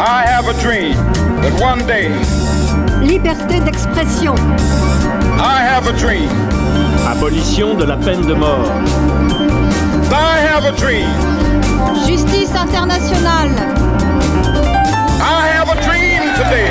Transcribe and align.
I 0.00 0.24
have 0.26 0.46
a 0.46 0.54
dream 0.62 0.94
that 1.42 1.60
one 1.60 1.84
day. 1.84 2.08
Liberté 3.04 3.58
d'expression. 3.58 4.34
I 5.40 5.60
have 5.60 5.88
a 5.88 5.92
dream. 5.98 6.30
Abolition 7.08 7.74
de 7.74 7.84
la 7.84 7.96
peine 7.96 8.24
de 8.24 8.34
mort. 8.34 8.70
I 10.12 10.38
have 10.38 10.64
a 10.66 10.72
dream. 10.76 11.08
Justice 12.06 12.54
internationale. 12.54 13.50
I 15.20 15.48
have 15.52 15.68
a 15.68 15.80
dream 15.82 16.22
today. 16.36 16.70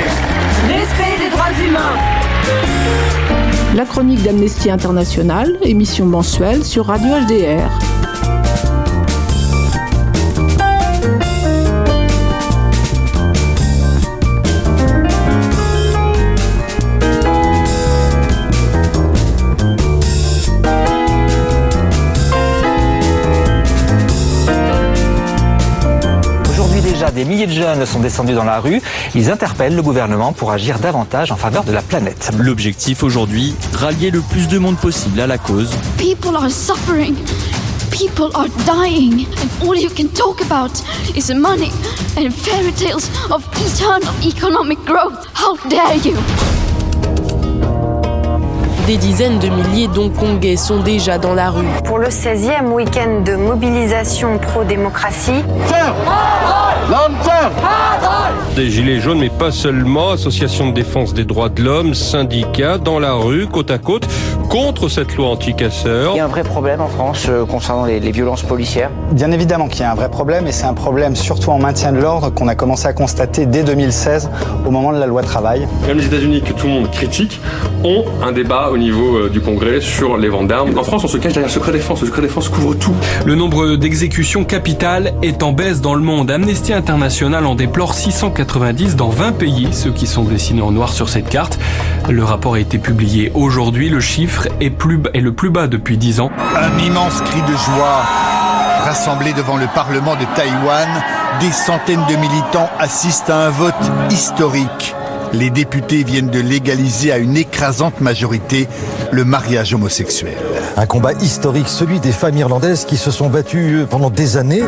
Respect 0.66 1.18
des 1.18 1.28
droits 1.28 1.52
humains. 1.62 1.98
La 3.76 3.84
chronique 3.84 4.22
d'Amnesty 4.22 4.70
International, 4.70 5.58
émission 5.62 6.06
mensuelle 6.06 6.64
sur 6.64 6.86
Radio 6.86 7.10
HDR. 7.26 7.97
Des 27.18 27.24
milliers 27.24 27.48
de 27.48 27.52
jeunes 27.52 27.84
sont 27.84 27.98
descendus 27.98 28.34
dans 28.34 28.44
la 28.44 28.60
rue. 28.60 28.80
Ils 29.16 29.28
interpellent 29.28 29.74
le 29.74 29.82
gouvernement 29.82 30.32
pour 30.32 30.52
agir 30.52 30.78
davantage 30.78 31.32
en 31.32 31.36
faveur 31.36 31.64
de 31.64 31.72
la 31.72 31.82
planète. 31.82 32.30
L'objectif 32.38 33.02
aujourd'hui, 33.02 33.56
rallier 33.74 34.12
le 34.12 34.20
plus 34.20 34.46
de 34.46 34.56
monde 34.56 34.76
possible 34.76 35.18
à 35.18 35.26
la 35.26 35.36
cause. 35.36 35.68
People 35.96 36.36
are 36.36 36.48
suffering. 36.48 37.16
People 37.90 38.30
are 38.36 38.46
dying. 38.64 39.26
And 39.42 39.66
all 39.66 39.74
you 39.74 39.90
can 39.90 40.06
talk 40.14 40.40
about 40.42 40.80
is 41.16 41.34
money 41.34 41.72
and 42.16 42.30
fairy 42.30 42.70
tales 42.70 43.10
of 43.32 43.44
eternal 43.66 44.14
economic 44.24 44.78
growth. 44.84 45.26
How 45.34 45.56
dare 45.68 45.96
you? 45.96 46.14
Des 48.86 48.96
dizaines 48.96 49.38
de 49.38 49.48
milliers 49.48 49.88
d'Hongkongais 49.88 50.56
sont 50.56 50.78
déjà 50.78 51.18
dans 51.18 51.34
la 51.34 51.50
rue. 51.50 51.66
Pour 51.84 51.98
le 51.98 52.08
16e 52.08 52.68
week-end 52.72 53.22
de 53.22 53.34
mobilisation 53.34 54.38
pro-démocratie, 54.38 55.42
Des 58.56 58.70
gilets 58.70 59.00
jaunes, 59.00 59.18
mais 59.18 59.28
pas 59.28 59.50
seulement, 59.50 60.12
associations 60.12 60.68
de 60.70 60.74
défense 60.74 61.12
des 61.12 61.24
droits 61.24 61.50
de 61.50 61.62
l'homme, 61.62 61.92
syndicats, 61.92 62.78
dans 62.78 62.98
la 62.98 63.12
rue, 63.12 63.46
côte 63.46 63.70
à 63.70 63.76
côte, 63.76 64.08
contre 64.48 64.88
cette 64.88 65.14
loi 65.14 65.28
anti-casseurs. 65.28 66.12
Il 66.14 66.16
y 66.16 66.20
a 66.20 66.24
un 66.24 66.28
vrai 66.28 66.42
problème 66.44 66.80
en 66.80 66.88
France 66.88 67.26
euh, 67.28 67.44
concernant 67.44 67.84
les, 67.84 68.00
les 68.00 68.10
violences 68.10 68.42
policières. 68.42 68.90
Bien 69.12 69.30
évidemment 69.32 69.68
qu'il 69.68 69.80
y 69.80 69.84
a 69.84 69.92
un 69.92 69.94
vrai 69.94 70.10
problème 70.10 70.46
et 70.46 70.52
c'est 70.52 70.64
un 70.64 70.72
problème 70.72 71.14
surtout 71.14 71.50
en 71.50 71.58
maintien 71.58 71.92
de 71.92 71.98
l'ordre 71.98 72.30
qu'on 72.30 72.48
a 72.48 72.54
commencé 72.54 72.86
à 72.86 72.94
constater 72.94 73.44
dès 73.44 73.62
2016 73.62 74.30
au 74.66 74.70
moment 74.70 74.92
de 74.92 74.98
la 74.98 75.06
loi 75.06 75.22
travail. 75.22 75.68
Même 75.86 75.98
les 75.98 76.06
États-Unis, 76.06 76.40
que 76.40 76.54
tout 76.54 76.66
le 76.66 76.72
monde 76.72 76.90
critique, 76.90 77.38
ont 77.84 78.04
un 78.22 78.32
débat 78.32 78.70
au 78.70 78.78
niveau 78.78 79.16
euh, 79.16 79.28
du 79.28 79.40
Congrès 79.40 79.82
sur 79.82 80.16
les 80.16 80.30
ventes 80.30 80.48
d'armes. 80.48 80.76
En 80.78 80.84
France, 80.84 81.04
on 81.04 81.08
se 81.08 81.18
cache 81.18 81.34
derrière 81.34 81.48
le 81.48 81.52
secret 81.52 81.72
défense. 81.72 82.00
Le 82.00 82.06
secret 82.06 82.22
défense 82.22 82.48
couvre 82.48 82.74
tout. 82.74 82.94
Le 83.26 83.34
nombre 83.34 83.76
d'exécutions 83.76 84.44
capitales 84.44 85.12
est 85.22 85.42
en 85.42 85.52
baisse 85.52 85.82
dans 85.82 85.94
le 85.94 86.02
monde. 86.02 86.30
Amnesty 86.30 86.72
International 86.78 87.44
en 87.44 87.56
déplore 87.56 87.92
690 87.92 88.94
dans 88.94 89.08
20 89.08 89.32
pays, 89.32 89.68
ceux 89.72 89.90
qui 89.90 90.06
sont 90.06 90.22
dessinés 90.22 90.62
en 90.62 90.70
noir 90.70 90.92
sur 90.92 91.08
cette 91.08 91.28
carte. 91.28 91.58
Le 92.08 92.22
rapport 92.22 92.54
a 92.54 92.60
été 92.60 92.78
publié 92.78 93.32
aujourd'hui. 93.34 93.88
Le 93.88 93.98
chiffre 93.98 94.46
est, 94.60 94.70
plus, 94.70 95.00
est 95.12 95.20
le 95.20 95.32
plus 95.32 95.50
bas 95.50 95.66
depuis 95.66 95.96
10 95.96 96.20
ans. 96.20 96.30
Un 96.56 96.78
immense 96.78 97.20
cri 97.22 97.42
de 97.42 97.56
joie. 97.56 98.04
Rassemblés 98.84 99.32
devant 99.32 99.56
le 99.56 99.66
Parlement 99.74 100.14
de 100.14 100.24
Taïwan, 100.36 100.88
des 101.40 101.50
centaines 101.50 102.04
de 102.08 102.14
militants 102.14 102.70
assistent 102.78 103.30
à 103.30 103.48
un 103.48 103.50
vote 103.50 103.74
historique. 104.10 104.94
Les 105.32 105.50
députés 105.50 106.04
viennent 106.04 106.30
de 106.30 106.40
légaliser 106.40 107.10
à 107.10 107.18
une 107.18 107.36
écrasante 107.36 108.00
majorité 108.00 108.68
le 109.10 109.24
mariage 109.24 109.74
homosexuel. 109.74 110.36
Un 110.76 110.86
combat 110.86 111.12
historique, 111.14 111.68
celui 111.68 111.98
des 111.98 112.12
femmes 112.12 112.36
irlandaises 112.36 112.84
qui 112.84 112.96
se 112.96 113.10
sont 113.10 113.28
battues 113.28 113.84
pendant 113.90 114.10
des 114.10 114.36
années 114.36 114.62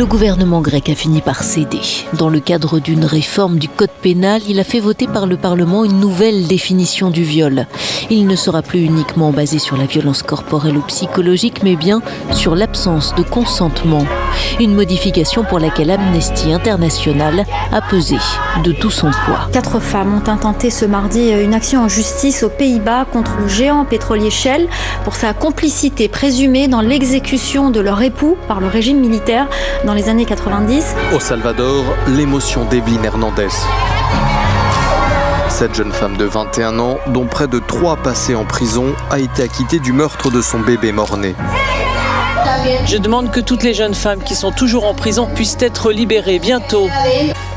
Le 0.00 0.06
gouvernement 0.06 0.62
grec 0.62 0.88
a 0.88 0.94
fini 0.94 1.20
par 1.20 1.42
céder. 1.42 1.82
Dans 2.14 2.30
le 2.30 2.40
cadre 2.40 2.78
d'une 2.78 3.04
réforme 3.04 3.58
du 3.58 3.68
code 3.68 3.90
pénal, 3.90 4.40
il 4.48 4.58
a 4.58 4.64
fait 4.64 4.80
voter 4.80 5.06
par 5.06 5.26
le 5.26 5.36
Parlement 5.36 5.84
une 5.84 6.00
nouvelle 6.00 6.46
définition 6.46 7.10
du 7.10 7.22
viol. 7.22 7.66
Il 8.08 8.26
ne 8.26 8.34
sera 8.34 8.62
plus 8.62 8.80
uniquement 8.80 9.30
basé 9.30 9.58
sur 9.58 9.76
la 9.76 9.84
violence 9.84 10.22
corporelle 10.22 10.78
ou 10.78 10.82
psychologique, 10.84 11.62
mais 11.62 11.76
bien 11.76 12.00
sur 12.32 12.56
l'absence 12.56 13.14
de 13.14 13.22
consentement. 13.22 14.06
Une 14.58 14.74
modification 14.74 15.44
pour 15.44 15.58
laquelle 15.58 15.90
Amnesty 15.90 16.50
International 16.50 17.44
a 17.70 17.82
pesé 17.82 18.16
de 18.64 18.72
tout 18.72 18.90
son 18.90 19.10
poids. 19.26 19.50
quatre 19.52 19.80
femmes 19.80 20.14
ont 20.14 20.30
intenté 20.30 20.70
ce 20.70 20.86
mardi 20.86 21.28
une 21.30 21.52
action 21.52 21.82
en 21.82 21.88
justice 21.88 22.42
aux 22.42 22.48
Pays-Bas 22.48 23.04
contre 23.04 23.32
le 23.38 23.48
géant 23.48 23.84
pétrolier 23.84 24.30
Shell 24.30 24.66
pour 25.04 25.14
sa 25.14 25.34
complicité 25.34 26.08
présumée 26.08 26.68
dans 26.68 26.80
l'exécution 26.80 27.70
de 27.70 27.80
leur 27.80 28.00
époux 28.00 28.38
par 28.48 28.60
le 28.60 28.66
régime 28.66 29.00
militaire 29.00 29.46
les 29.94 30.08
années 30.08 30.24
90. 30.24 30.94
Au 31.14 31.20
Salvador, 31.20 31.84
l'émotion 32.08 32.64
d'Evelyne 32.64 33.04
Hernandez. 33.04 33.48
Cette 35.48 35.74
jeune 35.74 35.92
femme 35.92 36.16
de 36.16 36.24
21 36.24 36.78
ans, 36.78 36.98
dont 37.08 37.26
près 37.26 37.48
de 37.48 37.58
3 37.58 37.96
passés 37.96 38.34
en 38.34 38.44
prison, 38.44 38.94
a 39.10 39.18
été 39.18 39.42
acquittée 39.42 39.78
du 39.78 39.92
meurtre 39.92 40.30
de 40.30 40.40
son 40.40 40.60
bébé 40.60 40.92
mort-né. 40.92 41.34
Je 42.86 42.96
demande 42.96 43.30
que 43.30 43.40
toutes 43.40 43.62
les 43.62 43.74
jeunes 43.74 43.94
femmes 43.94 44.22
qui 44.22 44.34
sont 44.34 44.52
toujours 44.52 44.86
en 44.86 44.94
prison 44.94 45.26
puissent 45.26 45.58
être 45.60 45.92
libérées 45.92 46.38
bientôt. 46.38 46.88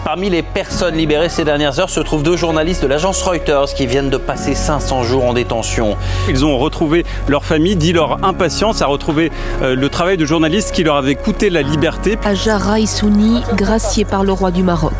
Parmi 0.03 0.29
les 0.29 0.43
personnes 0.43 0.95
libérées 0.95 1.29
ces 1.29 1.45
dernières 1.45 1.79
heures 1.79 1.89
se 1.89 2.01
trouvent 2.01 2.23
deux 2.23 2.35
journalistes 2.35 2.83
de 2.83 2.87
l'agence 2.87 3.21
Reuters 3.21 3.73
qui 3.73 3.87
viennent 3.87 4.09
de 4.09 4.17
passer 4.17 4.53
500 4.53 5.03
jours 5.03 5.23
en 5.23 5.33
détention. 5.33 5.95
Ils 6.27 6.43
ont 6.43 6.57
retrouvé 6.57 7.05
leur 7.29 7.45
famille, 7.45 7.77
dit 7.77 7.93
leur 7.93 8.21
impatience 8.25 8.81
à 8.81 8.87
retrouver 8.87 9.31
euh, 9.61 9.75
le 9.75 9.87
travail 9.87 10.17
de 10.17 10.25
journalistes 10.25 10.73
qui 10.73 10.83
leur 10.83 10.97
avait 10.97 11.15
coûté 11.15 11.49
la 11.49 11.61
liberté. 11.61 12.17
Ajara 12.25 12.81
Issouni, 12.81 13.43
graciée 13.55 14.03
par 14.03 14.25
le 14.25 14.33
roi 14.33 14.51
du 14.51 14.61
Maroc. 14.61 14.93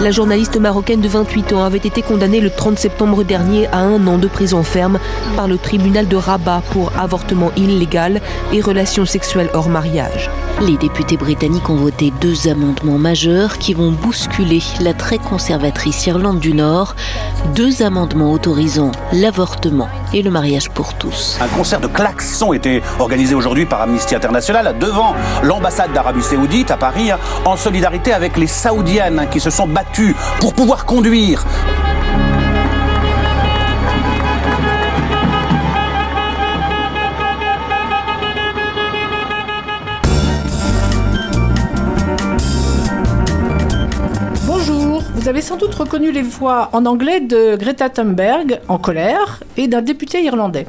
La 0.00 0.10
journaliste 0.10 0.60
marocaine 0.60 1.00
de 1.00 1.08
28 1.08 1.54
ans 1.54 1.64
avait 1.64 1.78
été 1.78 2.02
condamnée 2.02 2.40
le 2.40 2.50
30 2.50 2.78
septembre 2.78 3.24
dernier 3.24 3.66
à 3.68 3.78
un 3.78 4.06
an 4.06 4.18
de 4.18 4.28
prison 4.28 4.62
ferme 4.62 4.98
par 5.36 5.48
le 5.48 5.58
tribunal 5.58 6.06
de 6.06 6.16
Rabat 6.16 6.62
pour 6.70 6.92
avortement 6.98 7.50
illégal 7.56 8.20
et 8.52 8.60
relations 8.60 9.06
sexuelles 9.06 9.50
hors 9.54 9.70
mariage. 9.70 10.30
Les 10.60 10.76
députés 10.76 11.16
britanniques 11.16 11.68
ont 11.70 11.76
voté 11.76 12.12
deux 12.20 12.48
amendements 12.48 12.98
majeurs 12.98 13.58
qui 13.58 13.74
vont 13.74 13.90
bousculer 13.90 14.35
la 14.80 14.92
très 14.92 15.18
conservatrice 15.18 16.06
Irlande 16.06 16.40
du 16.40 16.52
Nord. 16.52 16.94
Deux 17.54 17.82
amendements 17.82 18.32
autorisant 18.32 18.92
l'avortement 19.12 19.88
et 20.12 20.22
le 20.22 20.30
mariage 20.30 20.68
pour 20.70 20.94
tous. 20.94 21.38
Un 21.40 21.48
concert 21.48 21.80
de 21.80 21.86
klaxons 21.86 22.52
était 22.52 22.82
organisé 22.98 23.34
aujourd'hui 23.34 23.64
par 23.64 23.80
Amnesty 23.80 24.14
International 24.14 24.76
devant 24.78 25.14
l'ambassade 25.42 25.92
d'Arabie 25.92 26.22
Saoudite 26.22 26.70
à 26.70 26.76
Paris 26.76 27.10
en 27.46 27.56
solidarité 27.56 28.12
avec 28.12 28.36
les 28.36 28.46
Saoudiennes 28.46 29.26
qui 29.30 29.40
se 29.40 29.48
sont 29.48 29.66
battues 29.66 30.14
pour 30.38 30.52
pouvoir 30.52 30.84
conduire. 30.84 31.44
Sans 45.46 45.56
doute 45.56 45.76
reconnu 45.76 46.10
les 46.10 46.22
voix 46.22 46.70
en 46.72 46.86
anglais 46.86 47.20
de 47.20 47.54
Greta 47.54 47.88
Thunberg 47.88 48.58
en 48.66 48.78
colère 48.78 49.44
et 49.56 49.68
d'un 49.68 49.80
député 49.80 50.24
irlandais. 50.24 50.66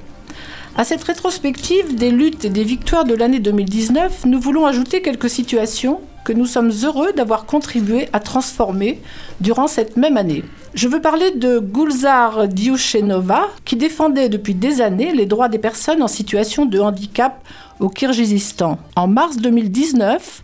À 0.75 0.83
cette 0.83 1.03
rétrospective 1.03 1.95
des 1.95 2.11
luttes 2.11 2.45
et 2.45 2.51
des 2.51 2.63
victoires 2.63 3.03
de 3.03 3.15
l'année 3.15 3.39
2019, 3.39 4.25
nous 4.27 4.39
voulons 4.39 4.67
ajouter 4.67 5.01
quelques 5.01 5.31
situations 5.31 5.99
que 6.23 6.31
nous 6.31 6.45
sommes 6.45 6.71
heureux 6.83 7.11
d'avoir 7.11 7.47
contribué 7.47 8.07
à 8.13 8.19
transformer 8.19 9.01
durant 9.41 9.65
cette 9.65 9.97
même 9.97 10.15
année. 10.15 10.43
Je 10.75 10.87
veux 10.87 11.01
parler 11.01 11.31
de 11.31 11.57
Gulzar 11.57 12.47
Diouchenova, 12.47 13.47
qui 13.65 13.77
défendait 13.77 14.29
depuis 14.29 14.53
des 14.53 14.81
années 14.81 15.11
les 15.11 15.25
droits 15.25 15.49
des 15.49 15.57
personnes 15.57 16.03
en 16.03 16.07
situation 16.07 16.67
de 16.67 16.79
handicap 16.79 17.43
au 17.79 17.89
Kirghizistan. 17.89 18.77
En 18.95 19.07
mars 19.07 19.37
2019, 19.37 20.43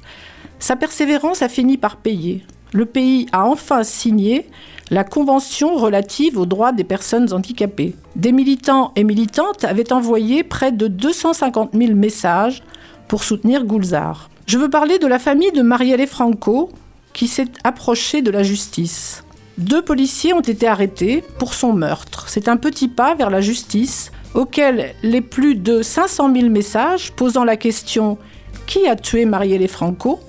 sa 0.58 0.76
persévérance 0.76 1.44
a 1.44 1.50
fini 1.50 1.78
par 1.78 1.98
payer. 1.98 2.44
Le 2.74 2.86
pays 2.86 3.28
a 3.32 3.46
enfin 3.46 3.84
signé 3.84 4.48
la 4.90 5.04
Convention 5.04 5.76
relative 5.76 6.38
aux 6.38 6.48
droits 6.48 6.72
des 6.72 6.84
personnes 6.84 7.32
handicapées. 7.32 7.96
Des 8.16 8.32
militants 8.32 8.92
et 8.96 9.04
militantes 9.04 9.64
avaient 9.64 9.94
envoyé 9.94 10.44
près 10.44 10.72
de 10.72 10.88
250 10.88 11.72
000 11.74 11.94
messages 11.94 12.64
pour 13.08 13.24
soutenir 13.24 13.66
Gulzar. 13.66 14.30
Je 14.48 14.58
veux 14.58 14.70
parler 14.70 14.98
de 14.98 15.08
la 15.08 15.20
famille 15.20 15.52
de 15.52 15.62
Marielle 15.62 16.06
Franco 16.08 16.70
qui 17.14 17.28
s'est 17.28 17.52
approchée 17.64 18.24
de 18.24 18.32
la 18.32 18.42
justice. 18.42 19.24
Deux 19.60 19.84
policiers 19.84 20.34
ont 20.34 20.42
été 20.42 20.68
arrêtés 20.68 21.24
pour 21.38 21.54
son 21.54 21.74
meurtre. 21.74 22.26
C'est 22.28 22.48
un 22.48 22.58
petit 22.58 22.88
pas 22.88 23.14
vers 23.14 23.30
la 23.30 23.40
justice 23.40 24.12
auquel 24.34 24.96
les 25.04 25.22
plus 25.22 25.54
de 25.54 25.84
500 25.84 26.34
000 26.34 26.50
messages 26.50 27.12
posant 27.12 27.44
la 27.44 27.56
question 27.56 28.18
Qui 28.66 28.88
a 28.88 28.96
tué 28.96 29.26
Marielle 29.26 29.68
Franco? 29.68 30.20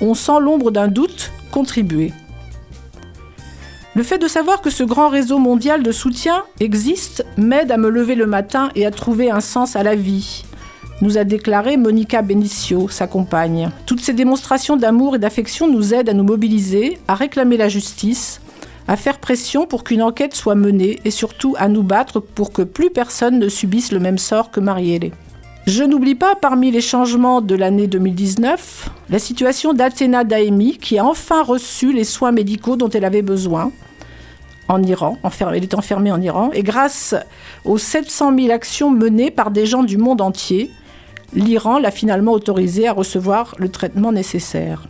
Ont 0.00 0.14
sans 0.14 0.38
l'ombre 0.38 0.70
d'un 0.70 0.88
doute 0.88 1.32
contribué. 1.50 2.12
Le 3.94 4.02
fait 4.02 4.18
de 4.18 4.28
savoir 4.28 4.60
que 4.60 4.68
ce 4.68 4.84
grand 4.84 5.08
réseau 5.08 5.38
mondial 5.38 5.82
de 5.82 5.90
soutien 5.90 6.44
existe 6.60 7.24
m'aide 7.38 7.72
à 7.72 7.78
me 7.78 7.88
lever 7.88 8.14
le 8.14 8.26
matin 8.26 8.70
et 8.74 8.84
à 8.84 8.90
trouver 8.90 9.30
un 9.30 9.40
sens 9.40 9.74
à 9.74 9.82
la 9.82 9.94
vie, 9.94 10.44
nous 11.00 11.18
a 11.18 11.24
déclaré 11.24 11.76
Monica 11.76 12.22
Benicio, 12.22 12.88
sa 12.88 13.06
compagne. 13.06 13.70
Toutes 13.86 14.00
ces 14.00 14.12
démonstrations 14.12 14.76
d'amour 14.76 15.16
et 15.16 15.18
d'affection 15.18 15.68
nous 15.68 15.94
aident 15.94 16.10
à 16.10 16.14
nous 16.14 16.24
mobiliser, 16.24 16.98
à 17.08 17.14
réclamer 17.14 17.56
la 17.56 17.68
justice, 17.68 18.40
à 18.88 18.96
faire 18.96 19.18
pression 19.18 19.66
pour 19.66 19.84
qu'une 19.84 20.02
enquête 20.02 20.34
soit 20.34 20.54
menée 20.54 21.00
et 21.04 21.10
surtout 21.10 21.54
à 21.58 21.68
nous 21.68 21.82
battre 21.82 22.20
pour 22.20 22.52
que 22.52 22.62
plus 22.62 22.90
personne 22.90 23.38
ne 23.38 23.48
subisse 23.48 23.92
le 23.92 23.98
même 23.98 24.18
sort 24.18 24.50
que 24.50 24.60
Marielle. 24.60 25.10
Je 25.66 25.82
n'oublie 25.82 26.14
pas, 26.14 26.36
parmi 26.36 26.70
les 26.70 26.80
changements 26.80 27.40
de 27.40 27.56
l'année 27.56 27.88
2019, 27.88 28.88
la 29.10 29.18
situation 29.18 29.74
d'Athéna 29.74 30.22
Daemi, 30.22 30.78
qui 30.78 30.96
a 30.96 31.04
enfin 31.04 31.42
reçu 31.42 31.92
les 31.92 32.04
soins 32.04 32.30
médicaux 32.30 32.76
dont 32.76 32.88
elle 32.88 33.04
avait 33.04 33.22
besoin 33.22 33.72
en 34.68 34.80
Iran. 34.84 35.18
Elle 35.52 35.64
est 35.64 35.74
enfermée 35.74 36.12
en 36.12 36.22
Iran. 36.22 36.50
Et 36.52 36.62
grâce 36.62 37.16
aux 37.64 37.78
700 37.78 38.38
000 38.38 38.52
actions 38.52 38.92
menées 38.92 39.32
par 39.32 39.50
des 39.50 39.66
gens 39.66 39.82
du 39.82 39.98
monde 39.98 40.20
entier, 40.20 40.70
l'Iran 41.34 41.80
l'a 41.80 41.90
finalement 41.90 42.32
autorisée 42.32 42.86
à 42.86 42.92
recevoir 42.92 43.56
le 43.58 43.68
traitement 43.68 44.12
nécessaire. 44.12 44.86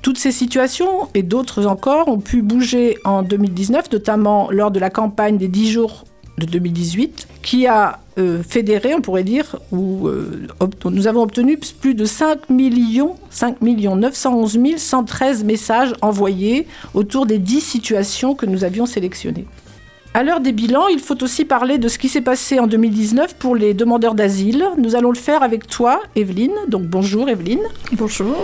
Toutes 0.00 0.18
ces 0.18 0.32
situations 0.32 1.08
et 1.14 1.24
d'autres 1.24 1.66
encore 1.66 2.06
ont 2.06 2.20
pu 2.20 2.42
bouger 2.42 2.98
en 3.04 3.24
2019, 3.24 3.90
notamment 3.90 4.48
lors 4.52 4.70
de 4.70 4.78
la 4.78 4.90
campagne 4.90 5.38
des 5.38 5.48
10 5.48 5.72
jours 5.72 6.04
de 6.38 6.46
2018, 6.46 7.26
qui 7.42 7.66
a 7.66 7.98
euh, 8.20 8.42
fédéré, 8.42 8.94
on 8.94 9.00
pourrait 9.00 9.24
dire, 9.24 9.56
où 9.72 10.06
euh, 10.08 10.46
nous 10.84 11.06
avons 11.06 11.22
obtenu 11.22 11.58
plus 11.58 11.94
de 11.94 12.04
5 12.04 12.50
millions, 12.50 13.16
5 13.30 13.60
millions 13.62 13.96
911 13.96 14.58
113 14.76 15.44
messages 15.44 15.94
envoyés 16.02 16.66
autour 16.94 17.26
des 17.26 17.38
10 17.38 17.60
situations 17.60 18.34
que 18.34 18.46
nous 18.46 18.64
avions 18.64 18.86
sélectionnées. 18.86 19.46
À 20.12 20.24
l'heure 20.24 20.40
des 20.40 20.50
bilans, 20.50 20.88
il 20.88 20.98
faut 20.98 21.22
aussi 21.22 21.44
parler 21.44 21.78
de 21.78 21.86
ce 21.86 21.96
qui 21.96 22.08
s'est 22.08 22.20
passé 22.20 22.58
en 22.58 22.66
2019 22.66 23.36
pour 23.36 23.54
les 23.54 23.74
demandeurs 23.74 24.14
d'asile. 24.14 24.64
Nous 24.76 24.96
allons 24.96 25.12
le 25.12 25.18
faire 25.18 25.44
avec 25.44 25.68
toi, 25.68 26.00
Evelyne. 26.16 26.54
Donc 26.66 26.82
bonjour, 26.82 27.28
Evelyne. 27.28 27.62
Bonjour. 27.92 28.36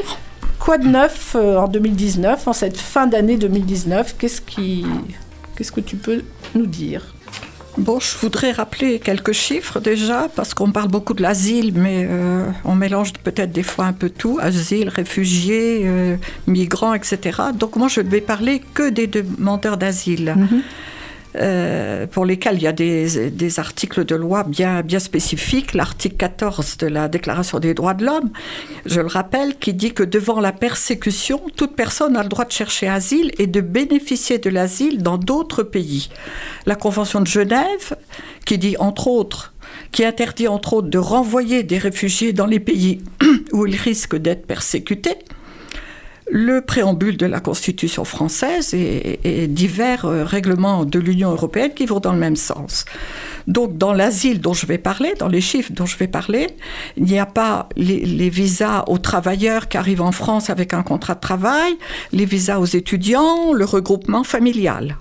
Quoi 0.61 0.79
de 0.79 0.87
neuf 0.87 1.35
euh, 1.35 1.59
en 1.59 1.67
2019, 1.67 2.47
en 2.47 2.53
cette 2.53 2.77
fin 2.77 3.07
d'année 3.09 3.37
2019 3.37 4.17
Qu'est-ce 4.17 4.41
qui... 4.41 4.85
Qu'est-ce 5.57 5.73
que 5.73 5.81
tu 5.81 5.97
peux 5.97 6.23
nous 6.55 6.67
dire? 6.67 7.16
Bon, 7.79 8.01
je 8.01 8.17
voudrais 8.19 8.53
rappeler 8.53 8.99
quelques 8.99 9.33
chiffres 9.33 9.81
déjà, 9.81 10.29
parce 10.35 10.55
qu'on 10.55 10.73
parle 10.73 10.89
beaucoup 10.89 11.13
de 11.13 11.23
l'asile, 11.23 11.73
mais 11.75 12.07
euh, 12.09 12.47
on 12.65 12.75
mélange 12.75 13.13
peut-être 13.13 13.53
des 13.53 13.63
fois 13.63 13.85
un 13.85 13.93
peu 13.93 14.09
tout, 14.09 14.39
asile, 14.41 14.89
réfugiés, 14.89 15.83
euh, 15.85 16.17
migrants, 16.47 16.95
etc. 16.95 17.43
Donc 17.55 17.77
moi, 17.77 17.89
je 17.89 18.01
ne 18.01 18.09
vais 18.09 18.23
parler 18.23 18.63
que 18.73 18.89
des 18.89 19.07
demandeurs 19.07 19.77
d'asile. 19.77 20.35
Mhm. 20.37 20.63
Euh, 21.39 22.07
pour 22.07 22.25
lesquels 22.25 22.57
il 22.57 22.63
y 22.63 22.67
a 22.67 22.73
des, 22.73 23.59
articles 23.59 24.05
de 24.05 24.15
loi 24.15 24.45
bien, 24.45 24.83
bien 24.83 24.99
spécifiques. 24.99 25.75
L'article 25.75 26.17
14 26.17 26.79
de 26.79 26.87
la 26.87 27.09
Déclaration 27.09 27.59
des 27.59 27.75
droits 27.75 27.95
de 27.95 28.05
l'homme, 28.05 28.31
je 28.87 29.01
le 29.01 29.07
rappelle, 29.07 29.57
qui 29.57 29.75
dit 29.75 29.93
que 29.93 30.03
devant 30.03 30.41
la 30.41 30.53
persécution, 30.53 31.41
toute 31.57 31.77
personne 31.77 32.17
a 32.17 32.23
le 32.23 32.29
droit 32.29 32.45
de 32.45 32.53
chercher 32.53 32.89
asile 32.89 33.33
et 33.39 33.47
de 33.47 33.61
bénéficier 33.61 34.39
de 34.39 34.51
l'asile 34.51 35.03
dans 35.03 35.19
d'autres 35.19 35.63
pays. 35.63 36.09
La 36.65 36.75
Convention 36.75 37.21
de 37.21 37.27
Genève, 37.27 37.97
qui 38.45 38.59
dit 38.59 38.77
entre 38.79 39.09
autres 39.09 39.53
qui 39.93 40.05
interdit 40.05 40.49
entre 40.49 40.75
autres 40.75 40.89
de 40.89 40.99
renvoyer 40.99 41.63
des 41.63 41.79
réfugiés 41.79 42.33
dans 42.33 42.47
les 42.47 42.61
pays 42.61 43.01
où 43.53 43.67
ils 43.67 43.77
risquent 43.77 44.17
d'être 44.17 44.47
persécutés, 44.47 45.17
le 46.31 46.61
préambule 46.61 47.17
de 47.17 47.27
la 47.27 47.41
Constitution 47.41 48.05
française 48.05 48.75
et, 48.75 49.47
divers 49.47 50.05
euh, 50.05 50.25
règlements 50.25 50.85
de 50.85 50.99
l'Union 50.99 51.31
européenne 51.31 51.73
qui 51.75 51.87
vont 51.87 52.01
dans 52.01 52.13
le 52.13 52.19
même 52.19 52.37
sens. 52.37 52.85
Donc 53.47 53.79
dans 53.79 53.93
l'asile 53.93 54.41
dont 54.41 54.53
je 54.53 54.67
vais 54.67 54.79
parler, 54.79 55.15
dans 55.19 55.29
les 55.29 55.41
chiffres 55.41 55.73
dont 55.73 55.87
je 55.87 55.97
vais 55.97 56.09
parler, 56.09 56.49
il 56.97 57.05
n'y 57.05 57.19
a 57.19 57.27
pas 57.27 57.69
les, 57.77 58.05
les, 58.05 58.29
visas 58.29 58.85
aux 58.89 58.99
travailleurs 58.99 59.69
qui 59.69 59.77
arrivent 59.77 60.03
en 60.03 60.13
France 60.13 60.51
avec 60.51 60.75
un 60.75 60.83
contrat 60.83 61.15
de 61.15 61.21
travail, 61.21 61.75
les 62.13 62.25
visas 62.25 62.59
aux 62.59 62.65
étudiants, 62.67 63.53
le 63.53 63.65
regroupement 63.65 64.25
familial. 64.25 64.97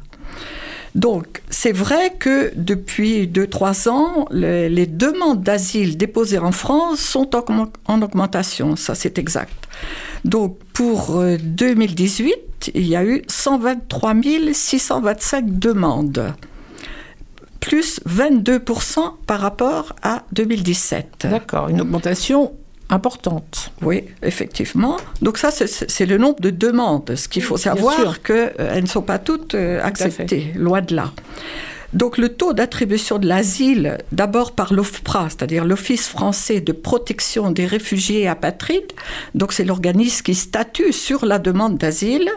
Donc, 0.95 1.41
c'est 1.49 1.73
vrai 1.73 2.13
que 2.17 2.53
depuis 2.55 3.27
2-3 3.27 3.89
ans, 3.89 4.27
les, 4.31 4.87
demandes 4.87 5.43
d'asile 5.43 5.97
déposées 5.97 6.39
en 6.39 6.53
France 6.53 6.99
sont 6.99 7.29
en, 7.35 8.01
augmentation, 8.01 8.77
ça 8.77 8.95
c'est 8.95 9.19
exact. 9.19 9.67
Donc, 10.23 10.57
pour 10.73 11.21
2018, 11.21 12.33
euh, 12.33 12.71
il 12.73 12.87
y 12.87 12.95
a 12.95 13.03
eu 13.03 13.21
123 13.27 14.13
625 14.53 15.59
demandes 15.59 16.33
plus 17.59 17.99
22% 18.07 19.13
par 19.25 19.39
rapport 19.39 19.95
à 20.03 20.23
2017. 20.33 21.27
D'accord, 21.29 21.67
une 21.69 21.81
augmentation 21.81 22.53
importante. 22.89 23.71
Oui, 23.81 24.05
effectivement. 24.21 24.97
Donc 25.21 25.37
ça, 25.37 25.49
c'est 25.51 26.05
le 26.05 26.17
nombre 26.17 26.39
de 26.39 26.49
demandes. 26.49 27.15
Ce 27.15 27.27
qu'il 27.27 27.43
faut 27.43 27.57
savoir, 27.57 28.21
qu'elles 28.21 28.53
euh, 28.59 28.81
ne 28.81 28.85
sont 28.85 29.01
pas 29.01 29.19
toutes 29.19 29.55
euh, 29.55 29.81
acceptées, 29.83 30.51
loin 30.55 30.81
de 30.81 30.95
là. 30.95 31.11
Donc 31.93 32.17
le 32.17 32.29
taux 32.29 32.53
d'attribution 32.53 33.19
de 33.19 33.27
l'asile, 33.27 33.97
d'abord 34.11 34.51
par 34.51 34.73
l'OFPRA, 34.73 35.29
c'est-à-dire 35.29 35.63
l'Office 35.63 36.09
français 36.09 36.59
de 36.59 36.73
protection 36.73 37.51
des 37.51 37.65
réfugiés 37.65 38.27
apatrides, 38.27 38.91
donc 39.33 39.53
c'est 39.53 39.63
l'organisme 39.63 40.23
qui 40.23 40.35
statue 40.35 40.91
sur 40.91 41.25
la 41.25 41.39
demande 41.39 41.77
d'asile, 41.77 42.29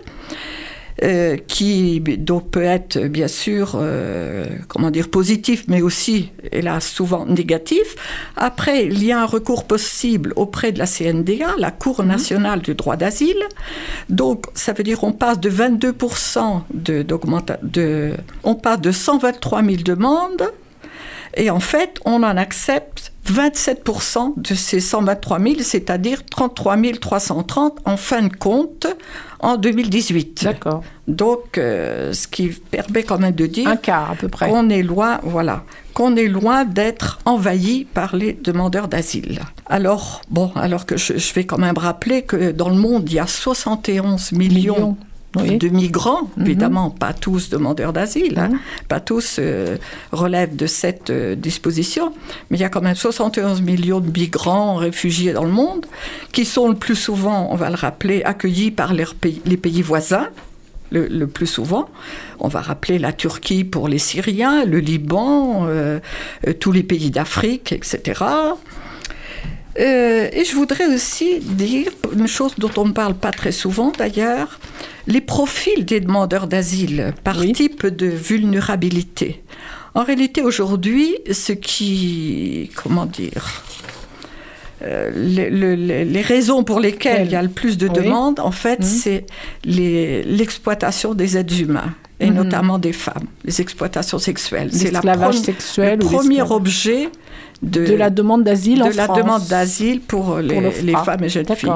euh, 1.05 1.37
qui 1.37 2.01
donc 2.01 2.51
peut 2.51 2.65
être 2.65 2.99
bien 2.99 3.29
sûr 3.29 3.73
euh, 3.77 4.47
comment 4.67 4.91
dire 4.91 5.09
positif 5.09 5.65
mais 5.69 5.81
aussi 5.81 6.33
hélas 6.51 6.87
souvent 6.87 7.25
négatif. 7.25 7.95
Après 8.37 8.87
il 8.87 9.05
y 9.05 9.13
a 9.13 9.23
un 9.23 9.27
recours 9.27 9.65
possible 9.65 10.33
auprès 10.37 10.73
de 10.73 10.79
la 10.79 10.87
CNDA, 10.87 11.55
la 11.59 11.71
Cour 11.71 12.03
mhm. 12.03 12.09
nationale 12.09 12.61
du 12.63 12.75
droit 12.75 12.97
d'asile. 12.97 13.43
Donc 14.09 14.47
ça 14.55 14.73
veut 14.73 14.83
dire 14.83 15.05
on 15.05 15.13
passe 15.13 15.39
de 15.39 15.49
22 15.49 15.95
de, 16.75 17.07
de 17.63 18.15
on 18.43 18.55
passe 18.55 18.81
de 18.81 18.91
123 18.91 19.63
000 19.63 19.77
demandes 19.85 20.51
et 21.39 21.49
en 21.49 21.61
fait 21.61 21.99
on 22.05 22.23
en 22.23 22.37
accepte 22.37 23.13
27% 23.33 24.35
de 24.37 24.55
ces 24.55 24.81
123 24.81 25.39
000, 25.41 25.55
c'est-à-dire 25.61 26.25
33 26.25 26.77
330 27.01 27.79
en 27.85 27.97
fin 27.97 28.23
de 28.23 28.35
compte 28.35 28.87
en 29.41 29.57
2018. 29.57 30.45
D'accord. 30.45 30.83
Donc, 31.07 31.59
euh, 31.59 32.13
ce 32.13 32.27
qui 32.27 32.49
permet 32.49 33.03
quand 33.03 33.19
même 33.19 33.35
de 33.35 33.47
dire 33.47 33.69
un 33.69 33.77
quart 33.77 34.13
à 34.13 34.15
peu 34.15 34.29
près 34.29 34.49
qu'on 34.49 34.69
est 34.69 34.83
loin, 34.83 35.21
voilà, 35.23 35.65
qu'on 35.95 36.17
est 36.17 36.27
loin 36.27 36.65
d'être 36.65 37.19
envahi 37.25 37.85
par 37.85 38.17
les 38.17 38.33
demandeurs 38.33 38.89
d'asile. 38.89 39.41
Alors, 39.67 40.23
bon, 40.31 40.51
alors 40.55 40.87
que 40.87 40.97
je, 40.97 41.35
vais 41.35 41.45
quand 41.45 41.59
même 41.59 41.79
rappeler 41.79 42.23
que 42.23 42.51
dans 42.51 42.71
le 42.71 42.77
monde, 42.77 43.05
il 43.09 43.15
y 43.15 43.19
a 43.19 43.27
71 43.27 44.33
millions 44.33 44.97
de 45.39 45.69
migrants, 45.69 46.31
mhm. 46.37 46.47
évidemment, 46.47 46.91
pas 46.91 47.13
tous 47.13 47.51
demandeurs 47.51 47.93
d'asile, 47.93 48.39
hein. 48.39 48.49
mhm. 48.49 48.59
pas 48.89 49.01
tous 49.01 49.37
euh, 49.39 49.77
relèvent 50.13 50.57
de 50.57 50.67
cette 50.67 51.11
euh, 51.11 51.35
disposition, 51.35 52.13
mais 52.51 52.59
il 52.59 52.61
y 52.61 52.65
a 52.65 52.69
quand 52.69 52.83
même 52.83 52.95
71 52.95 53.63
millions 53.63 54.01
de 54.01 54.11
migrants, 54.11 54.77
réfugiés 54.77 55.33
dans 55.33 55.45
le 55.45 55.51
monde, 55.51 55.87
qui 56.33 56.45
sont 56.45 56.69
le 56.69 56.75
plus 56.75 56.97
souvent, 56.97 57.49
on 57.51 57.57
va 57.57 57.71
le 57.71 57.77
rappeler, 57.77 58.23
accueillis 58.25 58.71
par 58.71 58.93
les 58.93 59.07
pays, 59.21 59.41
les 59.47 59.57
pays 59.57 59.83
voisins, 59.83 60.29
le, 60.91 61.27
plus 61.27 61.47
souvent. 61.47 61.89
On 62.41 62.49
va 62.49 62.61
rappeler 62.61 62.99
la 62.99 63.13
Turquie 63.13 63.65
pour 63.65 63.89
les 63.89 63.99
Syriens, 63.99 64.65
le 64.65 64.79
Liban, 64.79 65.67
euh, 65.67 66.01
tous 66.61 66.73
les 66.73 66.83
pays 66.83 67.11
d'Afrique, 67.11 67.73
etc. 67.73 68.25
et 69.79 70.45
je 70.45 70.55
voudrais 70.55 70.87
aussi 70.93 71.39
dire 71.41 71.91
une 72.13 72.27
chose 72.27 72.55
dont 72.59 72.71
on 72.77 72.87
ne 72.87 72.93
parle 72.93 73.15
pas 73.15 73.31
très 73.31 73.53
souvent 73.53 73.93
d'ailleurs, 73.97 74.59
les 75.07 75.21
profils 75.21 75.85
des 75.85 76.01
demandeurs 76.01 76.47
d'asile 76.47 77.15
par 77.25 77.41
type 77.41 77.87
de 77.87 78.07
vulnérabilité. 78.07 79.43
En 79.95 80.05
réalité, 80.05 80.43
aujourd'hui, 80.43 81.17
ce 81.33 81.53
qui, 81.53 82.71
comment 82.77 83.07
dire, 83.07 83.65
euh, 84.83 85.11
les, 85.15 86.23
raisons 86.23 86.63
pour 86.63 86.79
lesquelles 86.79 87.27
il 87.27 87.33
y 87.33 87.37
a 87.37 87.43
le 87.43 87.49
plus 87.49 87.79
de 87.79 87.89
demandes, 87.89 88.39
en 88.39 88.53
fait, 88.53 88.79
mhm. 88.79 88.85
c'est 88.85 89.27
l'exploitation 89.65 91.15
des 91.15 91.37
êtres 91.37 91.61
humains 91.61 91.95
et 92.21 92.31
mhm. 92.31 92.37
notamment 92.37 92.79
des 92.79 92.93
femmes, 92.93 93.27
les 93.45 93.61
exploitations 93.61 94.19
sexuelles. 94.19 94.71
C'est 94.73 94.93
la 94.93 95.33
sexuel 95.33 95.99
le 95.99 96.05
premier 96.05 96.43
objet 96.43 97.09
de, 97.63 97.95
la 97.95 98.11
demande 98.11 98.45
d'asile 98.45 98.79
de 98.85 98.97
la 98.97 99.09
demande 99.09 99.47
d'asile 99.47 100.01
pour, 100.01 100.39
les, 100.39 100.61
les, 100.83 100.93
femmes 100.93 101.25
et 101.25 101.29
jeunes 101.29 101.47
filles. 101.57 101.71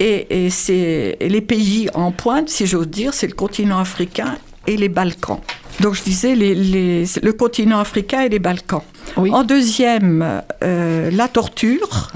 Et, 0.00 0.50
c'est 0.50 1.16
les 1.20 1.40
pays 1.40 1.88
en 1.94 2.10
pointe, 2.10 2.48
si 2.48 2.66
j'ose 2.66 2.88
dire, 2.88 3.14
c'est 3.14 3.28
le 3.28 3.34
continent 3.34 3.78
africain 3.78 4.36
et 4.66 4.76
les 4.76 4.88
Balkans. 4.88 5.38
Donc 5.80 5.94
je 5.94 6.02
disais 6.02 6.34
les, 6.34 6.54
les- 6.54 7.04
le 7.22 7.32
continent 7.32 7.78
africain 7.78 8.22
et 8.22 8.28
les 8.28 8.38
Balkans. 8.38 8.82
En 9.16 9.44
deuxième, 9.44 10.42
euh, 10.62 11.10
la 11.10 11.28
torture, 11.28 12.10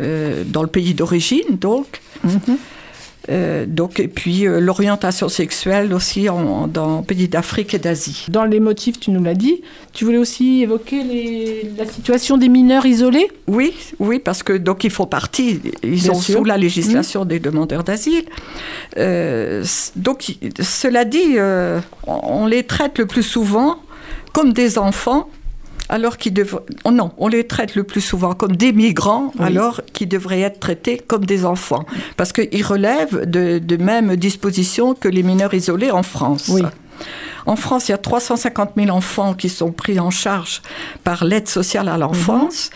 euh, 0.00 0.42
dans 0.46 0.62
le 0.62 0.68
pays 0.68 0.94
d'origine, 0.94 1.56
donc. 1.60 2.00
Euh, 3.30 3.64
donc, 3.66 4.00
et 4.00 4.08
puis 4.08 4.46
euh, 4.46 4.60
l'orientation 4.60 5.28
sexuelle 5.30 5.94
aussi 5.94 6.28
en, 6.28 6.66
dans 6.66 7.02
pays 7.02 7.26
d'Afrique 7.26 7.72
et 7.72 7.78
d'Asie. 7.78 8.26
Dans 8.28 8.44
les 8.44 8.60
motifs, 8.60 9.00
tu 9.00 9.10
nous 9.12 9.22
l'as 9.22 9.34
dit. 9.34 9.62
Tu 9.94 10.04
voulais 10.04 10.18
aussi 10.18 10.62
évoquer 10.62 11.02
les- 11.02 11.70
la 11.78 11.86
situation 11.86 12.36
des 12.36 12.48
mineurs 12.50 12.84
isolés? 12.84 13.28
Oui, 13.46 13.72
oui, 13.98 14.18
parce 14.18 14.42
que 14.42 14.52
donc 14.52 14.84
ils 14.84 14.90
font 14.90 15.06
partie, 15.06 15.60
ils 15.82 16.02
Bien 16.02 16.14
sûr. 16.14 16.38
sous 16.38 16.44
la 16.44 16.58
législation 16.58 17.24
des 17.24 17.40
demandeurs 17.40 17.82
d'asile. 17.84 18.24
Euh, 18.98 19.64
donc, 19.96 20.36
cela 20.60 21.04
dit, 21.06 21.36
on 22.06 22.46
les 22.46 22.64
traite 22.64 22.98
le 22.98 23.06
plus 23.06 23.22
souvent 23.22 23.76
comme 24.32 24.52
des 24.52 24.76
enfants. 24.78 25.28
Alors 25.88 26.16
qu'ils 26.16 26.32
devraient... 26.32 26.62
oh 26.84 26.90
non, 26.90 27.12
on 27.18 27.28
les 27.28 27.46
traite 27.46 27.74
le 27.74 27.84
plus 27.84 28.00
souvent 28.00 28.34
comme 28.34 28.56
des 28.56 28.72
migrants, 28.72 29.32
Oui. 29.38 29.44
alors 29.46 29.82
qu'ils 29.92 30.08
devraient 30.08 30.40
être 30.40 30.58
traités 30.60 30.96
comme 30.98 31.24
des 31.26 31.44
enfants. 31.44 31.84
Parce 32.16 32.32
qu'ils 32.32 32.64
relèvent 32.64 33.28
de, 33.30 33.58
de 33.58 33.76
mêmes 33.76 34.16
dispositions 34.16 34.94
que 34.94 35.08
les 35.08 35.22
mineurs 35.22 35.52
isolés 35.54 35.90
en 35.90 36.02
France. 36.02 36.50
En 37.46 37.56
France, 37.56 37.88
il 37.88 37.92
y 37.92 37.94
a 37.94 37.98
350 37.98 38.72
000 38.76 38.90
enfants 38.90 39.34
qui 39.34 39.48
sont 39.48 39.72
pris 39.72 40.00
en 40.00 40.10
charge 40.10 40.62
par 41.02 41.24
l'aide 41.24 41.48
sociale 41.48 41.88
à 41.88 41.98
l'enfance. 41.98 42.70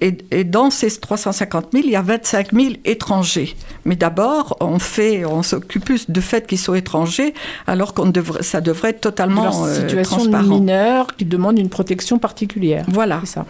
Et, 0.00 0.18
et 0.30 0.44
dans 0.44 0.70
ces 0.70 0.90
350 0.90 1.68
000, 1.72 1.84
il 1.86 1.92
y 1.92 1.96
a 1.96 2.02
25 2.02 2.52
000 2.52 2.74
étrangers. 2.84 3.56
Mais 3.84 3.96
d'abord, 3.96 4.56
on 4.60 4.78
fait, 4.78 5.24
on 5.24 5.42
s'occupe 5.42 5.84
plus 5.84 6.10
du 6.10 6.22
fait 6.22 6.46
qu'ils 6.46 6.58
sont 6.58 6.74
étrangers, 6.74 7.34
alors 7.66 7.94
qu'on 7.94 8.06
devrait, 8.06 8.42
ça 8.42 8.60
devrait 8.60 8.90
être 8.90 9.00
totalement 9.00 9.44
Leur 9.44 9.62
euh, 9.64 9.74
situation 9.74 10.24
de 10.24 10.30
transparent. 10.30 10.58
mineurs 10.58 11.16
qui 11.16 11.24
demandent 11.24 11.58
une 11.58 11.68
protection 11.68 12.18
particulière. 12.18 12.84
Voilà. 12.88 13.20
Ça. 13.24 13.46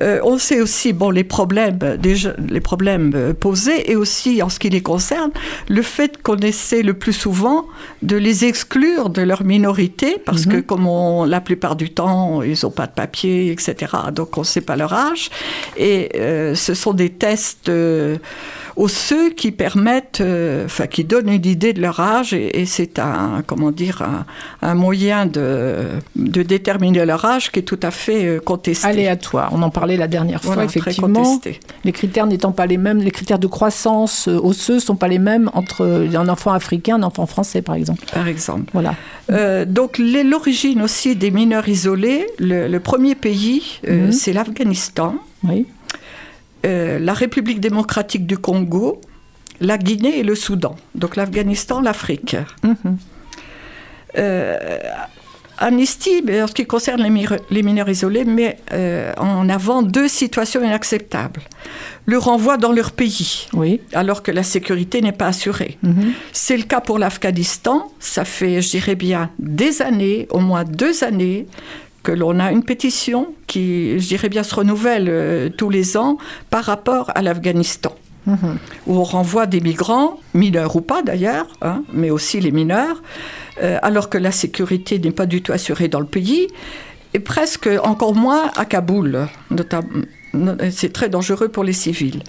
Euh, 0.00 0.20
on 0.24 0.38
sait 0.38 0.60
aussi 0.60 0.92
bon 0.92 1.10
les 1.10 1.24
problèmes 1.24 1.78
déjà 1.98 2.34
les 2.48 2.60
problèmes 2.60 3.12
euh, 3.14 3.34
posés 3.34 3.90
et 3.90 3.96
aussi 3.96 4.42
en 4.42 4.48
ce 4.48 4.58
qui 4.58 4.70
les 4.70 4.82
concerne 4.82 5.30
le 5.68 5.82
fait 5.82 6.22
qu'on 6.22 6.38
essaie 6.38 6.82
le 6.82 6.94
plus 6.94 7.12
souvent 7.12 7.66
de 8.02 8.16
les 8.16 8.44
exclure 8.44 9.10
de 9.10 9.22
leur 9.22 9.44
minorité 9.44 10.11
parce 10.24 10.46
que 10.46 10.60
comme 10.60 10.86
on, 10.86 11.24
la 11.24 11.40
plupart 11.40 11.76
du 11.76 11.90
temps 11.90 12.42
ils 12.42 12.56
n'ont 12.62 12.70
pas 12.70 12.86
de 12.86 12.92
papier 12.92 13.50
etc 13.50 13.92
donc 14.12 14.36
on 14.36 14.40
ne 14.42 14.46
sait 14.46 14.60
pas 14.60 14.76
leur 14.76 14.92
âge 14.92 15.30
et 15.76 16.10
euh, 16.16 16.54
ce 16.54 16.74
sont 16.74 16.92
des 16.92 17.10
tests 17.10 17.68
euh, 17.68 18.16
osseux 18.76 19.30
qui 19.30 19.52
permettent, 19.52 20.20
euh, 20.20 20.64
enfin 20.64 20.86
qui 20.86 21.04
donnent 21.04 21.28
une 21.28 21.44
idée 21.44 21.72
de 21.72 21.80
leur 21.80 22.00
âge 22.00 22.32
et, 22.32 22.60
et 22.60 22.66
c'est 22.66 22.98
un, 22.98 23.42
comment 23.46 23.70
dire, 23.70 24.02
un, 24.02 24.24
un 24.66 24.74
moyen 24.74 25.26
de, 25.26 25.84
de 26.16 26.42
déterminer 26.42 27.04
leur 27.04 27.24
âge 27.24 27.52
qui 27.52 27.60
est 27.60 27.64
tout 27.64 27.80
à 27.82 27.90
fait 27.90 28.40
contesté. 28.44 28.86
Aléatoire. 28.86 29.50
On 29.52 29.62
en 29.62 29.70
parlait 29.70 29.96
la 29.96 30.08
dernière 30.08 30.40
fois, 30.42 30.54
Voilà, 30.54 30.64
effectivement. 30.64 31.40
Les 31.84 31.92
critères 31.92 32.26
n'étant 32.26 32.52
pas 32.52 32.66
les 32.66 32.78
mêmes, 32.78 32.98
les 32.98 33.10
critères 33.10 33.38
de 33.38 33.46
croissance 33.46 34.28
osseuse 34.28 34.82
sont 34.84 34.96
pas 34.96 35.08
les 35.08 35.18
mêmes 35.18 35.50
entre 35.52 36.08
un 36.14 36.28
enfant 36.28 36.52
africain 36.52 36.96
et 36.96 37.00
un 37.00 37.02
enfant 37.02 37.26
français, 37.26 37.62
par 37.62 37.74
exemple. 37.74 38.04
Par 38.12 38.26
exemple. 38.26 38.70
Voilà. 38.72 38.94
Euh, 39.30 39.64
donc 39.64 39.98
l'origine 40.22 40.82
aussi 40.82 41.16
des 41.16 41.30
mineurs 41.30 41.68
isolés, 41.68 42.26
le, 42.38 42.68
le 42.68 42.80
premier 42.80 43.14
pays, 43.14 43.80
euh, 43.88 44.06
Mhm. 44.06 44.12
c'est 44.12 44.32
l'Afghanistan, 44.32 45.14
Euh, 46.64 46.98
la 47.00 47.12
République 47.14 47.58
démocratique 47.58 48.24
du 48.26 48.38
Congo, 48.38 49.00
la 49.60 49.76
Guinée 49.78 50.18
et 50.20 50.22
le 50.22 50.36
Soudan. 50.36 50.76
Donc 50.94 51.16
l'Afghanistan, 51.16 51.80
l'Afrique. 51.80 52.36
Euh, 54.18 54.56
Amnesty, 55.58 56.22
mais 56.24 56.42
en 56.42 56.46
ce 56.46 56.52
qui 56.52 56.66
concerne 56.66 57.02
les, 57.02 57.62
mineurs 57.62 57.88
isolés, 57.88 58.24
met 58.24 58.58
euh, 58.72 59.12
en 59.16 59.48
avant 59.48 59.82
deux 59.82 60.08
situations 60.08 60.62
inacceptables. 60.62 61.42
Le 62.06 62.18
renvoi 62.18 62.56
dans 62.56 62.72
leur 62.72 62.90
pays, 62.92 63.48
alors 63.92 64.22
que 64.22 64.32
la 64.32 64.42
sécurité 64.42 65.00
n'est 65.00 65.12
pas 65.12 65.28
assurée. 65.28 65.78
C'est 66.32 66.56
le 66.56 66.64
cas 66.64 66.80
pour 66.80 66.98
l'Afghanistan. 66.98 67.92
Ça 68.00 68.24
fait, 68.24 68.60
je 68.60 68.70
dirais 68.70 68.96
bien, 68.96 69.30
des 69.38 69.82
années, 69.82 70.26
au 70.30 70.40
moins 70.40 70.64
deux 70.64 71.04
années, 71.04 71.46
que 72.02 72.10
l'on 72.10 72.40
a 72.40 72.50
une 72.50 72.64
pétition 72.64 73.28
qui, 73.46 74.00
je 74.00 74.08
dirais 74.08 74.28
bien, 74.28 74.42
se 74.42 74.54
renouvelle 74.54 75.06
euh, 75.08 75.48
tous 75.48 75.70
les 75.70 75.96
ans 75.96 76.18
par 76.50 76.64
rapport 76.64 77.12
à 77.14 77.22
l'Afghanistan 77.22 77.94
où 78.26 78.96
on 78.98 79.02
renvoie 79.02 79.46
des 79.46 79.60
migrants, 79.60 80.20
mineurs 80.34 80.76
ou 80.76 80.80
pas 80.80 81.02
d'ailleurs, 81.02 81.46
hein, 81.60 81.82
mais 81.92 82.10
aussi 82.10 82.40
les 82.40 82.52
mineurs, 82.52 83.02
euh, 83.62 83.78
alors 83.82 84.08
que 84.08 84.18
la 84.18 84.30
sécurité 84.30 84.98
n'est 84.98 85.10
pas 85.10 85.26
du 85.26 85.42
tout 85.42 85.52
assurée 85.52 85.88
dans 85.88 86.00
le 86.00 86.06
pays, 86.06 86.48
et 87.14 87.18
presque 87.18 87.68
encore 87.82 88.14
moins 88.14 88.50
à 88.56 88.64
Kaboul, 88.64 89.28
notamment. 89.50 89.88
No- 90.34 90.52
C'est 90.70 90.92
très 90.92 91.08
dangereux 91.08 91.48
pour 91.48 91.62
les 91.64 91.72
civils. 91.74 92.22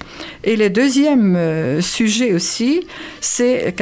Et 0.43 0.55
le 0.57 0.69
deuxième 0.69 1.35
euh, 1.35 1.81
sujet 1.81 2.33
aussi, 2.33 2.85
c'est 3.21 3.73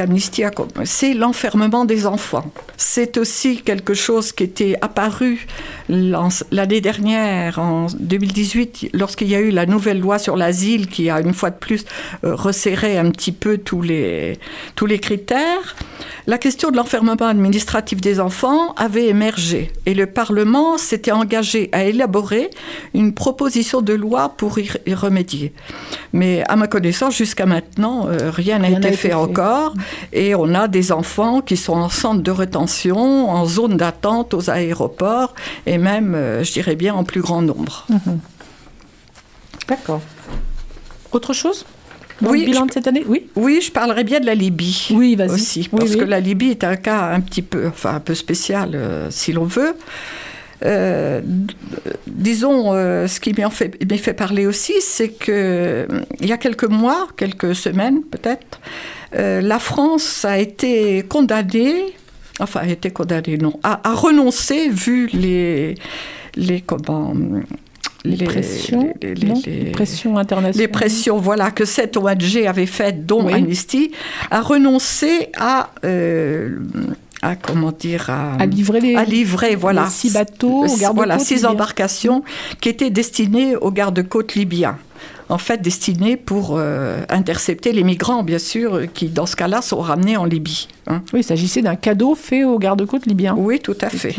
l'enfermement 1.14 1.84
des 1.84 2.06
enfants. 2.06 2.44
C'est 2.76 3.16
aussi 3.18 3.62
quelque 3.62 3.94
chose 3.94 4.32
qui 4.32 4.44
était 4.44 4.76
apparu 4.80 5.46
l'an- 5.88 6.28
l'année 6.50 6.80
dernière, 6.80 7.58
en 7.58 7.86
2018, 7.98 8.90
lorsqu'il 8.94 9.28
y 9.28 9.34
a 9.34 9.40
eu 9.40 9.50
la 9.50 9.66
nouvelle 9.66 9.98
loi 10.00 10.18
sur 10.18 10.36
l'asile 10.36 10.86
qui 10.88 11.10
a 11.10 11.20
une 11.20 11.34
fois 11.34 11.50
de 11.50 11.56
plus 11.58 11.84
euh, 12.24 12.34
resserré 12.34 12.98
un 12.98 13.10
petit 13.10 13.32
peu 13.32 13.58
tous 13.58 13.82
les, 13.82 14.38
tous 14.76 14.86
les 14.86 14.98
critères. 14.98 15.76
La 16.26 16.38
question 16.38 16.70
de 16.70 16.76
l'enfermement 16.76 17.26
administratif 17.26 18.00
des 18.00 18.20
enfants 18.20 18.72
avait 18.74 19.06
émergé 19.08 19.72
et 19.86 19.94
le 19.94 20.06
Parlement 20.06 20.78
s'était 20.78 21.10
engagé 21.10 21.68
à 21.72 21.84
élaborer 21.84 22.48
une 22.94 23.12
proposition 23.12 23.80
de 23.82 23.92
loi 23.92 24.11
pour 24.36 24.58
y, 24.58 24.68
y 24.86 24.94
remédier. 24.94 25.52
Mais 26.12 26.44
à 26.48 26.56
ma 26.56 26.66
connaissance, 26.66 27.16
jusqu'à 27.16 27.46
maintenant, 27.46 28.06
euh, 28.08 28.30
rien 28.30 28.58
n'a 28.58 28.68
été 28.70 28.80
fait, 28.82 28.88
été 28.88 28.96
fait. 28.96 29.12
encore 29.14 29.74
et 30.12 30.34
on 30.34 30.54
a 30.54 30.68
des 30.68 30.92
enfants 30.92 31.40
qui 31.40 31.56
sont 31.56 31.72
en 31.74 31.88
centre 31.88 32.22
de 32.22 32.30
rétention, 32.30 33.30
en 33.30 33.44
zone 33.46 33.76
d'attente 33.76 34.34
aux 34.34 34.50
aéroports 34.50 35.34
et 35.66 35.78
même, 35.78 36.14
euh, 36.14 36.44
je 36.44 36.52
dirais 36.52 36.76
bien, 36.76 36.94
en 36.94 37.04
plus 37.04 37.20
grand 37.20 37.42
nombre. 37.42 37.86
D'accord. 39.68 40.00
Autre 41.12 41.32
chose 41.32 41.64
Dans 42.20 42.30
Oui, 42.30 42.40
le 42.40 42.46
bilan 42.46 42.62
je- 42.62 42.66
de 42.68 42.72
cette 42.72 42.86
année? 42.86 43.04
Oui. 43.06 43.26
Oui, 43.36 43.60
je 43.64 43.70
parlerai 43.72 44.04
bien 44.04 44.20
de 44.20 44.26
la 44.26 44.34
Libye. 44.34 44.88
Oui, 44.92 45.16
vas-y. 45.16 45.30
Aussi, 45.30 45.68
Oui, 45.72 45.78
parce 45.80 45.92
oui. 45.92 45.98
que 45.98 46.04
la 46.04 46.20
Libye 46.20 46.50
est 46.50 46.64
un 46.64 46.76
cas 46.76 47.10
un 47.12 47.20
petit 47.20 47.42
peu, 47.42 47.66
enfin 47.68 47.94
un 47.96 48.00
peu 48.00 48.14
spécial, 48.14 48.70
euh, 48.74 49.10
si 49.10 49.32
l'on 49.32 49.44
veut. 49.44 49.74
Euh, 50.64 51.20
disons, 52.06 52.72
euh, 52.72 53.06
ce 53.06 53.20
qui 53.20 53.34
m'en 53.40 53.50
fait, 53.50 54.12
parler 54.14 54.46
aussi, 54.46 54.74
c'est 54.80 55.08
que 55.08 55.32
euh, 55.32 55.86
il 56.20 56.28
y 56.28 56.32
a 56.32 56.38
quelques 56.38 56.68
mois, 56.68 57.08
quelques 57.16 57.54
semaines 57.54 58.02
peut-être, 58.10 58.60
euh, 59.14 59.40
la 59.40 59.58
France 59.58 60.24
a 60.24 60.38
été 60.38 61.02
condamnée, 61.08 61.94
enfin 62.40 62.60
a 62.60 62.68
été 62.68 62.90
condamnée, 62.90 63.38
non, 63.38 63.58
a, 63.62 63.80
a 63.88 63.94
renoncé 63.94 64.68
vu 64.68 65.08
les 65.12 65.74
les 66.36 66.60
comment 66.62 67.12
Les 68.04 68.24
pressions, 68.24 68.94
Les 69.02 69.70
pressions 69.70 70.16
internationales. 70.18 70.58
les 70.60 70.68
pressions 70.68 71.18
voilà, 71.18 71.50
que 71.50 71.64
cette 71.64 71.96
ONG 71.96 72.46
avait 72.46 72.66
faites, 72.66 73.06
dont 73.06 73.26
Oui. 73.26 73.34
Amnesty, 73.34 73.92
a 74.30 74.40
renoncé 74.40 75.28
à, 75.36 75.70
euh, 75.84 76.58
à 77.22 77.36
comment 77.36 77.72
dire, 77.72 78.10
à, 78.10 78.34
À 78.40 78.46
livrer 78.46 78.80
les- 78.80 78.96
à 78.96 79.04
livrer, 79.04 79.54
voilà, 79.54 79.84
les 79.84 79.90
six 79.90 80.12
bateaux 80.12 80.64
aux 80.66 80.92
voilà, 80.94 81.18
six 81.20 81.44
embarcations 81.46 82.24
qui 82.60 82.68
étaient 82.68 82.90
destinées 82.90 83.56
aux 83.56 83.70
gardes-côtes 83.70 84.34
libyens. 84.34 84.76
En 85.28 85.38
fait, 85.38 85.62
destinées 85.62 86.16
pour 86.18 86.56
euh, 86.58 87.00
intercepter 87.08 87.72
les 87.72 87.84
migrants, 87.84 88.22
bien 88.22 88.38
sûr, 88.40 88.82
qui 88.92 89.06
dans 89.08 89.24
ce 89.24 89.34
cas-là 89.36 89.62
sont 89.62 89.78
ramenés 89.78 90.16
en 90.16 90.24
Libye. 90.26 90.68
hein. 90.88 91.00
Oui, 91.14 91.20
il 91.20 91.24
s'agissait 91.24 91.62
d'un 91.62 91.76
cadeau 91.76 92.14
fait 92.14 92.44
aux 92.44 92.58
gardes-côtes 92.58 93.06
libyens. 93.06 93.34
Oui, 93.38 93.58
tout 93.60 93.76
à 93.80 93.88
fait. 93.88 94.16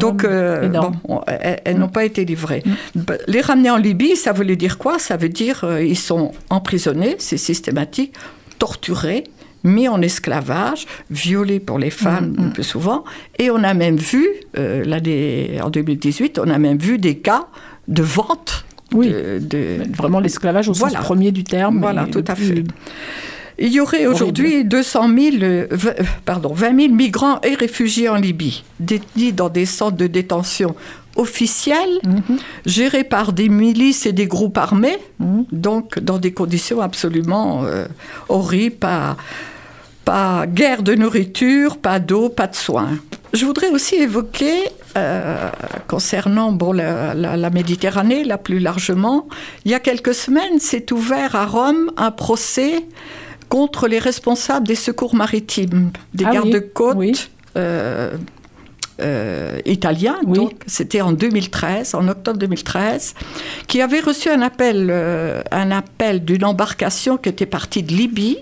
Donc, 0.00 0.24
euh, 0.24 0.62
énorme. 0.62 0.96
bon, 1.06 1.16
on- 1.16 1.20
elles, 1.26 1.60
elles 1.64 1.76
n'ont 1.78 1.88
pas 1.88 2.04
été 2.04 2.24
livrées. 2.24 2.62
Bah, 2.94 3.14
Les 3.26 3.40
ramener 3.42 3.70
en 3.70 3.76
Libye, 3.76 4.16
ça 4.16 4.32
voulait 4.32 4.56
dire 4.56 4.78
quoi? 4.78 4.98
Ça 4.98 5.16
veut 5.18 5.28
dire 5.28 5.64
euh, 5.64 5.82
ils 5.84 5.98
sont 5.98 6.32
emprisonnés, 6.50 7.16
c'est 7.18 7.36
systématique, 7.36 8.14
torturés, 8.58 9.24
mis 9.64 9.88
en 9.88 10.00
esclavage, 10.02 10.86
violés 11.10 11.58
pour 11.60 11.78
les 11.78 11.90
femmes 11.90 12.36
le 12.38 12.50
plus 12.52 12.62
souvent. 12.64 13.04
Et 13.38 13.50
on 13.50 13.62
a 13.64 13.74
même 13.74 13.96
vu, 13.96 14.26
euh, 14.58 14.84
l'année 14.84 15.58
en 15.62 15.70
2018, 15.70 16.38
on 16.38 16.48
a 16.50 16.58
même 16.58 16.78
vu 16.78 16.98
des 16.98 17.16
cas 17.18 17.46
de 17.88 18.02
vente. 18.02 18.64
Oui, 18.92 19.08
de, 19.08 19.38
de- 19.40 19.78
Vraiment 19.96 20.20
l'esclavage 20.20 20.68
au 20.68 20.72
Voilà. 20.72 20.98
sens 20.98 21.04
premier 21.06 21.32
du 21.32 21.42
terme. 21.42 21.80
Voilà, 21.80 22.06
tout 22.06 22.24
à 22.28 22.34
fait. 22.34 22.62
Il 23.58 23.72
y 23.72 23.80
aurait 23.80 24.06
aujourd'hui 24.06 24.64
200 24.64 25.08
000, 25.16 25.36
euh, 25.42 25.66
euh, 25.72 25.92
pardon, 26.24 26.52
20 26.52 26.80
000 26.80 26.92
migrants 26.94 27.40
et 27.42 27.54
réfugiés 27.54 28.08
en 28.08 28.16
Libye, 28.16 28.64
détenus 28.80 29.34
dans 29.34 29.48
des 29.48 29.64
centres 29.64 29.96
de 29.96 30.08
détention 30.08 30.74
officiels, 31.16 32.00
Mhm. 32.04 32.38
gérés 32.66 33.04
par 33.04 33.32
des 33.32 33.48
milices 33.48 34.06
et 34.06 34.12
des 34.12 34.26
groupes 34.26 34.58
armés, 34.58 34.98
donc 35.52 36.00
dans 36.00 36.18
des 36.18 36.32
conditions 36.32 36.80
absolument 36.80 37.62
euh, 37.64 37.86
horribles, 38.28 38.76
pas 40.04 40.46
guerre 40.46 40.82
de 40.82 40.94
nourriture, 40.94 41.78
pas 41.78 41.98
d'eau, 41.98 42.28
pas 42.28 42.46
de 42.46 42.54
soins. 42.54 42.98
Je 43.32 43.44
voudrais 43.46 43.68
aussi 43.70 43.96
évoquer, 43.96 44.54
euh, 44.96 45.48
concernant 45.88 46.52
bon, 46.52 46.72
la, 46.72 47.14
la- 47.14 47.36
la 47.36 47.50
Méditerranée, 47.50 48.22
là 48.24 48.38
plus 48.38 48.58
largement, 48.60 49.26
il 49.64 49.70
y 49.72 49.74
a 49.74 49.80
quelques 49.80 50.14
semaines 50.14 50.58
s'est 50.60 50.92
ouvert 50.92 51.34
à 51.34 51.46
Rome 51.46 51.90
un 51.96 52.10
procès 52.10 52.84
contre 53.48 53.88
les 53.88 53.98
responsables 53.98 54.66
des 54.68 54.74
secours 54.74 55.14
maritimes, 55.14 55.90
des 56.12 56.24
Ah 56.24 56.30
oui, 56.30 56.34
gardes-côtes 56.50 57.30
euh, 57.56 58.16
euh, 59.00 59.58
italiens. 59.64 60.18
Donc, 60.24 60.52
c'était 60.66 61.00
en 61.00 61.12
2013, 61.12 61.94
en 61.94 62.06
octobre 62.08 62.38
2013, 62.38 63.14
qui 63.66 63.80
avaient 63.80 64.00
reçu 64.00 64.28
un 64.28 64.42
appel, 64.42 64.92
un 65.50 65.70
appel 65.72 66.24
d'une 66.24 66.44
embarcation 66.44 67.16
qui 67.16 67.28
était 67.28 67.46
partie 67.46 67.82
de 67.82 67.92
Libye, 67.92 68.38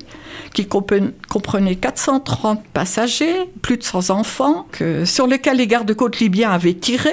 qui 0.55 0.67
comprenait 0.67 1.77
430 1.77 2.61
passagers, 2.73 3.35
plus 3.63 3.77
de 3.77 3.83
100 3.83 4.11
enfants, 4.11 4.67
que- 4.73 5.05
sur 5.05 5.27
lesquels 5.27 5.57
les 5.57 5.67
gardes-côtes 5.67 6.19
libyens 6.21 6.51
avaient 6.51 6.75
tiré, 6.75 7.11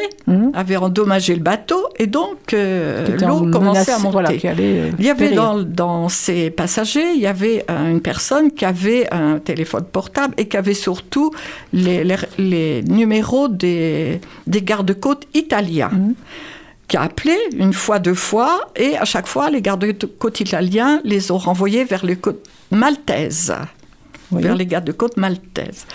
avaient 0.54 0.78
endommagé 0.78 1.34
le 1.36 1.42
bateau, 1.42 1.82
et 1.98 2.08
donc 2.08 2.54
euh, 2.54 3.06
l'eau 3.28 3.50
commençait 3.52 3.92
à 3.92 3.98
monter. 4.00 4.12
voilà, 4.12 4.34
qui 4.34 4.48
allait, 4.48 4.80
euh, 4.80 4.90
il 5.00 5.06
y 5.06 5.10
avait 5.10 5.32
dans, 5.32 5.60
dans 5.64 6.10
ces 6.10 6.50
passagers, 6.50 7.14
il 7.16 7.22
y 7.22 7.28
avait 7.28 7.66
euh, 7.70 7.90
une 7.92 8.02
personne 8.02 8.52
qui 8.52 8.66
avait 8.66 9.12
un 9.14 9.40
téléphone 9.40 9.86
portable 9.92 10.34
et 10.38 10.48
qui 10.48 10.58
avait 10.58 10.74
surtout 10.74 11.32
les, 11.74 12.04
les- 12.04 12.16
les 12.38 12.84
numéros 12.84 13.48
des, 13.48 14.22
des 14.48 14.62
gardes-côtes 14.62 15.26
italiens. 15.34 15.90
Mmh. 15.90 16.14
Qui 16.90 16.98
a 16.98 17.04
appelé 17.04 17.38
une 17.56 17.72
fois, 17.72 18.00
deux 18.00 18.16
fois, 18.16 18.70
et 18.76 18.98
à 18.98 19.06
chaque 19.06 19.28
fois, 19.28 19.50
les 19.50 19.62
gardes-côtes 19.62 20.40
italiens 20.42 21.00
les 21.06 21.32
ont 21.32 21.38
renvoyés 21.38 21.86
vers 21.86 22.06
les 22.06 22.18
côtes 22.18 22.46
maltaises, 22.72 23.54
vers 24.32 24.56
les 24.56 24.66
gardes-côtes 24.66 25.16
maltaises. 25.16 25.86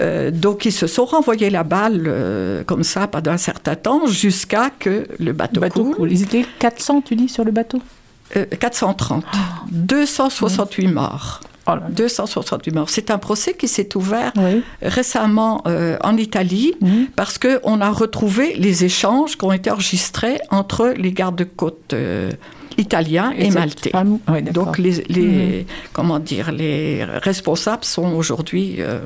Euh, 0.00 0.30
donc, 0.30 0.64
ils 0.64 0.72
se 0.72 0.86
sont 0.86 1.04
renvoyés 1.04 1.48
la 1.48 1.64
balle 1.64 2.04
euh, 2.06 2.64
comme 2.64 2.82
ça 2.82 3.06
pendant 3.06 3.30
un 3.30 3.38
certain 3.38 3.76
temps, 3.76 4.06
jusqu'à 4.06 4.70
que 4.70 5.06
le 5.18 5.32
bateau, 5.32 5.60
coule. 5.94 6.12
Ils 6.12 6.22
étaient 6.22 6.46
400, 6.58 7.02
tu 7.02 7.14
dis, 7.14 7.28
sur 7.28 7.44
le 7.44 7.52
bateau? 7.52 7.80
Euh, 8.36 8.44
430. 8.46 9.24
268 9.70 10.88
morts. 10.88 11.40
268 11.66 12.74
morts. 12.74 12.90
C'est 12.90 13.10
un 13.10 13.18
procès 13.18 13.54
qui 13.54 13.68
s'est 13.68 13.96
ouvert 13.96 14.32
récemment 14.82 15.62
euh, 15.66 15.96
en 16.02 16.16
Italie 16.16 16.74
parce 17.16 17.38
qu'on 17.38 17.80
a 17.80 17.90
retrouvé 17.90 18.54
les 18.56 18.84
échanges 18.84 19.36
qui 19.36 19.44
ont 19.44 19.52
été 19.52 19.70
enregistrés 19.70 20.38
entre 20.50 20.94
les 20.96 21.12
gardes-côtes 21.12 21.92
euh, 21.94 22.30
italiens 22.78 23.32
Et 23.38 23.50
maltais. 23.50 23.92
donc 24.52 24.78
les, 24.78 25.04
les- 25.08 25.22
Mhm. 25.22 25.64
comment 25.92 26.18
dire 26.18 26.50
les 26.52 27.04
responsables 27.04 27.84
sont 27.84 28.12
aujourd'hui 28.14 28.76
euh, 28.80 29.00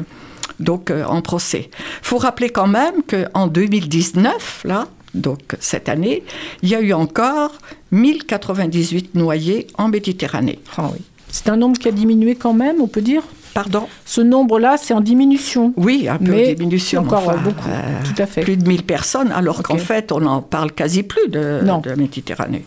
donc 0.61 0.91
en 0.91 1.21
procès. 1.21 1.69
faut 2.03 2.19
rappeler 2.19 2.49
quand 2.51 2.69
même 2.69 2.95
qu'en 3.11 3.47
2019 3.49 4.63
là 4.65 4.87
donc 5.15 5.57
cette 5.61 5.89
année, 5.89 6.23
il 6.63 6.69
y 6.69 6.75
a 6.75 6.81
eu 6.83 6.93
encore 6.93 7.53
1098 7.91 9.15
noyés 9.15 9.67
en 9.79 9.89
Méditerranée. 9.89 10.59
Ah 10.77 10.91
C'est 11.37 11.51
un 11.51 11.57
nombre 11.57 11.79
qui 11.79 11.87
a 11.89 11.93
diminué 11.93 12.35
quand 12.35 12.55
même, 12.55 12.77
on 12.81 12.87
peut 12.87 13.03
dire 13.03 13.23
Pardon 13.53 13.87
Ce 14.07 14.21
nombre-là, 14.23 14.77
c'est 14.83 14.95
en 14.95 15.01
diminution. 15.03 15.75
Oui, 15.77 16.09
un 16.09 16.17
peu 16.17 16.31
Mais 16.33 16.49
de 16.49 16.55
diminution. 16.55 17.03
Encore 17.03 17.29
enfin, 17.29 17.37
beaucoup, 17.43 17.69
euh, 17.69 17.83
tout 18.05 18.23
à 18.23 18.27
fait. 18.27 18.41
Plus 18.41 18.57
de 18.57 18.67
1000 18.67 18.83
personnes, 18.85 19.31
alors 19.33 19.63
qu'en 19.63 19.77
fait, 19.79 20.13
on 20.13 20.21
n'en 20.21 20.41
parle 20.41 20.73
quasi 20.73 21.03
plus 21.03 21.29
de, 21.29 21.61
Non. 21.65 21.79
de 21.81 21.91
la 21.91 21.97
Méditerranée. 21.97 22.65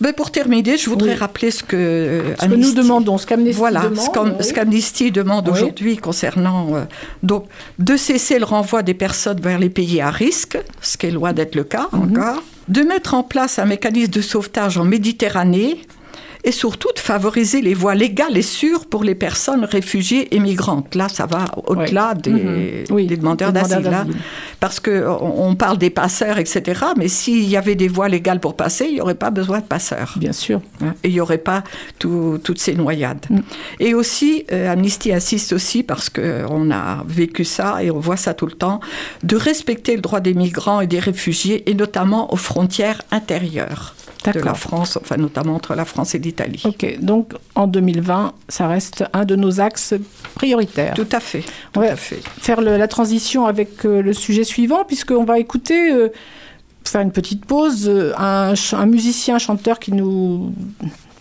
Mais 0.00 0.12
pour 0.12 0.30
terminer, 0.30 0.76
je 0.76 0.90
voudrais 0.90 1.12
Oui. 1.12 1.16
rappeler 1.16 1.50
ce 1.50 1.62
que, 1.62 2.34
nous 2.54 2.72
demandons, 2.74 3.16
ce 3.18 3.26
qu'Amnesty 3.26 3.56
voilà, 3.56 3.80
demande, 3.82 4.42
ce 4.42 4.48
oui. 4.48 4.52
qu'Amnesty 4.54 5.10
demande 5.10 5.46
Oui. 5.48 5.54
aujourd'hui 5.54 5.96
concernant 5.96 6.74
euh, 6.74 6.82
donc 7.22 7.46
de 7.78 7.96
cesser 7.96 8.38
le 8.38 8.44
renvoi 8.44 8.82
des 8.82 8.92
personnes 8.94 9.40
vers 9.40 9.58
les 9.58 9.70
pays 9.70 10.00
à 10.02 10.10
risque, 10.10 10.58
ce 10.82 10.98
qui 10.98 11.06
est 11.06 11.10
loin 11.12 11.32
d'être 11.32 11.54
le 11.54 11.64
cas 11.64 11.88
Mhm. 11.92 12.10
encore, 12.10 12.42
de 12.68 12.82
mettre 12.82 13.14
en 13.14 13.22
place 13.22 13.58
un 13.58 13.64
mécanisme 13.64 14.10
de 14.10 14.20
sauvetage 14.20 14.76
en 14.76 14.84
Méditerranée 14.84 15.80
et 16.46 16.52
surtout 16.52 16.88
de 16.94 17.00
favoriser 17.00 17.60
les 17.60 17.74
voies 17.74 17.94
légales 17.96 18.36
et 18.38 18.42
sûres 18.42 18.86
pour 18.86 19.02
les 19.04 19.16
personnes 19.16 19.64
réfugiées 19.64 20.34
et 20.34 20.38
migrantes. 20.38 20.94
Là, 20.94 21.08
ça 21.08 21.26
va 21.26 21.44
au-delà 21.66 22.14
des, 22.14 22.84
Mhm. 22.88 23.06
des 23.06 23.16
demandeurs 23.16 23.52
d'asile. 23.52 23.88
hein. 23.88 24.06
Parce 24.60 24.78
qu'on 24.80 25.18
on 25.48 25.54
parle 25.56 25.76
des 25.76 25.90
passeurs, 25.90 26.38
etc. 26.38 26.62
Mais 26.96 27.08
s'il 27.08 27.44
y 27.48 27.56
avait 27.56 27.74
des 27.74 27.88
voies 27.88 28.08
légales 28.08 28.38
pour 28.38 28.54
passer, 28.54 28.86
il 28.86 28.94
n'y 28.94 29.00
aurait 29.00 29.16
pas 29.16 29.30
besoin 29.30 29.58
de 29.58 29.64
passeurs. 29.64 30.14
Bien 30.16 30.32
sûr. 30.32 30.60
Hein, 30.82 30.94
Et 31.02 31.08
il 31.08 31.14
n'y 31.14 31.20
aurait 31.20 31.38
pas 31.38 31.64
tout- 31.98 32.38
toutes 32.42 32.60
ces 32.60 32.74
noyades. 32.74 33.26
Et 33.80 33.92
aussi, 33.94 34.44
euh, 34.52 34.72
Amnesty 34.72 35.12
insiste 35.12 35.52
aussi, 35.52 35.82
parce 35.82 36.08
qu'on 36.08 36.70
a 36.70 37.02
vécu 37.08 37.44
ça 37.44 37.82
et 37.82 37.90
on 37.90 37.98
voit 37.98 38.16
ça 38.16 38.34
tout 38.34 38.46
le 38.46 38.52
temps, 38.52 38.78
de 39.24 39.34
respecter 39.36 39.96
le 39.96 40.00
droit 40.00 40.20
des 40.20 40.34
migrants 40.34 40.80
et 40.80 40.86
des 40.86 41.00
réfugiés, 41.00 41.68
et 41.68 41.74
notamment 41.74 42.32
aux 42.32 42.36
frontières 42.36 43.02
intérieures 43.10 43.95
de 44.32 44.40
la. 44.40 44.54
France, 44.54 44.98
enfin 45.00 45.16
notamment 45.16 45.54
entre 45.54 45.74
la 45.74 45.84
France 45.84 46.14
et 46.14 46.18
l'Italie. 46.18 46.62
Ok, 46.64 46.98
donc 47.00 47.32
en 47.54 47.66
2020, 47.66 48.32
ça 48.48 48.68
reste 48.68 49.04
un 49.12 49.24
de 49.24 49.36
nos 49.36 49.60
axes 49.60 49.94
prioritaires. 50.34 50.94
Tout 50.94 51.06
à 51.12 51.20
fait. 51.20 51.42
On 51.76 51.80
va 51.80 51.96
faire 51.96 52.60
le- 52.60 52.76
la 52.76 52.88
transition 52.88 53.46
avec 53.46 53.84
euh, 53.84 54.02
le 54.02 54.12
sujet 54.12 54.44
suivant, 54.44 54.84
puisqu'on 54.84 55.24
va 55.24 55.38
écouter, 55.38 55.92
euh, 55.92 56.08
faire 56.84 57.00
une 57.00 57.12
petite 57.12 57.44
pause, 57.44 57.88
euh, 57.88 58.12
un, 58.16 58.54
un 58.72 58.86
musicien, 58.86 59.38
chanteur 59.38 59.78
qui 59.78 59.92
nous 59.92 60.52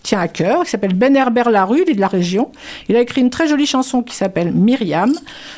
tient 0.05 0.19
à 0.19 0.27
cœur, 0.27 0.63
qui 0.63 0.69
s'appelle 0.69 0.93
Ben 0.93 1.15
Herbert 1.15 1.49
Larue, 1.49 1.81
il 1.85 1.91
est 1.91 1.95
de 1.95 1.99
la 1.99 2.07
région. 2.07 2.51
Il 2.87 2.95
a 2.95 3.01
écrit 3.01 3.21
une 3.21 3.31
très 3.31 3.47
jolie 3.47 3.65
chanson 3.65 4.03
qui 4.03 4.15
s'appelle 4.15 4.51
Myriam. 4.53 5.11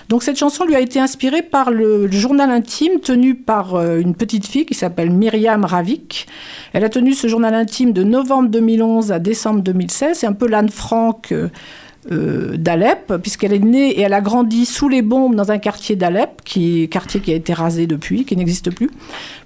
Donc 0.07 0.23
cette 0.23 0.37
chanson 0.37 0.65
lui 0.65 0.75
a 0.75 0.79
été 0.79 0.99
inspirée 0.99 1.41
par 1.41 1.69
le, 1.69 2.09
journal 2.09 2.49
intime 2.49 2.99
tenu 3.01 3.35
par 3.35 3.75
euh, 3.75 3.99
une 3.99 4.15
petite 4.15 4.45
fille 4.45 4.65
qui 4.65 4.73
s'appelle 4.73 5.11
Myriam 5.11 5.65
Ravik. 5.65 6.27
Elle 6.71 6.85
a 6.85 6.89
tenu 6.89 7.13
ce 7.13 7.27
journal 7.27 7.53
intime 7.53 7.91
de 7.91 8.03
novembre 8.03 8.49
2011 8.49 9.11
à 9.11 9.19
décembre 9.19 9.61
2016. 9.61 10.19
C'est 10.19 10.27
un 10.27 10.33
peu 10.33 10.47
l'Anne 10.47 10.69
Frank 10.69 11.31
euh, 11.33 11.49
euh, 12.11 12.57
d'Alep, 12.57 13.13
puisqu'elle 13.21 13.53
est 13.53 13.59
née 13.59 13.89
et 13.89 14.01
elle 14.01 14.13
a 14.13 14.21
grandi 14.21 14.65
sous 14.65 14.89
les 14.89 15.01
bombes 15.01 15.35
dans 15.35 15.51
un 15.51 15.57
quartier 15.57 15.95
d'Alep, 15.95 16.41
qui 16.43 16.87
quartier 16.89 17.19
qui 17.19 17.31
a 17.31 17.35
été 17.35 17.53
rasé 17.53 17.87
depuis, 17.87 18.25
qui 18.25 18.35
n'existe 18.37 18.71
plus. 18.71 18.89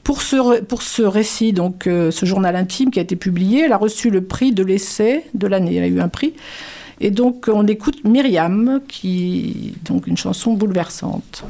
Pour 0.03 0.21
ce, 0.21 0.61
pour 0.61 0.81
ce 0.81 1.01
récit, 1.01 1.53
donc 1.53 1.87
euh, 1.87 2.11
ce 2.11 2.25
journal 2.25 2.55
intime 2.55 2.91
qui 2.91 2.99
a 2.99 3.01
été 3.01 3.15
publié, 3.15 3.61
elle 3.61 3.73
a 3.73 3.77
reçu 3.77 4.09
le 4.09 4.23
prix 4.23 4.51
de 4.51 4.63
l'essai 4.63 5.25
de 5.33 5.47
l'année. 5.47 5.75
Elle 5.75 5.83
a 5.83 5.87
eu 5.87 5.99
un 5.99 6.09
prix. 6.09 6.33
Et 6.99 7.11
donc 7.11 7.49
on 7.51 7.65
écoute 7.67 8.03
Myriam, 8.03 8.79
qui 8.87 9.73
donc 9.85 10.07
une 10.07 10.17
chanson 10.17 10.53
bouleversante. 10.53 11.43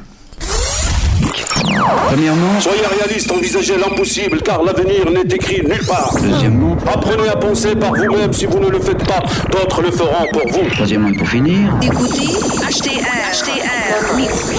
Premièrement, 2.07 2.59
soyez 2.59 2.81
réaliste, 2.85 3.31
envisagez 3.31 3.77
l'impossible, 3.77 4.41
car 4.41 4.63
l'avenir 4.63 5.09
n'est 5.11 5.35
écrit 5.35 5.61
nulle 5.61 5.85
part. 5.85 6.13
Deuxièmement, 6.21 6.75
Apprenez 6.91 7.29
à 7.29 7.35
penser 7.35 7.75
par 7.75 7.93
vous-même, 7.93 8.33
si 8.33 8.45
vous 8.45 8.59
ne 8.59 8.69
le 8.69 8.79
faites 8.79 9.05
pas, 9.05 9.21
d'autres 9.51 9.81
le 9.81 9.91
feront 9.91 10.25
pour 10.31 10.41
vous. 10.51 10.69
troisièmement, 10.71 11.11
pour 11.17 11.27
finir, 11.27 11.73
Écoutez 11.81 12.27
HTR, 12.69 13.03
HTR 13.31 14.15
Mix. 14.15 14.51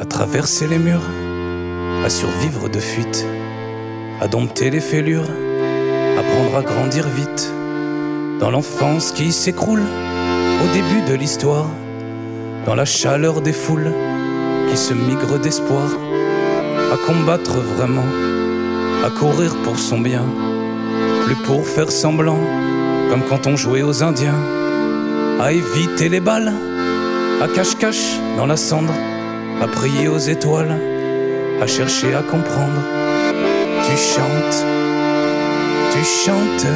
à 0.00 0.04
traverser 0.04 0.66
les 0.66 0.78
murs, 0.78 1.02
à 2.04 2.08
survivre 2.08 2.68
de 2.68 2.78
fuite, 2.78 3.26
à 4.20 4.28
dompter 4.28 4.70
les 4.70 4.80
fêlures, 4.80 5.28
apprendre 6.18 6.56
à 6.56 6.62
grandir 6.62 7.06
vite, 7.08 7.52
dans 8.40 8.50
l'enfance 8.50 9.12
qui 9.12 9.32
s'écroule 9.32 9.82
au 9.82 10.72
début 10.72 11.02
de 11.08 11.14
l'histoire, 11.14 11.68
dans 12.64 12.74
la 12.74 12.84
chaleur 12.84 13.40
des 13.40 13.52
foules 13.52 13.92
qui 14.70 14.76
se 14.76 14.94
migrent 14.94 15.38
d'espoir, 15.38 15.88
à 16.92 16.96
combattre 17.06 17.58
vraiment, 17.58 18.06
à 19.04 19.10
courir 19.10 19.54
pour 19.64 19.78
son 19.78 20.00
bien, 20.00 20.24
plus 21.24 21.36
pour 21.36 21.66
faire 21.66 21.90
semblant, 21.90 22.38
comme 23.10 23.22
quand 23.28 23.46
on 23.46 23.56
jouait 23.56 23.82
aux 23.82 24.02
Indiens, 24.02 24.40
à 25.40 25.52
éviter 25.52 26.08
les 26.08 26.20
balles, 26.20 26.52
à 27.42 27.48
cache-cache 27.48 28.18
dans 28.36 28.46
la 28.46 28.56
cendre, 28.56 28.94
à 29.60 29.66
prier 29.66 30.08
aux 30.08 30.18
étoiles, 30.18 30.76
à 31.60 31.66
chercher 31.66 32.14
à 32.14 32.22
comprendre. 32.22 32.82
Tu 33.84 33.96
chantes, 33.96 34.64
tu 35.92 36.04
chantes, 36.04 36.66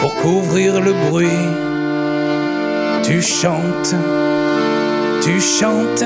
pour 0.00 0.14
couvrir 0.16 0.80
le 0.80 0.92
bruit. 1.08 1.48
Tu 3.02 3.20
chantes, 3.20 3.94
tu 5.20 5.40
chantes, 5.40 6.04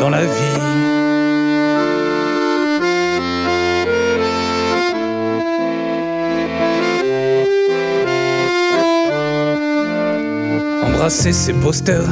dans 0.00 0.10
la 0.10 0.24
vie. 0.24 0.62
Embrasser 10.84 11.32
ses 11.32 11.52
posters 11.54 12.08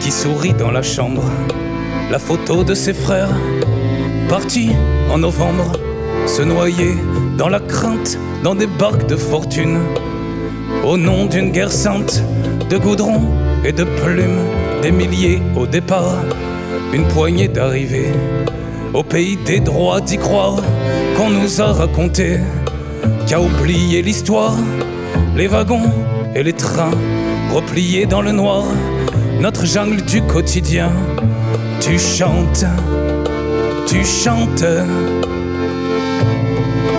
qui 0.00 0.10
sourient 0.10 0.54
dans 0.54 0.70
la 0.70 0.82
chambre. 0.82 1.24
La 2.10 2.18
photo 2.18 2.64
de 2.64 2.74
ses 2.74 2.94
frères, 2.94 3.34
partis 4.28 4.70
en 5.10 5.18
novembre, 5.18 5.72
se 6.26 6.42
noyer 6.42 6.94
dans 7.36 7.48
la 7.48 7.60
crainte, 7.60 8.18
dans 8.42 8.54
des 8.54 8.66
barques 8.66 9.06
de 9.06 9.16
fortune. 9.16 9.78
Au 10.84 10.96
nom 10.96 11.26
d'une 11.26 11.50
guerre 11.50 11.72
sainte, 11.72 12.22
de 12.70 12.76
goudron 12.76 13.20
et 13.64 13.72
de 13.72 13.84
plumes, 13.84 14.40
des 14.82 14.92
milliers 14.92 15.42
au 15.56 15.66
départ, 15.66 16.16
une 16.92 17.06
poignée 17.08 17.48
d'arrivées. 17.48 18.12
Au 18.94 19.02
pays 19.02 19.36
des 19.36 19.60
droits 19.60 20.00
d'y 20.00 20.18
croire, 20.18 20.62
qu'on 21.16 21.30
nous 21.30 21.60
a 21.60 21.72
raconté, 21.72 22.38
qu'a 23.26 23.40
oublié 23.40 24.02
l'histoire, 24.02 24.56
les 25.36 25.46
wagons 25.46 25.90
et 26.34 26.42
les 26.42 26.52
trains, 26.52 26.90
repliés 27.52 28.06
dans 28.06 28.22
le 28.22 28.32
noir, 28.32 28.64
notre 29.40 29.66
jungle 29.66 30.02
du 30.02 30.22
quotidien. 30.22 30.90
Tu 31.80 31.98
chantes, 31.98 32.64
tu 33.86 34.04
chantes, 34.04 34.64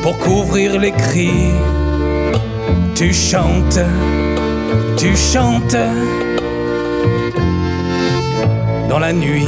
pour 0.01 0.17
couvrir 0.19 0.79
les 0.79 0.91
cris. 0.91 1.51
Tu 2.95 3.13
chantes, 3.13 3.79
tu 4.97 5.15
chantes, 5.15 5.77
dans 8.89 8.99
la 8.99 9.13
nuit. 9.13 9.47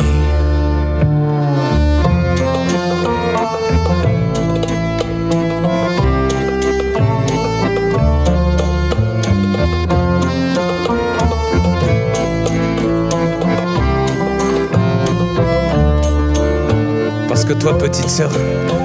Toi, 17.62 17.78
petite 17.78 18.10
sœur, 18.10 18.32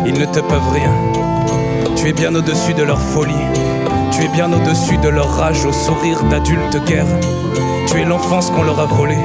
ils 0.04 0.12
ne 0.12 0.26
te 0.26 0.40
peuvent 0.40 0.70
rien. 0.70 0.92
Tu 1.96 2.10
es 2.10 2.12
bien 2.12 2.34
au-dessus 2.34 2.74
de 2.74 2.82
leur 2.82 3.00
folie. 3.00 3.32
Tu 4.12 4.24
es 4.24 4.28
bien 4.28 4.52
au-dessus 4.52 4.98
de 4.98 5.08
leur 5.08 5.34
rage 5.34 5.64
au 5.64 5.72
sourire 5.72 6.22
d'adulte 6.24 6.84
guerre. 6.84 7.06
Tu 7.86 8.00
es 8.00 8.04
l'enfance 8.04 8.50
qu'on 8.50 8.64
leur 8.64 8.78
a 8.78 8.84
volée. 8.84 9.16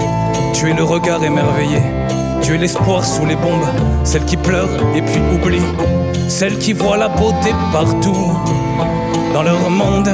Tu 0.54 0.70
es 0.70 0.74
le 0.74 0.86
regard 0.86 1.22
émerveillé. 1.22 1.82
Tu 2.42 2.56
es 2.56 2.58
l'espoir 2.58 3.06
sous 3.06 3.26
les 3.26 3.36
bombes. 3.36 3.68
Celle 4.06 4.24
qui 4.24 4.38
pleure 4.38 4.70
et 4.96 5.02
puis 5.02 5.22
oublie. 5.34 5.62
Celle 6.30 6.58
qui 6.58 6.72
voit 6.72 6.96
la 6.96 7.10
beauté 7.10 7.54
partout. 7.74 8.32
Dans 9.34 9.44
leur 9.44 9.70
monde 9.70 10.12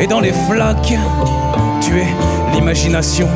et 0.00 0.08
dans 0.08 0.20
les 0.20 0.32
flaques. 0.32 0.98
Tu 1.80 2.00
es 2.00 2.08
l'imagination. 2.52 3.28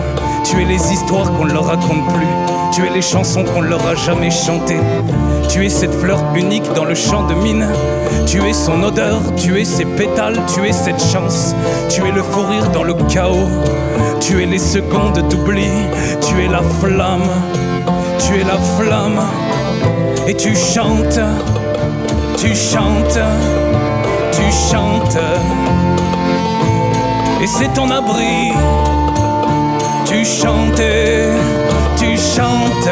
Tu 0.43 0.61
es 0.61 0.65
les 0.65 0.93
histoires 0.93 1.33
qu'on 1.33 1.45
ne 1.45 1.53
leur 1.53 1.67
raconte 1.67 2.13
plus. 2.13 2.60
Tu 2.73 2.87
es 2.87 2.91
les 2.91 3.03
chansons 3.03 3.45
qu'on 3.45 3.61
leur 3.61 3.87
a 3.87 3.95
jamais 3.95 4.31
chantées. 4.31 4.81
Tu 5.49 5.65
es 5.65 5.69
cette 5.69 5.95
fleur 5.95 6.23
unique 6.35 6.73
dans 6.75 6.85
le 6.85 6.95
champ 6.95 7.27
de 7.27 7.35
mine. 7.35 7.67
Tu 8.27 8.43
es 8.49 8.53
son 8.53 8.83
odeur, 8.83 9.21
tu 9.37 9.61
es 9.61 9.65
ses 9.65 9.85
pétales, 9.85 10.39
tu 10.55 10.67
es 10.67 10.73
cette 10.73 11.03
chance. 11.03 11.55
Tu 11.89 12.07
es 12.07 12.13
le 12.13 12.23
fou 12.23 12.43
rire 12.43 12.71
dans 12.71 12.85
le 12.85 12.95
chaos. 13.09 13.49
Tu 14.21 14.43
es 14.43 14.47
les 14.47 14.59
secondes 14.59 15.19
d'oubli. 15.29 15.69
Tu 16.21 16.45
es 16.45 16.49
la 16.49 16.63
flamme. 16.81 17.31
Tu 18.19 18.41
es 18.41 18.45
la 18.45 18.59
flamme. 18.77 19.21
Et 20.29 20.35
tu 20.35 20.55
chantes. 20.55 21.21
Tu 22.37 22.55
chantes. 22.55 23.21
Tu 24.33 24.43
chantes. 24.71 25.19
Et 27.43 27.47
c'est 27.47 27.73
ton 27.73 27.91
abri. 27.91 28.53
Tu 30.11 30.25
chantais, 30.25 31.29
tu 32.01 32.17
chantes. 32.17 32.91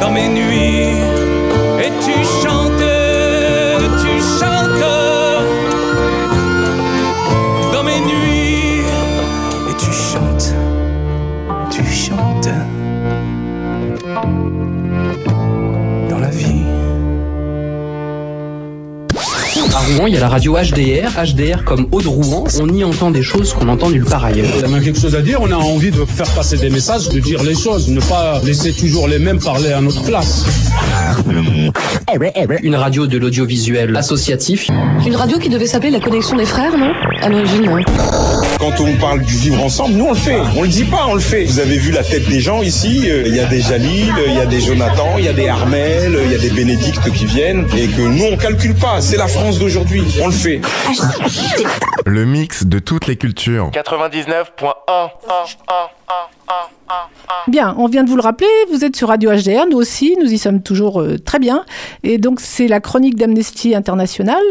Dans 0.00 0.10
mes 0.10 0.28
nuits 0.28 0.98
et 1.78 1.90
tu 2.04 2.14
chantes, 2.42 2.65
Rouen, 19.96 20.06
il 20.08 20.14
y 20.14 20.16
a 20.16 20.20
la 20.20 20.28
radio 20.28 20.56
HDR, 20.56 21.10
HDR 21.16 21.64
comme 21.64 21.86
Eau 21.92 22.02
de 22.02 22.08
Rouen. 22.08 22.44
On 22.60 22.68
y 22.68 22.84
entend 22.84 23.10
des 23.10 23.22
choses 23.22 23.54
qu'on 23.54 23.68
entend 23.68 23.90
nulle 23.90 24.04
part 24.04 24.24
ailleurs. 24.24 24.46
On 24.68 24.74
a 24.74 24.80
quelque 24.80 24.98
chose 24.98 25.14
à 25.14 25.22
dire, 25.22 25.40
on 25.40 25.50
a 25.50 25.56
envie 25.56 25.90
de 25.90 26.04
faire 26.04 26.28
passer 26.34 26.56
des 26.56 26.70
messages, 26.70 27.08
de 27.08 27.18
dire 27.20 27.42
les 27.42 27.54
choses, 27.54 27.88
ne 27.88 28.00
pas 28.00 28.40
laisser 28.44 28.72
toujours 28.72 29.08
les 29.08 29.18
mêmes 29.18 29.38
parler 29.38 29.72
à 29.72 29.80
notre 29.80 30.02
place. 30.02 30.44
Une 32.62 32.74
radio 32.74 33.06
de 33.06 33.18
l'audiovisuel 33.18 33.96
associatif. 33.96 34.68
Une 35.06 35.16
radio 35.16 35.38
qui 35.38 35.48
devait 35.48 35.66
s'appeler 35.66 35.90
la 35.90 36.00
connexion 36.00 36.36
des 36.36 36.46
frères, 36.46 36.76
non? 36.76 36.92
À 37.22 37.28
l'origine, 37.28 37.64
non. 37.64 37.76
Quand 38.66 38.80
on 38.80 38.96
parle 38.96 39.20
du 39.22 39.36
vivre 39.36 39.62
ensemble, 39.62 39.94
nous 39.94 40.06
on 40.06 40.10
le 40.10 40.16
fait. 40.16 40.40
On 40.56 40.62
le 40.62 40.68
dit 40.68 40.82
pas, 40.82 41.06
on 41.06 41.14
le 41.14 41.20
fait. 41.20 41.44
Vous 41.44 41.60
avez 41.60 41.78
vu 41.78 41.92
la 41.92 42.02
tête 42.02 42.28
des 42.28 42.40
gens 42.40 42.62
ici. 42.62 43.08
euh, 43.08 43.22
Il 43.24 43.36
y 43.36 43.38
a 43.38 43.44
des 43.44 43.60
Jalil, 43.60 44.12
il 44.26 44.34
y 44.34 44.40
a 44.40 44.46
des 44.46 44.60
Jonathan, 44.60 45.06
il 45.18 45.24
y 45.24 45.28
a 45.28 45.32
des 45.32 45.48
Armel, 45.48 46.18
il 46.24 46.32
y 46.32 46.34
a 46.34 46.38
des 46.38 46.50
Bénédictes 46.50 47.12
qui 47.12 47.26
viennent. 47.26 47.64
Et 47.78 47.86
que 47.86 48.02
nous 48.02 48.24
on 48.24 48.36
calcule 48.36 48.74
pas. 48.74 49.00
C'est 49.00 49.18
la 49.18 49.28
France 49.28 49.60
d'aujourd'hui. 49.60 50.02
On 50.20 50.26
le 50.26 50.32
fait. 50.32 50.60
Le 52.06 52.24
mix 52.26 52.66
de 52.66 52.80
toutes 52.80 53.06
les 53.06 53.14
cultures. 53.14 53.70
99.1 53.72 55.10
Bien, 57.48 57.74
on 57.78 57.86
vient 57.86 58.02
de 58.04 58.10
vous 58.10 58.16
le 58.16 58.22
rappeler, 58.22 58.46
vous 58.70 58.84
êtes 58.84 58.96
sur 58.96 59.08
Radio 59.08 59.30
HDR, 59.30 59.66
nous 59.70 59.76
aussi, 59.76 60.16
nous 60.20 60.32
y 60.32 60.38
sommes 60.38 60.62
toujours 60.62 61.00
euh, 61.00 61.18
très 61.18 61.38
bien. 61.38 61.64
Et 62.02 62.18
donc, 62.18 62.40
c'est 62.40 62.68
la 62.68 62.80
chronique 62.80 63.16
d'Amnesty 63.16 63.74
International. 63.74 64.42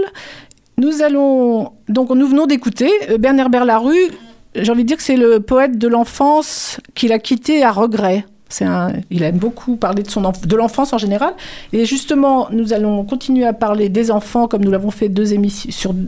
Nous 0.78 1.02
allons. 1.02 1.72
Donc, 1.90 2.10
nous 2.10 2.28
venons 2.28 2.46
d'écouter 2.46 2.90
euh, 3.10 3.18
Bernard 3.18 3.50
Berlarue. 3.50 4.12
J'ai 4.56 4.72
envie 4.72 4.84
de 4.84 4.88
dire 4.88 4.98
que 4.98 5.04
c'est 5.04 5.18
le 5.18 5.40
poète 5.40 5.78
de 5.78 5.88
l'enfance 5.88 6.80
qu'il 6.96 7.12
a 7.12 7.20
quitté 7.20 7.64
à 7.64 7.72
regret. 7.72 8.26
Un, 8.62 8.94
il 9.12 9.24
aime 9.24 9.38
beaucoup 9.38 9.76
parler 9.76 10.04
de, 10.04 10.10
son 10.10 10.22
de 10.22 10.56
l'enfance 10.56 10.94
en 10.94 10.98
général. 10.98 11.34
Et 11.74 11.86
justement, 11.86 12.48
nous 12.52 12.72
allons 12.74 13.04
continuer 13.04 13.46
à 13.46 13.54
parler 13.54 13.90
des 13.90 14.12
enfants 14.12 14.48
comme 14.48 14.64
nous 14.64 14.72
l'avons 14.72 14.92
fait 14.92 15.10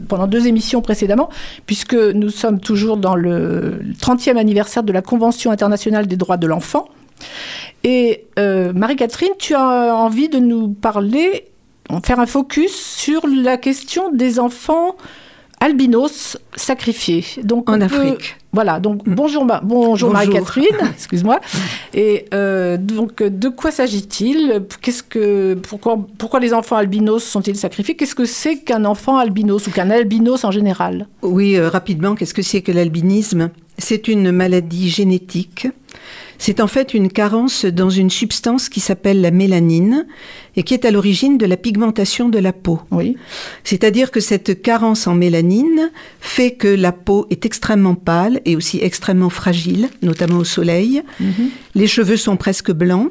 pendant 0.08 0.26
deux 0.26 0.46
émissions 0.46 0.80
précédemment, 0.80 1.28
puisque 1.66 1.94
nous 1.94 2.30
sommes 2.30 2.60
toujours 2.60 2.96
dans 2.96 3.16
le 3.16 3.80
30e 4.00 4.36
anniversaire 4.36 4.82
de 4.82 4.92
la 4.92 5.02
Convention 5.02 5.50
internationale 5.50 6.06
des 6.06 6.16
droits 6.16 6.38
de 6.38 6.46
l'enfant. 6.46 6.88
Et 7.84 8.24
euh, 8.38 8.72
Marie-Catherine, 8.72 9.32
tu 9.38 9.54
as 9.54 9.94
envie 9.94 10.28
de 10.28 10.38
nous 10.38 10.68
parler, 10.68 11.44
faire 12.04 12.20
un 12.20 12.26
focus 12.26 12.74
sur 12.74 13.22
la 13.26 13.56
question 13.56 14.10
des 14.12 14.38
enfants 14.38 14.96
albinos 15.60 16.36
sacrifiés. 16.54 17.24
Donc, 17.42 17.68
En 17.68 17.78
peut- 17.78 17.84
Afrique. 17.84 18.36
Voilà, 18.52 18.80
donc 18.80 19.02
bonjour, 19.06 19.44
Ma- 19.44 19.60
bonjour, 19.60 19.86
Bonjour. 19.88 20.12
Marie-Catherine, 20.12 20.76
excuse-moi. 20.94 21.40
Et 21.92 22.24
euh, 22.32 22.76
donc, 22.78 23.22
de 23.22 23.48
quoi 23.48 23.70
s'agit-il? 23.70 24.62
Qu'est-ce 24.80 25.02
que, 25.02 25.54
pourquoi, 25.54 25.98
pourquoi 26.16 26.40
les 26.40 26.54
enfants 26.54 26.76
albinos 26.76 27.24
sont-ils 27.24 27.56
sacrifiés? 27.56 27.94
Qu'est-ce 27.96 28.14
que 28.14 28.24
c'est 28.24 28.58
qu'un 28.58 28.84
enfant 28.84 29.18
albinos 29.18 29.66
ou 29.66 29.70
qu'un 29.70 29.90
albinos 29.90 30.44
en 30.44 30.50
général? 30.50 31.08
Oui, 31.22 31.56
euh, 31.56 31.68
rapidement, 31.68 32.14
qu'est-ce 32.14 32.34
que 32.34 32.42
c'est 32.42 32.62
que 32.62 32.72
l'albinisme? 32.72 33.50
C'est 33.76 34.08
une 34.08 34.30
maladie 34.32 34.88
génétique. 34.88 35.68
C'est 36.38 36.60
en 36.60 36.68
fait 36.68 36.94
une 36.94 37.10
carence 37.10 37.64
dans 37.64 37.90
une 37.90 38.10
substance 38.10 38.68
qui 38.68 38.80
s'appelle 38.80 39.20
la 39.20 39.32
mélanine 39.32 40.06
et 40.56 40.62
qui 40.62 40.72
est 40.72 40.84
à 40.84 40.90
l'origine 40.90 41.36
de 41.36 41.46
la 41.46 41.56
pigmentation 41.56 42.28
de 42.28 42.38
la 42.38 42.52
peau. 42.52 42.80
Oui. 42.92 43.16
C'est-à-dire 43.64 44.10
que 44.12 44.20
cette 44.20 44.62
carence 44.62 45.06
en 45.06 45.14
mélanine 45.14 45.90
fait 46.20 46.52
que 46.52 46.68
la 46.68 46.92
peau 46.92 47.26
est 47.30 47.44
extrêmement 47.44 47.96
pâle 47.96 48.40
et 48.44 48.54
aussi 48.54 48.78
extrêmement 48.80 49.30
fragile, 49.30 49.88
notamment 50.02 50.38
au 50.38 50.44
soleil. 50.44 51.02
Les 51.74 51.86
cheveux 51.88 52.16
sont 52.16 52.36
presque 52.36 52.72
blancs 52.72 53.10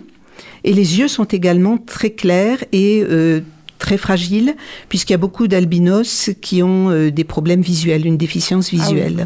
et 0.63 0.73
les 0.73 0.99
yeux 0.99 1.07
sont 1.07 1.25
également 1.25 1.77
très 1.77 2.11
clairs 2.11 2.63
et 2.71 3.03
euh, 3.09 3.41
très 3.77 3.97
fragiles, 3.97 4.55
puisqu'il 4.89 5.13
y 5.13 5.15
a 5.15 5.19
beaucoup 5.19 5.47
d'albinos 5.47 6.31
qui 6.41 6.63
ont 6.63 6.89
euh, 6.89 7.11
des 7.11 7.23
problèmes 7.23 7.61
visuels, 7.61 8.05
une 8.05 8.17
déficience 8.17 8.71
Ah 8.73 8.89
oui. 8.91 9.25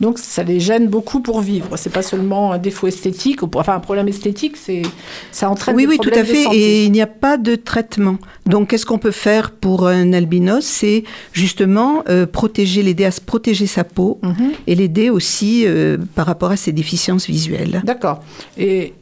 Donc, 0.00 0.18
ça 0.18 0.42
les 0.42 0.60
gêne 0.60 0.86
beaucoup 0.88 1.20
pour 1.20 1.40
vivre. 1.40 1.76
C'est 1.76 1.92
pas 1.92 2.02
seulement 2.02 2.52
un 2.52 2.58
défaut 2.58 2.86
esthétique, 2.86 3.40
enfin 3.54 3.74
un 3.74 3.80
problème 3.80 4.08
esthétique, 4.08 4.56
c'est 4.56 4.82
ça 5.30 5.50
entraîne 5.50 5.76
Oui, 5.76 5.82
des 5.84 5.90
oui, 5.90 5.96
tout 5.98 6.10
problèmes 6.10 6.24
à 6.24 6.28
de 6.28 6.32
fait. 6.34 6.44
santé. 6.44 6.56
Et 6.58 6.84
il 6.86 6.92
n'y 6.92 7.02
a 7.02 7.06
pas 7.06 7.36
de 7.36 7.54
traitement. 7.54 8.16
Donc, 8.46 8.68
qu'est-ce 8.70 8.86
qu'on 8.86 8.98
peut 8.98 9.10
faire 9.10 9.50
pour 9.50 9.86
un 9.86 10.12
albinos? 10.12 10.64
C'est 10.64 11.04
justement 11.32 12.02
euh, 12.08 12.26
protéger, 12.26 12.82
l'aider 12.82 13.04
à 13.04 13.10
se 13.10 13.20
protéger 13.20 13.66
sa 13.66 13.84
peau 13.84 14.18
Mhm. 14.22 14.52
et 14.66 14.74
l'aider 14.74 15.10
aussi 15.10 15.64
euh, 15.66 15.98
par 16.14 16.26
rapport 16.26 16.50
à 16.50 16.56
ses 16.56 16.72
déficiences 16.72 17.26
visuelles. 17.26 17.82
D'accord. 17.84 18.20
Et 18.56 18.94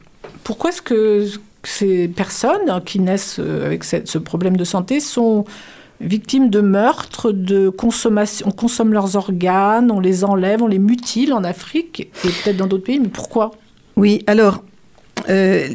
pourquoi 0.43 0.71
est-ce 0.71 0.81
que 0.81 1.25
ces 1.63 2.07
personnes 2.07 2.81
qui 2.85 2.99
naissent 2.99 3.37
euh, 3.39 3.65
avec 3.65 3.83
ce 3.83 4.17
problème 4.17 4.57
de 4.57 4.63
santé 4.63 4.99
sont 4.99 5.45
victimes 6.01 6.49
de 6.49 6.61
meurtres, 6.61 7.31
de 7.31 7.69
consommation. 7.69 8.47
On 8.47 8.51
consomme 8.51 8.93
leurs 8.93 9.15
organes, 9.15 9.91
on 9.91 9.99
les 9.99 10.23
enlève, 10.23 10.61
on 10.61 10.67
les 10.67 10.79
mutile 10.79 11.33
en 11.33 11.43
Afrique 11.43 12.09
et 12.23 12.29
peut-être 12.29 12.57
dans 12.57 12.67
d'autres 12.67 12.85
pays. 12.85 12.99
Mais 12.99 13.09
pourquoi? 13.09 13.51
Oui, 13.95 14.23
alors, 14.27 14.63
euh, 15.29 15.67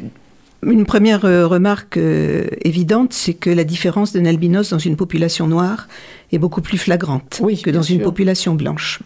une 0.62 0.86
première 0.86 1.24
euh, 1.24 1.46
remarque 1.46 1.96
euh, 1.96 2.46
évidente, 2.62 3.12
c'est 3.12 3.34
que 3.34 3.50
la 3.50 3.64
différence 3.64 4.12
d'un 4.12 4.24
albinos 4.24 4.70
dans 4.70 4.78
une 4.78 4.96
population 4.96 5.46
noire 5.46 5.88
est 6.32 6.38
beaucoup 6.38 6.62
plus 6.62 6.78
flagrante 6.78 7.42
que 7.62 7.70
dans 7.70 7.82
une 7.82 8.00
population 8.00 8.54
blanche. 8.54 9.00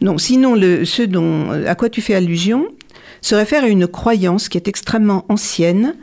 Non, 0.00 0.18
sinon, 0.18 0.54
le, 0.54 0.84
ce 0.84 1.02
dont, 1.02 1.50
à 1.50 1.74
quoi 1.74 1.88
tu 1.88 2.02
fais 2.02 2.14
allusion 2.14 2.66
se 3.20 3.34
réfère 3.34 3.64
à 3.64 3.68
une 3.68 3.86
croyance 3.86 4.48
qui 4.48 4.58
est 4.58 4.68
extrêmement 4.68 5.24
ancienne, 5.28 5.94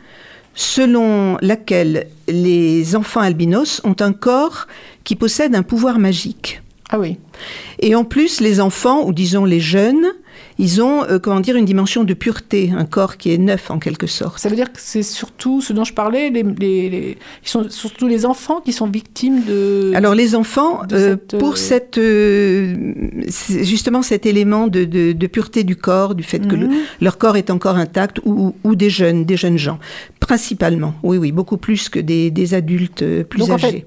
selon 0.54 1.36
laquelle 1.40 2.06
les 2.28 2.96
enfants 2.96 3.20
albinos 3.20 3.80
ont 3.84 3.96
un 4.00 4.12
corps 4.12 4.66
qui 5.04 5.16
possède 5.16 5.54
un 5.54 5.62
pouvoir 5.62 5.98
magique. 5.98 6.62
Ah 6.90 6.98
oui. 6.98 7.18
Et 7.78 7.94
en 7.94 8.04
plus, 8.04 8.40
les 8.40 8.60
enfants, 8.60 9.06
ou 9.06 9.12
disons 9.12 9.44
les 9.44 9.60
jeunes, 9.60 10.12
ils 10.58 10.82
ont, 10.82 11.04
euh, 11.04 11.18
comment 11.18 11.40
dire, 11.40 11.56
une 11.56 11.64
dimension 11.64 12.04
de 12.04 12.14
pureté, 12.14 12.72
un 12.76 12.84
corps 12.84 13.16
qui 13.16 13.32
est 13.32 13.38
neuf 13.38 13.70
en 13.70 13.78
quelque 13.78 14.06
sorte. 14.06 14.38
Ça 14.38 14.48
veut 14.48 14.56
dire 14.56 14.72
que 14.72 14.78
c'est 14.80 15.02
surtout 15.02 15.60
ce 15.60 15.72
dont 15.72 15.84
je 15.84 15.92
parlais, 15.94 16.30
les, 16.30 16.42
les- 16.42 16.90
les- 16.90 17.18
ils 17.44 17.48
sont 17.48 17.68
surtout 17.70 18.06
les 18.08 18.26
enfants 18.26 18.60
qui 18.60 18.72
sont 18.72 18.86
victimes 18.88 19.42
de. 19.44 19.92
Alors 19.94 20.14
les 20.14 20.34
enfants, 20.34 20.82
euh, 20.92 21.16
cette, 21.28 21.38
pour 21.38 21.52
euh, 21.52 21.56
cette, 21.56 21.98
justement 23.64 24.02
cet 24.02 24.26
élément 24.26 24.66
de, 24.66 24.84
de- 24.84 25.12
de 25.12 25.26
pureté 25.26 25.64
du 25.64 25.76
corps, 25.76 26.14
du 26.14 26.22
fait 26.22 26.40
que 26.46 26.54
le- 26.56 26.66
Mhm. 26.68 26.74
leur 27.00 27.18
corps 27.18 27.36
est 27.36 27.50
encore 27.50 27.76
intact, 27.76 28.20
ou, 28.24 28.54
ou 28.64 28.74
des 28.74 28.90
jeunes, 28.90 29.24
des 29.24 29.36
jeunes 29.36 29.58
gens, 29.58 29.78
principalement. 30.20 30.94
Oui, 31.02 31.16
oui, 31.18 31.32
beaucoup 31.32 31.56
plus 31.56 31.88
que 31.88 31.98
des, 31.98 32.30
des 32.30 32.54
adultes 32.54 33.04
plus 33.24 33.38
Donc, 33.40 33.50
en 33.50 33.54
âgés. 33.54 33.70
fait, 33.70 33.86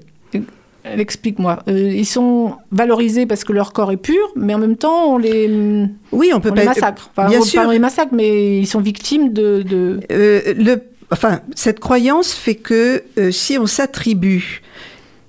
Explique-moi. 0.96 1.58
Euh, 1.68 1.92
ils 1.92 2.06
sont 2.06 2.54
valorisés 2.72 3.26
parce 3.26 3.44
que 3.44 3.52
leur 3.52 3.72
corps 3.72 3.92
est 3.92 3.96
pur, 3.96 4.32
mais 4.36 4.54
en 4.54 4.58
même 4.58 4.76
temps, 4.76 5.14
on 5.14 5.18
les, 5.18 5.86
oui, 6.12 6.30
on 6.34 6.40
peut 6.40 6.52
pas- 6.52 6.64
massacre. 6.64 7.10
Enfin, 7.16 7.28
bien 7.28 7.40
on- 7.40 7.44
sûr. 7.44 7.62
Pas 7.62 7.68
on 7.68 7.70
les 7.70 7.78
massacre, 7.78 8.12
mais 8.14 8.58
ils 8.58 8.66
sont 8.66 8.80
victimes 8.80 9.32
de. 9.32 9.62
de- 9.62 10.00
Euh, 10.12 10.54
le, 10.56 10.82
enfin, 11.10 11.40
cette 11.54 11.80
croyance 11.80 12.32
fait 12.32 12.54
que 12.54 13.02
euh, 13.18 13.30
si 13.30 13.58
on 13.58 13.66
s'attribue 13.66 14.62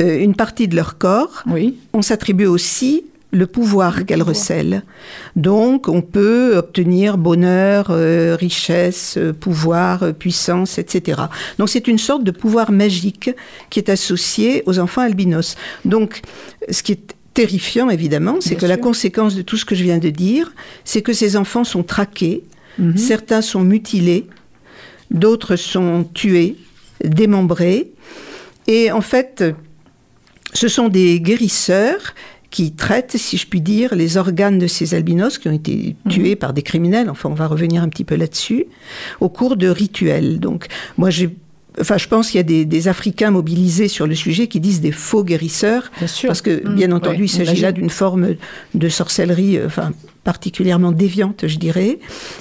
euh, 0.02 0.20
une 0.20 0.36
partie 0.36 0.68
de 0.68 0.76
leur 0.76 0.98
corps, 0.98 1.44
on 1.94 2.02
s'attribue 2.02 2.46
aussi 2.46 3.06
le 3.38 3.46
pouvoir 3.46 4.06
qu'elle 4.06 4.24
recèle. 4.24 4.84
Donc, 5.36 5.88
on 5.88 6.02
peut 6.02 6.58
obtenir 6.58 7.18
bonheur, 7.18 7.88
euh, 7.92 8.36
richesse, 8.36 9.16
euh, 9.18 9.32
pouvoir, 9.32 10.04
euh, 10.04 10.12
puissance, 10.12 10.80
etc. 10.80 11.22
Donc, 11.60 11.70
c'est 11.70 11.88
une 11.88 12.00
sorte 12.00 12.24
de 12.24 12.32
pouvoir 12.32 12.72
magique 12.72 13.30
qui 13.70 13.80
est 13.80 13.90
associé 13.90 14.64
aux 14.66 14.80
enfants 14.80 15.02
albinos. 15.02 15.56
Donc, 15.86 16.22
ce 16.70 16.82
qui 16.82 16.94
est 16.94 17.16
terrifiant, 17.34 17.90
évidemment, 17.92 18.38
c'est 18.40 18.56
que 18.56 18.66
la 18.66 18.78
conséquence 18.78 19.36
de 19.36 19.44
tout 19.44 19.58
ce 19.58 19.66
que 19.66 19.76
je 19.76 19.84
viens 19.84 20.00
de 20.00 20.10
dire, 20.10 20.54
c'est 20.84 21.04
que 21.04 21.14
ces 21.14 21.38
enfants 21.38 21.64
sont 21.64 21.84
traqués, 21.84 22.44
Mhm. 22.80 22.98
certains 22.98 23.42
sont 23.42 23.62
mutilés, 23.62 24.26
d'autres 25.12 25.56
sont 25.56 26.08
tués, 26.14 26.56
démembrés. 27.04 27.92
Et 28.66 28.92
en 28.92 29.02
fait, 29.02 29.44
ce 30.54 30.68
sont 30.68 30.90
des 30.90 31.20
guérisseurs 31.20 32.16
qui 32.50 32.72
traitent, 32.72 33.18
si 33.18 33.38
je 33.38 33.46
puis 33.48 33.62
dire, 33.62 33.94
les 33.96 34.18
organes 34.18 34.58
de 34.58 34.68
ces 34.68 34.94
albinos 34.94 35.38
qui 35.38 35.48
ont 35.50 35.54
été 35.54 35.96
tués 36.10 36.36
par 36.36 36.54
des 36.54 36.62
criminels, 36.62 37.10
enfin 37.10 37.30
on 37.30 37.34
va 37.34 37.48
revenir 37.48 37.84
un 37.84 37.90
petit 37.90 38.06
peu 38.06 38.16
là-dessus, 38.16 38.66
au 39.20 39.30
cours 39.30 39.58
de 39.58 39.68
rituels. 39.68 40.40
Donc 40.40 40.68
moi 40.98 41.10
j'ai... 41.10 41.30
Enfin, 41.80 41.98
je 42.00 42.08
pense 42.08 42.32
qu'il 42.32 42.40
y 42.40 42.40
a 42.40 42.44
des, 42.44 42.66
des 42.66 42.88
Africains 42.88 43.30
mobilisés 43.30 43.88
sur 43.88 44.08
le 44.08 44.16
sujet 44.16 44.48
qui 44.48 44.60
disent 44.60 44.82
des 44.82 44.92
faux 44.92 45.24
guérisseurs, 45.24 45.92
parce 46.26 46.42
que 46.42 46.68
Mm. 46.68 46.76
bien 46.76 46.92
entendu, 46.92 47.20
Ouais, 47.20 47.26
il 47.26 47.30
s'agit 47.30 47.62
là 47.62 47.72
d'une 47.72 47.92
forme 47.92 48.30
de 48.74 48.90
sorcellerie, 48.90 49.58
euh, 49.60 49.68
enfin 49.68 49.92
particulièrement 50.28 50.92
déviante, 50.92 51.48
je 51.48 51.58
dirais, 51.58 52.00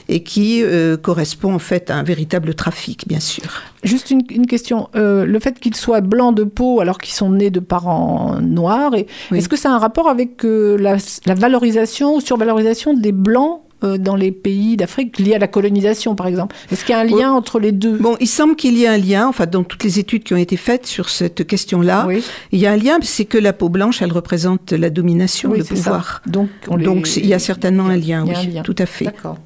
et 0.09 0.25
qui 0.25 0.61
euh, 0.65 0.97
correspond 0.97 1.55
en 1.55 1.61
fait 1.61 1.89
à 1.89 1.95
un 1.95 2.03
véritable 2.03 2.53
trafic, 2.57 3.07
bien 3.07 3.21
sûr. 3.21 3.63
Juste 3.85 4.11
une, 4.11 4.23
une 4.29 4.49
question. 4.49 4.89
Euh, 4.97 5.25
le 5.25 5.39
fait 5.39 5.61
qu'ils 5.61 5.77
soient 5.77 6.01
blancs 6.01 6.35
de 6.35 6.43
peau 6.43 6.81
alors 6.81 6.99
qu'ils 6.99 7.15
sont 7.15 7.31
nés 7.31 7.51
de 7.51 7.61
parents 7.61 8.41
noirs, 8.41 8.93
est-ce 9.33 9.49
que 9.49 9.55
ça 9.55 9.71
a 9.71 9.75
un 9.75 9.79
rapport 9.79 10.09
avec 10.09 10.45
euh, 10.45 10.77
la, 10.77 10.97
la 11.27 11.35
valorisation 11.35 12.17
ou 12.17 12.21
survalorisation 12.21 12.93
des 12.93 13.13
blancs 13.13 13.61
euh, 13.85 13.99
dans 13.99 14.17
les 14.17 14.33
pays 14.33 14.77
d'Afrique 14.77 15.19
liés 15.19 15.35
à 15.35 15.39
la 15.39 15.49
colonisation, 15.49 16.15
par 16.15 16.27
exemple 16.27 16.57
Est-ce 16.71 16.85
qu'il 16.85 16.95
y 16.95 16.99
a 16.99 17.01
un 17.01 17.05
lien 17.05 17.33
entre 17.33 17.61
les 17.61 17.73
deux? 17.73 17.99
Bon, 17.99 18.17
il 18.21 18.27
semble 18.27 18.57
qu'il 18.57 18.77
y 18.79 18.85
ait 18.85 18.89
un 18.89 18.97
lien, 18.97 19.29
enfin 19.29 19.47
dans 19.47 19.65
toutes 19.65 19.85
les 19.85 19.99
études 19.99 20.25
qui 20.25 20.33
ont 20.35 20.39
été 20.39 20.57
faites 20.57 20.87
sur 20.87 21.09
cette 21.11 21.47
question-là, 21.47 22.09
il 22.53 22.59
y 22.59 22.67
a 22.67 22.73
un 22.73 22.77
lien, 22.77 22.99
c'est 23.03 23.27
que 23.27 23.39
la 23.39 23.53
peau 23.53 23.69
blanche, 23.69 24.01
elle 24.01 24.13
représente 24.13 24.73
la 24.73 24.89
domination, 24.91 25.51
Oui, 25.51 25.59
le 25.59 25.65
ça. 25.65 25.75
pouvoir. 25.75 26.23
Donc, 26.27 26.49
on 26.69 26.79
il 26.79 27.27
y 27.27 27.35
a 27.35 27.39
certainement 27.39 27.87
un 27.87 27.97
lien, 27.97 28.25
il 28.27 28.33
y 28.33 28.35
a 28.35 28.41
oui, 28.41 28.47
un 28.47 28.51
lien. 28.55 28.63
tout 28.63 28.77
à 28.79 28.87
fait. 28.87 29.05
D'accord. 29.07 29.39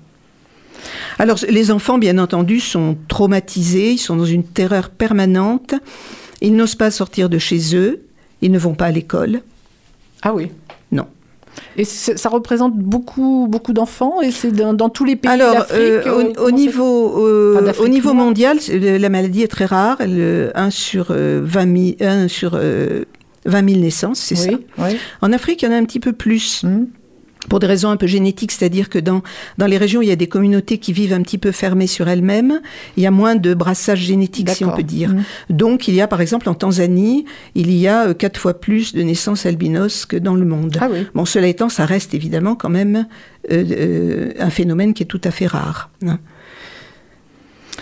Alors, 1.19 1.39
les 1.49 1.71
enfants, 1.71 1.99
bien 1.99 2.17
entendu, 2.19 2.61
sont 2.61 2.97
traumatisés, 3.09 3.93
ils 3.93 3.99
sont 3.99 4.17
dans 4.17 4.25
une 4.25 4.45
terreur 4.45 4.91
permanente, 4.91 5.75
ils 6.41 6.55
n'osent 6.55 6.75
pas 6.77 6.91
sortir 6.91 7.29
de 7.29 7.39
chez 7.39 7.75
eux, 7.77 8.01
ils 8.43 8.51
ne 8.51 8.59
vont 8.59 8.75
pas 8.75 8.87
à 8.87 8.91
l'école. 8.91 9.43
Ah 10.23 10.33
oui. 10.35 10.51
Et 11.77 11.85
ça 11.85 12.29
représente 12.29 12.75
beaucoup, 12.77 13.47
beaucoup 13.49 13.73
d'enfants 13.73 14.21
et 14.23 14.31
c'est 14.31 14.51
dans, 14.53 14.75
dans 14.75 14.89
tous 14.89 15.05
les 15.05 15.17
pays 15.17 15.31
Alors, 15.31 15.67
euh, 15.73 16.03
euh, 16.07 16.33
au, 16.39 16.47
au 16.47 16.51
niveau, 16.51 17.27
euh, 17.27 17.61
Enfin, 17.71 17.83
au 17.85 17.89
niveau 17.89 18.13
mondial, 18.13 18.59
la 18.71 19.09
maladie 19.09 19.43
est 19.43 19.49
très 19.49 19.65
rare. 19.67 19.97
Elle, 20.01 20.53
1 20.55 20.71
sur 20.71 21.09
euh, 21.11 21.41
20 21.45 21.97
000, 21.99 22.11
1 22.11 22.29
sur 22.29 22.53
euh, 22.55 23.05
20 23.47 23.69
000 23.71 23.81
naissances, 23.81 24.19
c'est 24.21 24.39
Oui, 24.39 24.59
ça? 24.79 24.85
oui. 24.85 24.97
En 25.23 25.33
Afrique, 25.33 25.63
il 25.63 25.67
y 25.67 25.69
en 25.69 25.73
a 25.73 25.77
un 25.77 25.85
petit 25.85 26.01
peu 26.01 26.13
plus. 26.13 26.63
Hmm. 26.65 26.85
Pour 27.49 27.59
des 27.59 27.67
raisons 27.67 27.91
un 27.91 27.97
peu 27.97 28.07
génétiques, 28.07 28.53
c'est-à-dire 28.53 28.91
que 28.91 28.99
dans, 28.99 29.23
dans 29.57 29.67
les 29.67 29.79
régions 29.79 30.03
il 30.03 30.09
y 30.09 30.13
a 30.13 30.17
des 30.17 30.29
communautés 30.29 30.79
qui 30.79 30.93
vivent 30.93 31.15
un 31.15 31.23
petit 31.23 31.39
peu 31.39 31.53
fermées 31.53 31.87
sur 31.87 32.07
elles-mêmes, 32.07 32.61
il 32.97 33.03
y 33.03 33.07
a 33.07 33.11
moins 33.11 33.35
de 33.35 33.55
brassage 33.55 34.01
génétique, 34.01 34.51
si 34.51 34.65
on 34.65 34.73
peut 34.73 34.83
dire. 34.83 35.11
Mhm. 35.11 35.23
Donc, 35.49 35.89
il 35.89 35.95
y 35.95 36.01
a, 36.01 36.07
par 36.07 36.21
exemple, 36.21 36.49
en 36.49 36.55
Tanzanie, 36.55 37.25
il 37.55 37.73
y 37.73 37.89
a 37.89 38.09
euh, 38.09 38.15
quatre 38.15 38.39
fois 38.39 38.55
plus 38.55 38.95
de 38.95 39.03
naissances 39.03 39.47
albinos 39.47 40.05
que 40.05 40.17
dans 40.17 40.35
le 40.35 40.45
monde. 40.45 40.77
Ah 40.81 40.89
oui. 40.93 41.07
Bon, 41.15 41.25
cela 41.25 41.47
étant, 41.47 41.69
ça 41.71 41.87
reste 41.87 42.13
évidemment 42.15 42.55
quand 42.55 42.69
même 42.69 43.07
euh, 43.51 43.65
euh, 43.71 44.33
un 44.39 44.51
phénomène 44.51 44.93
qui 44.93 45.03
est 45.03 45.07
tout 45.07 45.21
à 45.25 45.31
fait 45.31 45.47
rare. 45.47 45.91
hein. 46.07 46.19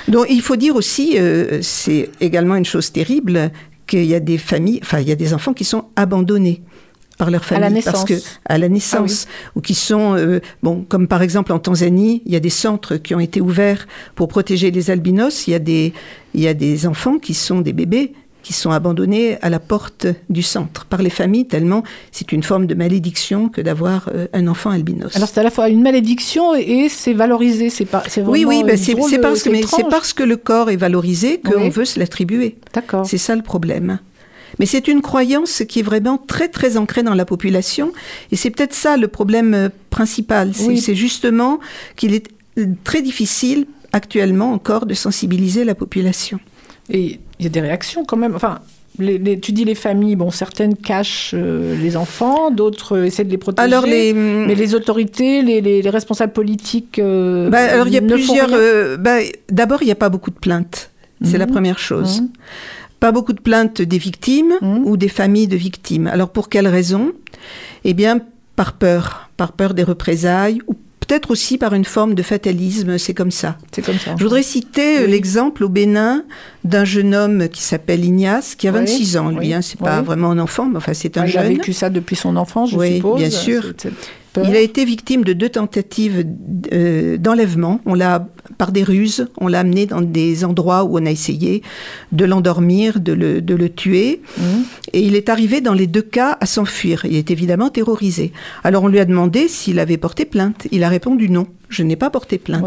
Donc, 0.06 0.26
il 0.30 0.40
faut 0.40 0.56
dire 0.56 0.76
aussi, 0.76 1.18
euh, 1.18 1.58
c'est 1.62 2.10
également 2.20 2.54
une 2.54 2.64
chose 2.64 2.92
terrible, 2.92 3.50
qu'il 3.86 4.04
y 4.04 4.14
a 4.14 4.20
des 4.20 4.38
familles, 4.38 4.80
enfin, 4.82 5.00
il 5.00 5.08
y 5.08 5.12
a 5.12 5.16
des 5.16 5.34
enfants 5.34 5.54
qui 5.54 5.64
sont 5.64 5.86
abandonnés 5.96 6.62
par 7.18 7.30
leur 7.30 7.42
À 7.52 7.58
la 7.58 7.66
famille 7.66 7.82
parce 7.82 8.04
que 8.04 8.14
naissance. 8.14 8.40
à 8.46 8.58
la 8.58 8.68
naissance 8.68 9.26
ou 9.56 9.60
qui 9.60 9.74
sont 9.74 10.14
euh, 10.16 10.40
bon 10.62 10.84
comme 10.88 11.06
par 11.08 11.20
exemple 11.20 11.52
en 11.52 11.58
Tanzanie 11.58 12.22
il 12.24 12.32
y 12.32 12.36
a 12.36 12.40
des 12.40 12.48
centres 12.50 12.96
qui 12.96 13.14
ont 13.14 13.20
été 13.20 13.40
ouverts 13.40 13.86
pour 14.14 14.28
protéger 14.28 14.70
les 14.70 14.90
albinos 14.90 15.46
il 15.46 15.50
y 15.50 15.54
a 15.54 15.58
des 15.58 15.92
il 16.34 16.40
y 16.40 16.48
a 16.48 16.54
des 16.54 16.86
enfants 16.86 17.18
qui 17.18 17.34
sont 17.34 17.60
des 17.60 17.72
bébés 17.72 18.12
qui 18.44 18.52
sont 18.52 18.70
abandonnés 18.70 19.36
à 19.42 19.50
la 19.50 19.58
porte 19.58 20.06
du 20.30 20.42
centre 20.42 20.86
par 20.86 21.02
les 21.02 21.10
familles 21.10 21.46
tellement 21.46 21.82
c'est 22.12 22.30
une 22.32 22.42
forme 22.44 22.66
de 22.66 22.74
malédiction 22.74 23.48
que 23.48 23.60
d'avoir 23.60 24.08
euh, 24.14 24.26
un 24.32 24.46
enfant 24.46 24.70
albinos. 24.70 25.14
Alors 25.16 25.28
c'est 25.28 25.40
à 25.40 25.42
la 25.42 25.50
fois 25.50 25.68
une 25.68 25.82
malédiction 25.82 26.54
et, 26.54 26.60
et 26.62 26.88
c'est 26.88 27.12
valorisé. 27.14 27.68
C'est 27.68 27.84
pas. 27.84 28.04
oui, 28.24 28.44
oui, 28.46 28.62
ben 28.64 28.76
c'est 28.78 28.94
parce, 29.20 29.42
parce 29.90 30.12
que 30.14 30.22
le 30.22 30.36
corps 30.36 30.70
est 30.70 30.76
valorisé 30.76 31.40
qu'on 31.40 31.62
Oui. 31.62 31.68
veut 31.70 31.84
se 31.84 31.98
l'attribuer. 31.98 32.56
D'accord. 32.72 33.04
C'est 33.04 33.18
ça 33.18 33.34
le 33.34 33.42
problème. 33.42 33.98
Mais 34.58 34.66
c'est 34.66 34.88
une 34.88 35.02
croyance 35.02 35.62
qui 35.68 35.80
est 35.80 35.82
vraiment 35.82 36.18
très 36.18 36.48
très 36.48 36.76
ancrée 36.76 37.02
dans 37.02 37.14
la 37.14 37.24
population 37.24 37.92
et 38.32 38.36
c'est 38.36 38.50
peut-être 38.50 38.74
ça 38.74 38.96
le 38.96 39.08
problème 39.08 39.54
euh, 39.54 39.68
principal. 39.90 40.52
C'est 40.54 40.66
Oui. 40.66 40.94
justement 40.94 41.60
qu'il 41.96 42.14
est 42.14 42.28
euh, 42.58 42.66
très 42.84 43.02
difficile 43.02 43.66
actuellement 43.92 44.52
encore 44.52 44.86
de 44.86 44.94
sensibiliser 44.94 45.64
la 45.64 45.74
population. 45.74 46.38
Et 46.90 47.20
il 47.38 47.44
y 47.44 47.46
a 47.46 47.50
des 47.50 47.60
réactions 47.60 48.04
quand 48.04 48.16
même. 48.16 48.34
Enfin, 48.34 48.58
les, 48.98 49.16
les- 49.18 49.38
tu 49.38 49.52
dis 49.52 49.64
les 49.64 49.74
familles, 49.76 50.16
bon, 50.16 50.30
certaines 50.30 50.74
cachent 50.76 51.32
euh, 51.34 51.76
les 51.80 51.96
enfants, 51.96 52.50
d'autres 52.50 52.96
euh, 52.96 53.04
essaient 53.04 53.24
de 53.24 53.30
les 53.30 53.38
protéger. 53.38 53.64
Alors, 53.66 53.86
les- 53.86 54.12
mais 54.12 54.54
les 54.54 54.74
autorités, 54.74 55.42
les, 55.42 55.60
les- 55.60 55.82
les 55.82 55.90
responsables 55.90 56.32
politiques. 56.32 56.98
euh, 56.98 57.48
Bah, 57.48 57.58
alors 57.58 57.86
il 57.86 57.94
y 57.94 57.98
a 57.98 58.02
plusieurs. 58.02 58.50
bah, 58.98 59.18
D'abord, 59.50 59.82
il 59.82 59.86
n'y 59.86 59.92
a 59.92 59.96
pas 59.96 60.08
beaucoup 60.08 60.30
de 60.30 60.38
plaintes. 60.38 60.90
C'est 61.24 61.38
la 61.38 61.46
Mhm. 61.46 61.52
première 61.52 61.78
chose. 61.78 62.20
Mhm. 62.22 62.28
Pas 63.00 63.12
beaucoup 63.12 63.32
de 63.32 63.40
plaintes 63.40 63.80
des 63.82 63.98
victimes 63.98 64.54
ou 64.84 64.96
des 64.96 65.08
familles 65.08 65.48
de 65.48 65.56
victimes. 65.56 66.06
Alors 66.08 66.30
pour 66.30 66.48
quelle 66.48 66.66
raison? 66.68 67.12
Eh 67.84 67.94
bien, 67.94 68.20
par 68.56 68.72
peur, 68.72 69.30
par 69.36 69.52
peur 69.52 69.74
des 69.74 69.84
représailles 69.84 70.60
ou 70.66 70.74
peut-être 71.00 71.30
aussi 71.30 71.56
par 71.58 71.72
une 71.74 71.84
forme 71.84 72.14
de 72.14 72.22
fatalisme. 72.22 72.98
C'est 72.98 73.14
comme 73.14 73.30
ça. 73.30 73.56
C'est 73.72 73.82
comme 73.82 73.98
ça. 73.98 74.14
Je 74.18 74.22
voudrais 74.24 74.42
citer 74.42 74.98
euh, 74.98 75.06
l'exemple 75.06 75.64
au 75.64 75.68
Bénin 75.68 76.24
d'un 76.64 76.84
jeune 76.84 77.14
homme 77.14 77.48
qui 77.48 77.62
s'appelle 77.62 78.04
Ignace, 78.04 78.54
qui 78.56 78.66
a 78.68 78.72
Oui, 78.72 78.78
26 78.80 79.16
ans. 79.16 79.30
Lui, 79.30 79.38
oui, 79.38 79.54
hein, 79.54 79.62
c'est 79.62 79.78
pas 79.78 80.00
oui. 80.00 80.04
vraiment 80.04 80.32
un 80.32 80.38
enfant, 80.38 80.66
mais 80.66 80.76
enfin 80.76 80.92
c'est 80.92 81.16
un 81.16 81.24
il 81.24 81.38
a 81.38 81.42
jeune. 81.44 81.52
vécu 81.54 81.72
ça 81.72 81.88
depuis 81.90 82.16
son 82.16 82.36
enfance, 82.36 82.70
je 82.72 82.76
Oui, 82.76 82.96
suppose. 82.96 83.18
bien 83.20 83.30
sûr. 83.30 83.72
Il 84.44 84.54
a 84.54 84.60
été 84.60 84.84
victime 84.84 85.24
de 85.24 85.32
deux 85.32 85.48
tentatives 85.48 86.24
euh, 86.72 87.16
d'enlèvement. 87.16 87.80
On 87.86 87.94
l'a 87.94 88.28
par 88.56 88.72
des 88.72 88.82
ruses. 88.82 89.28
On 89.38 89.48
l'a 89.48 89.60
amené 89.60 89.86
dans 89.86 90.00
des 90.00 90.44
endroits 90.44 90.84
où 90.84 90.98
on 90.98 91.06
a 91.06 91.10
essayé 91.10 91.62
de 92.12 92.24
l'endormir, 92.24 93.00
de 93.00 93.12
le, 93.12 93.42
de 93.42 93.54
le 93.54 93.68
tuer. 93.68 94.22
Et 94.92 95.00
il 95.00 95.14
est 95.14 95.28
arrivé 95.28 95.60
dans 95.60 95.74
les 95.74 95.86
deux 95.86 96.02
cas 96.02 96.38
à 96.40 96.46
s'enfuir. 96.46 97.04
Il 97.04 97.16
est 97.16 97.30
évidemment 97.30 97.68
terrorisé. 97.68 98.32
Alors 98.64 98.84
on 98.84 98.88
lui 98.88 99.00
a 99.00 99.04
demandé 99.04 99.48
s'il 99.48 99.78
avait 99.78 99.98
porté 99.98 100.24
plainte. 100.24 100.66
Il 100.72 100.84
a 100.84 100.88
répondu 100.88 101.28
non. 101.28 101.46
Je 101.68 101.82
n'ai 101.82 101.96
pas 101.96 102.08
porté 102.10 102.38
plainte. 102.38 102.62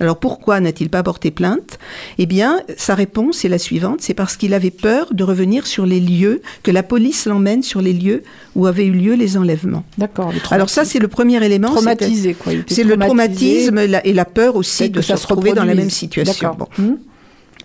Alors 0.00 0.18
pourquoi 0.18 0.60
n'a-t-il 0.60 0.88
pas 0.88 1.02
porté 1.02 1.30
plainte? 1.30 1.78
Eh 2.18 2.26
bien, 2.26 2.60
sa 2.76 2.94
réponse 2.94 3.44
est 3.44 3.48
la 3.48 3.58
suivante, 3.58 3.98
c'est 4.02 4.14
parce 4.14 4.36
qu'il 4.36 4.54
avait 4.54 4.70
peur 4.70 5.08
de 5.12 5.24
revenir 5.24 5.66
sur 5.66 5.84
les 5.84 5.98
lieux, 6.00 6.42
que 6.62 6.70
la 6.70 6.82
police 6.84 7.26
l'emmène 7.26 7.62
sur 7.62 7.80
les 7.82 7.92
lieux 7.92 8.22
où 8.54 8.66
avaient 8.66 8.86
eu 8.86 8.92
lieu 8.92 9.14
les 9.14 9.36
enlèvements. 9.36 9.84
D'accord. 9.98 10.32
Alors 10.52 10.70
ça, 10.70 10.84
c'est 10.84 10.98
le 11.00 11.08
premier 11.08 11.44
élément. 11.44 11.68
Traumatisé, 11.72 12.28
c'est- 12.30 12.34
quoi. 12.34 12.52
C'est 12.68 12.84
le 12.84 12.96
traumatisme 13.06 13.84
la- 13.86 14.06
et 14.06 14.12
la 14.12 14.24
peur 14.24 14.54
aussi 14.56 14.84
de 14.90 15.00
se 15.02 15.12
retrouver 15.34 15.50
dans 15.56 15.64
la 15.64 15.74
même 15.74 15.90
situation. 15.90 16.56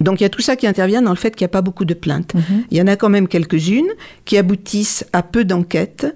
Donc 0.04 0.20
il 0.20 0.24
y 0.24 0.26
a 0.26 0.30
tout 0.30 0.42
ça 0.42 0.56
qui 0.56 0.68
intervient 0.68 1.02
dans 1.02 1.12
le 1.12 1.18
fait 1.18 1.36
qu'il 1.36 1.46
n'y 1.46 1.50
a 1.52 1.54
pas 1.54 1.62
beaucoup 1.62 1.86
de 1.86 1.94
plaintes. 1.94 2.34
Mhm. 2.34 2.64
Il 2.72 2.78
y 2.78 2.82
en 2.82 2.88
a 2.88 2.96
quand 2.96 3.10
même 3.10 3.28
quelques-unes 3.28 3.90
qui 4.26 4.38
aboutissent 4.38 5.06
à 5.14 5.24
peu 5.24 5.44
d'enquêtes 5.46 6.08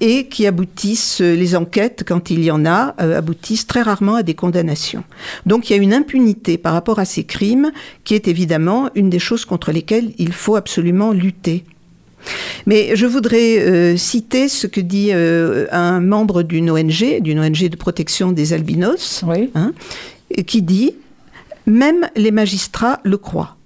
et 0.00 0.28
qui 0.28 0.46
aboutissent, 0.46 1.20
euh, 1.20 1.34
les 1.34 1.56
enquêtes, 1.56 2.04
quand 2.06 2.30
il 2.30 2.44
y 2.44 2.50
en 2.50 2.64
a, 2.64 2.94
euh, 3.00 3.18
aboutissent 3.18 3.66
très 3.66 3.82
rarement 3.82 4.14
à 4.16 4.22
des 4.22 4.34
condamnations. 4.34 5.02
Donc 5.46 5.68
il 5.68 5.76
y 5.76 5.78
a 5.78 5.82
une 5.82 5.94
impunité 5.94 6.56
par 6.58 6.72
rapport 6.72 6.98
à 6.98 7.04
ces 7.04 7.24
crimes 7.24 7.72
qui 8.04 8.14
est 8.14 8.28
évidemment 8.28 8.90
une 8.94 9.10
des 9.10 9.18
choses 9.18 9.44
contre 9.44 9.72
lesquelles 9.72 10.12
il 10.18 10.32
faut 10.32 10.56
absolument 10.56 11.12
lutter. 11.12 11.64
Mais 12.66 12.96
je 12.96 13.06
voudrais 13.06 13.58
euh, 13.58 13.96
citer 13.96 14.48
ce 14.48 14.66
que 14.66 14.80
dit 14.80 15.10
euh, 15.12 15.66
un 15.72 16.00
membre 16.00 16.42
d'une 16.42 16.70
ONG, 16.70 17.20
d'une 17.20 17.40
ONG 17.40 17.68
de 17.68 17.76
protection 17.76 18.32
des 18.32 18.52
albinos, 18.52 19.24
hein, 19.54 19.72
qui 20.46 20.62
dit 20.62 20.94
même 21.68 22.08
les 22.16 22.30
magistrats 22.32 23.00
le 23.04 23.16
croient. 23.18 23.56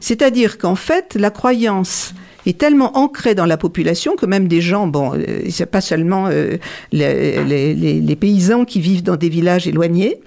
C'est-à-dire 0.00 0.58
qu'en 0.58 0.76
fait, 0.76 1.16
la 1.18 1.30
croyance 1.30 2.14
est 2.46 2.56
tellement 2.56 2.96
ancrée 2.96 3.34
dans 3.34 3.46
la 3.46 3.56
population 3.56 4.14
que 4.14 4.24
même 4.24 4.46
des 4.46 4.60
gens, 4.60 4.86
bon, 4.86 5.12
euh, 5.14 5.64
pas 5.70 5.80
seulement 5.80 6.28
euh, 6.28 6.56
les, 6.92 7.42
les- 7.44 7.74
les- 7.74 8.00
les 8.00 8.16
paysans 8.16 8.64
qui 8.64 8.80
vivent 8.80 9.02
dans 9.02 9.16
des 9.16 9.28
villages 9.28 9.66
éloignés, 9.66 10.18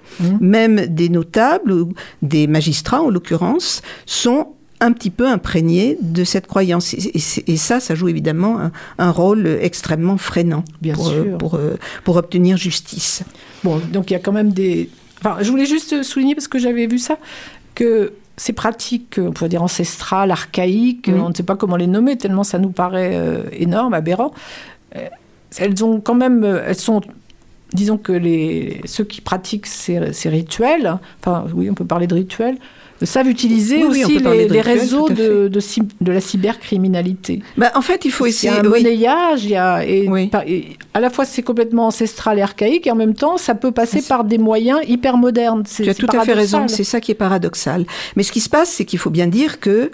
même 0.42 0.86
des 0.88 1.08
notables 1.08 1.72
ou 1.72 1.94
des 2.20 2.46
magistrats 2.46 3.00
en 3.00 3.08
l'occurrence, 3.08 3.80
sont 4.04 4.48
un 4.82 4.92
petit 4.92 5.08
peu 5.10 5.26
imprégnés 5.26 5.96
de 6.02 6.22
cette 6.24 6.46
croyance. 6.46 6.92
Et, 6.92 6.98
et- 7.16 7.52
et 7.52 7.56
ça, 7.56 7.80
ça 7.80 7.94
joue 7.94 8.08
évidemment 8.08 8.60
un, 8.60 8.72
un 8.98 9.10
rôle 9.10 9.46
extrêmement 9.62 10.18
freinant 10.18 10.64
Bien 10.82 10.92
pour, 10.94 11.08
sûr. 11.08 11.38
pour, 11.38 11.54
euh, 11.54 11.78
pour 12.04 12.16
obtenir 12.16 12.58
justice. 12.58 13.22
Bon, 13.64 13.80
donc 13.90 14.10
il 14.10 14.12
y 14.12 14.16
a 14.16 14.20
quand 14.20 14.32
même 14.32 14.52
des. 14.52 14.90
Enfin, 15.20 15.36
je 15.40 15.50
voulais 15.50 15.66
juste 15.66 16.02
souligner, 16.02 16.34
parce 16.34 16.48
que 16.48 16.58
j'avais 16.58 16.86
vu 16.86 16.98
ça, 16.98 17.18
que 17.74 18.12
ces 18.36 18.52
pratiques, 18.54 19.16
on 19.18 19.32
pourrait 19.32 19.50
dire 19.50 19.62
ancestrales, 19.62 20.30
archaïques, 20.30 21.06
Oui. 21.08 21.20
on 21.20 21.28
ne 21.28 21.34
sait 21.34 21.42
pas 21.42 21.56
comment 21.56 21.76
les 21.76 21.86
nommer, 21.86 22.16
tellement 22.16 22.42
ça 22.44 22.58
nous 22.58 22.70
paraît 22.70 23.12
euh, 23.14 23.42
énorme, 23.52 23.92
aberrant, 23.94 24.32
euh, 24.96 25.06
elles 25.58 25.84
ont 25.84 26.00
quand 26.00 26.14
même. 26.14 26.44
euh, 26.44 26.62
Elles 26.66 26.74
sont. 26.76 27.00
Disons 27.72 27.98
que 27.98 28.10
les, 28.12 28.80
ceux 28.84 29.04
qui 29.04 29.20
pratiquent 29.20 29.66
ces, 29.68 30.12
ces 30.12 30.28
rituels, 30.28 30.98
enfin 31.20 31.44
oui, 31.54 31.70
on 31.70 31.74
peut 31.74 31.84
parler 31.84 32.08
de 32.08 32.14
rituels, 32.14 32.56
savent 33.06 33.28
utiliser 33.28 33.78
Oui, 33.84 33.88
oui, 33.90 34.04
aussi 34.04 34.20
parler 34.20 34.48
les, 34.48 34.60
réseaux 34.60 35.08
de, 35.08 35.48
de, 35.48 36.12
la 36.12 36.20
cybercriminalité. 36.20 37.42
Bah, 37.56 37.70
en 37.74 37.82
fait, 37.82 38.04
il 38.04 38.10
faut 38.10 38.26
Il 38.26 38.30
y 38.30 38.32
essayer. 38.32 38.52
a 38.52 38.56
un 38.60 38.62
oui. 38.64 38.82
monnayage, 38.82 39.44
il 39.44 39.50
y 39.50 39.56
a, 39.56 39.84
et, 39.84 40.08
par- 40.30 40.42
et 40.46 40.76
à 40.94 41.00
la 41.00 41.10
fois 41.10 41.24
c'est 41.24 41.42
complètement 41.42 41.86
ancestral 41.86 42.38
et 42.38 42.42
archaïque, 42.42 42.86
et 42.86 42.90
en 42.90 42.96
même 42.96 43.14
temps 43.14 43.36
ça 43.36 43.54
peut 43.54 43.72
passer 43.72 44.02
par 44.02 44.24
des 44.24 44.38
moyens 44.38 44.80
hyper 44.88 45.16
modernes. 45.16 45.62
Tu 45.64 45.88
as 45.88 45.94
tout 45.94 46.06
à 46.12 46.24
fait 46.24 46.32
raison, 46.34 46.68
c'est 46.68 46.84
ça 46.84 47.00
qui 47.00 47.10
est 47.12 47.14
paradoxal. 47.14 47.86
Mais 48.16 48.22
ce 48.22 48.32
qui 48.32 48.40
se 48.40 48.48
passe, 48.48 48.70
c'est 48.70 48.84
qu'il 48.84 48.98
faut 48.98 49.10
bien 49.10 49.26
dire 49.26 49.60
que 49.60 49.90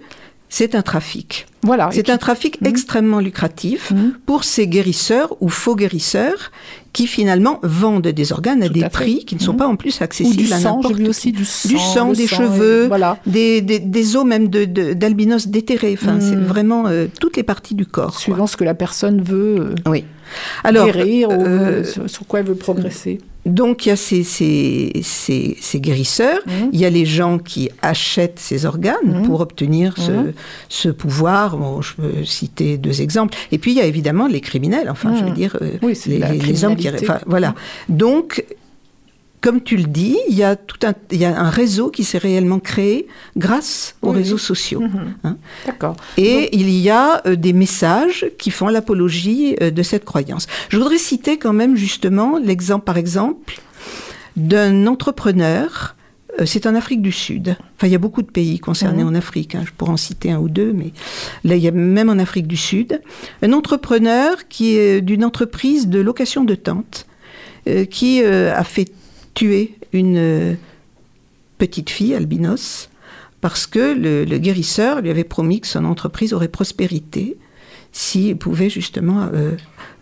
c'est 0.49 0.75
un 0.75 0.83
trafic. 0.83 1.47
Voilà. 1.63 1.89
C'est 1.93 2.09
un 2.11 2.19
trafic 2.19 2.61
Mmh. 2.61 2.67
extrêmement 2.67 3.19
lucratif 3.21 3.93
pour 4.25 4.45
ces 4.45 4.69
guérisseurs 4.69 5.37
ou 5.41 5.49
faux 5.49 5.75
guérisseurs 5.75 6.53
qui 6.97 7.07
finalement 7.07 7.59
vendent 7.63 8.09
des 8.09 8.33
organes 8.33 8.63
à 8.63 8.71
des 8.71 8.83
à 8.83 8.89
prix 8.89 9.25
qui 9.27 9.35
ne 9.37 9.41
sont 9.41 9.53
Mmh. 9.53 9.57
pas 9.59 9.67
en 9.67 9.77
plus 9.77 10.01
accessibles 10.01 10.41
Ou 10.43 10.47
du 10.47 10.53
à 10.53 10.59
sang, 10.59 10.77
n'importe 10.77 10.97
qui. 10.97 11.09
aussi 11.09 11.31
du 11.33 11.45
sang, 11.45 11.79
sang, 11.95 12.09
le 12.11 12.17
des 12.17 12.27
sang, 12.27 12.37
cheveux, 12.39 12.87
voilà. 12.89 13.19
des, 13.27 13.61
des, 13.61 13.79
des 13.81 14.17
os 14.17 14.25
même 14.25 14.49
de- 14.49 14.65
de- 14.65 14.95
d'albinos 14.95 15.47
déterrés. 15.49 15.97
Enfin, 16.01 16.15
Mmh. 16.15 16.21
c'est 16.23 16.37
vraiment 16.37 16.87
euh, 16.87 17.07
toutes 17.21 17.37
les 17.37 17.43
parties 17.43 17.75
du 17.75 17.85
corps. 17.85 18.19
Suivant 18.19 18.47
ce 18.47 18.57
que 18.57 18.65
la 18.65 18.75
personne 18.75 19.21
veut 19.21 19.57
euh, 19.61 19.75
Oui. 19.91 20.05
Alors, 20.65 20.87
guérir 20.87 21.29
ou 21.29 21.33
euh, 21.33 21.81
veut- 21.81 21.85
sur, 21.85 22.09
sur 22.11 22.27
quoi 22.27 22.41
elle 22.41 22.47
veut 22.47 22.55
progresser. 22.55 23.19
Donc 23.45 23.87
il 23.87 23.91
y 23.91 23.93
a 23.93 23.97
ces, 23.97 24.25
ces, 24.25 24.91
ces, 25.05 25.57
ces 25.61 25.79
guérisseurs, 25.81 26.41
Mmh. 26.47 26.51
il 26.73 26.81
y 26.81 26.85
a 26.85 26.91
les 26.91 27.07
gens 27.07 27.39
qui 27.39 27.71
achètent 27.81 28.41
ces 28.41 28.67
organes 28.67 29.23
pour 29.25 29.41
obtenir 29.41 29.95
ce, 29.99 30.11
ce 30.69 30.89
pouvoir. 30.89 31.57
Bon, 31.57 31.81
je 31.81 31.95
peux 31.95 32.25
citer 32.25 32.77
deux 32.77 33.03
exemples. 33.03 33.37
Et 33.53 33.59
puis 33.59 33.71
il 33.71 33.77
y 33.77 33.81
a 33.81 33.85
évidemment 33.85 34.27
les 34.27 34.41
criminels, 34.41 34.91
enfin 34.91 35.15
je 35.17 35.25
veux 35.25 35.31
dire 35.31 35.57
Oui, 35.81 35.97
les- 36.09 36.19
les 36.19 36.65
hommes 36.65 36.75
qui... 36.75 36.86
Enfin, 37.01 37.21
voilà. 37.27 37.55
Donc, 37.89 38.45
comme 39.41 39.63
tu 39.63 39.77
le 39.77 39.85
dis, 39.85 40.17
il 40.29 40.35
y 40.35 40.43
a 40.43 40.57
tout 40.57 40.79
un, 40.85 40.95
il 41.13 41.19
y 41.19 41.25
a 41.25 41.39
un 41.39 41.51
réseau 41.51 41.91
qui 41.91 42.03
s'est 42.05 42.19
réellement 42.19 42.59
créé 42.59 43.07
grâce 43.37 43.95
aux 44.03 44.11
Oui, 44.11 44.17
réseaux 44.19 44.39
sociaux. 44.39 44.81
Mhm. 44.81 45.15
hein. 45.25 45.37
D'accord. 45.67 45.97
Et 46.17 46.57
il 46.57 46.71
y 46.71 46.91
a 46.91 47.23
euh, 47.27 47.37
des 47.37 47.53
messages 47.53 48.27
qui 48.39 48.51
font 48.51 48.69
l'apologie 48.69 49.57
euh, 49.63 49.71
de 49.71 49.83
cette 49.83 50.05
croyance. 50.05 50.47
Je 50.69 50.79
voudrais 50.79 50.99
citer 50.99 51.39
quand 51.39 51.53
même 51.53 51.77
justement 51.77 52.39
l'exemple, 52.39 52.85
par 52.85 52.97
exemple, 52.97 53.61
d'un 54.37 54.87
entrepreneur. 54.87 55.95
Euh, 56.41 56.47
C'est 56.47 56.67
en 56.67 56.75
Afrique 56.75 57.03
du 57.03 57.13
Sud. 57.13 57.57
Enfin, 57.77 57.87
il 57.87 57.91
y 57.91 57.95
a 57.95 57.99
beaucoup 57.99 58.23
de 58.23 58.31
pays 58.31 58.59
concernés 58.59 59.03
Mhm. 59.05 59.11
en 59.11 59.15
Afrique. 59.15 59.55
hein. 59.55 59.63
Je 59.67 59.73
pourrais 59.77 59.93
en 59.93 59.97
citer 59.97 60.31
un 60.31 60.39
ou 60.39 60.49
deux, 60.49 60.73
mais 60.73 60.93
là, 61.45 61.57
il 61.57 61.63
y 61.63 61.69
a 61.69 61.73
même 61.73 62.09
en 62.11 62.19
Afrique 62.19 62.47
du 62.47 62.57
Sud 62.57 63.01
un 63.43 63.53
entrepreneur 63.53 64.49
qui 64.49 64.77
est 64.77 65.01
d'une 65.01 65.25
entreprise 65.25 65.89
de 65.89 66.01
location 66.01 66.45
de 66.45 66.55
tentes 66.55 67.07
euh, 67.69 67.85
qui 67.85 68.23
euh, 68.23 68.55
a 68.55 68.65
fait 68.65 68.89
tuer 69.35 69.75
une 69.93 70.17
euh, 70.17 70.55
petite 71.59 71.91
fille 71.91 72.15
albinos 72.15 72.89
parce 73.41 73.67
que 73.67 73.95
le, 73.95 74.25
le 74.25 74.39
guérisseur 74.39 75.01
lui 75.03 75.11
avait 75.11 75.25
promis 75.25 75.61
que 75.61 75.67
son 75.67 75.85
entreprise 75.85 76.33
aurait 76.33 76.49
prospérité 76.49 77.37
s'il 77.99 78.37
pouvait 78.37 78.69
justement 78.69 79.23
euh, 79.33 79.53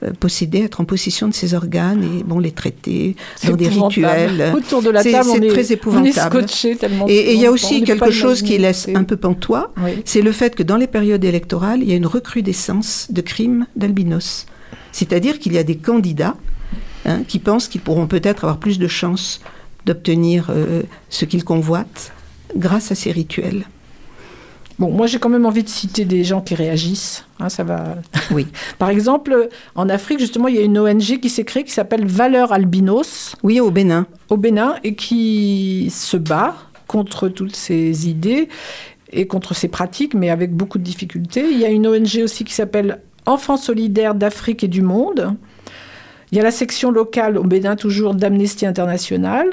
euh, 0.02 0.10
posséder, 0.18 0.62
être 0.62 0.80
en 0.80 0.84
possession 0.84 1.28
de 1.28 1.32
ses 1.32 1.54
organes 1.54 2.02
et 2.02 2.24
bon 2.24 2.40
les 2.40 2.50
traiter 2.50 3.14
dans 3.46 3.54
des 3.54 3.68
rituels. 3.68 4.52
Autour 4.52 4.82
de 4.82 4.90
la 4.90 5.04
table, 5.04 5.28
c'est 5.30 5.36
est- 5.44 5.48
très 5.48 5.58
on 5.60 5.62
est 5.62 5.70
épouvantable. 5.70 6.38
scotché 6.38 6.74
tellement 6.74 7.06
Et 7.08 7.34
il 7.34 7.40
y 7.40 7.46
a 7.46 7.52
aussi 7.52 7.84
quelque 7.84 8.10
chose 8.10 8.42
qui 8.42 8.58
laisse 8.58 8.88
un 8.92 9.04
peu 9.04 9.16
pantois, 9.16 9.72
Oui. 9.80 9.92
c'est 10.04 10.22
le 10.22 10.32
fait 10.32 10.56
que 10.56 10.64
dans 10.64 10.76
les 10.76 10.88
périodes 10.88 11.24
électorales, 11.24 11.82
il 11.82 11.88
y 11.88 11.92
a 11.92 11.96
une 11.96 12.06
recrudescence 12.06 13.06
de 13.10 13.20
crimes 13.20 13.66
d'albinos. 13.76 14.46
C'est-à-dire 14.90 15.38
qu'il 15.38 15.52
y 15.52 15.58
a 15.58 15.62
des 15.62 15.76
candidats 15.76 16.34
hein, 17.06 17.22
qui 17.28 17.38
pensent 17.38 17.68
qu'ils 17.68 17.80
pourront 17.80 18.08
peut-être 18.08 18.42
avoir 18.42 18.58
plus 18.58 18.80
de 18.80 18.88
chances 18.88 19.40
d'obtenir 19.86 20.48
euh, 20.50 20.82
ce 21.10 21.24
qu'ils 21.26 21.44
convoitent 21.44 22.10
grâce 22.56 22.90
à 22.90 22.96
ces 22.96 23.12
rituels. 23.12 23.66
Bon, 24.78 24.90
moi 24.90 25.06
j'ai 25.06 25.18
quand 25.18 25.28
même 25.28 25.46
envie 25.46 25.62
de 25.62 25.68
citer 25.68 26.04
des 26.04 26.24
gens 26.24 26.40
qui 26.40 26.54
réagissent. 26.54 27.24
hein, 27.38 27.48
ça 27.48 27.62
va. 27.64 27.96
Oui. 28.32 28.46
Par 28.78 28.88
exemple, 28.90 29.48
en 29.76 29.88
Afrique, 29.88 30.18
justement, 30.18 30.48
il 30.48 30.56
y 30.56 30.58
a 30.58 30.62
une 30.62 30.78
ONG 30.78 31.20
qui 31.20 31.28
s'est 31.28 31.44
créée 31.44 31.64
qui 31.64 31.72
s'appelle 31.72 32.06
Valeur 32.06 32.52
Albinos. 32.52 33.36
Oui, 33.42 33.60
au 33.60 33.70
Bénin. 33.70 34.06
Au 34.30 34.36
Bénin, 34.36 34.74
et 34.82 34.94
qui 34.96 35.88
se 35.90 36.16
bat 36.16 36.56
contre 36.88 37.28
toutes 37.28 37.54
ces 37.56 38.08
idées 38.08 38.48
et 39.12 39.26
contre 39.26 39.54
ces 39.54 39.68
pratiques, 39.68 40.14
mais 40.14 40.28
avec 40.30 40.52
beaucoup 40.52 40.78
de 40.78 40.82
difficultés. 40.82 41.44
Il 41.50 41.58
y 41.58 41.64
a 41.64 41.70
une 41.70 41.86
ONG 41.86 42.20
aussi 42.22 42.44
qui 42.44 42.52
s'appelle 42.52 43.00
Enfants 43.26 43.56
solidaires 43.56 44.14
d'Afrique 44.14 44.64
et 44.64 44.68
du 44.68 44.82
monde. 44.82 45.36
Il 46.32 46.36
y 46.36 46.40
a 46.40 46.44
la 46.44 46.50
section 46.50 46.90
locale 46.90 47.38
au 47.38 47.44
Bénin, 47.44 47.76
toujours 47.76 48.14
d'Amnesty 48.14 48.66
International. 48.66 49.46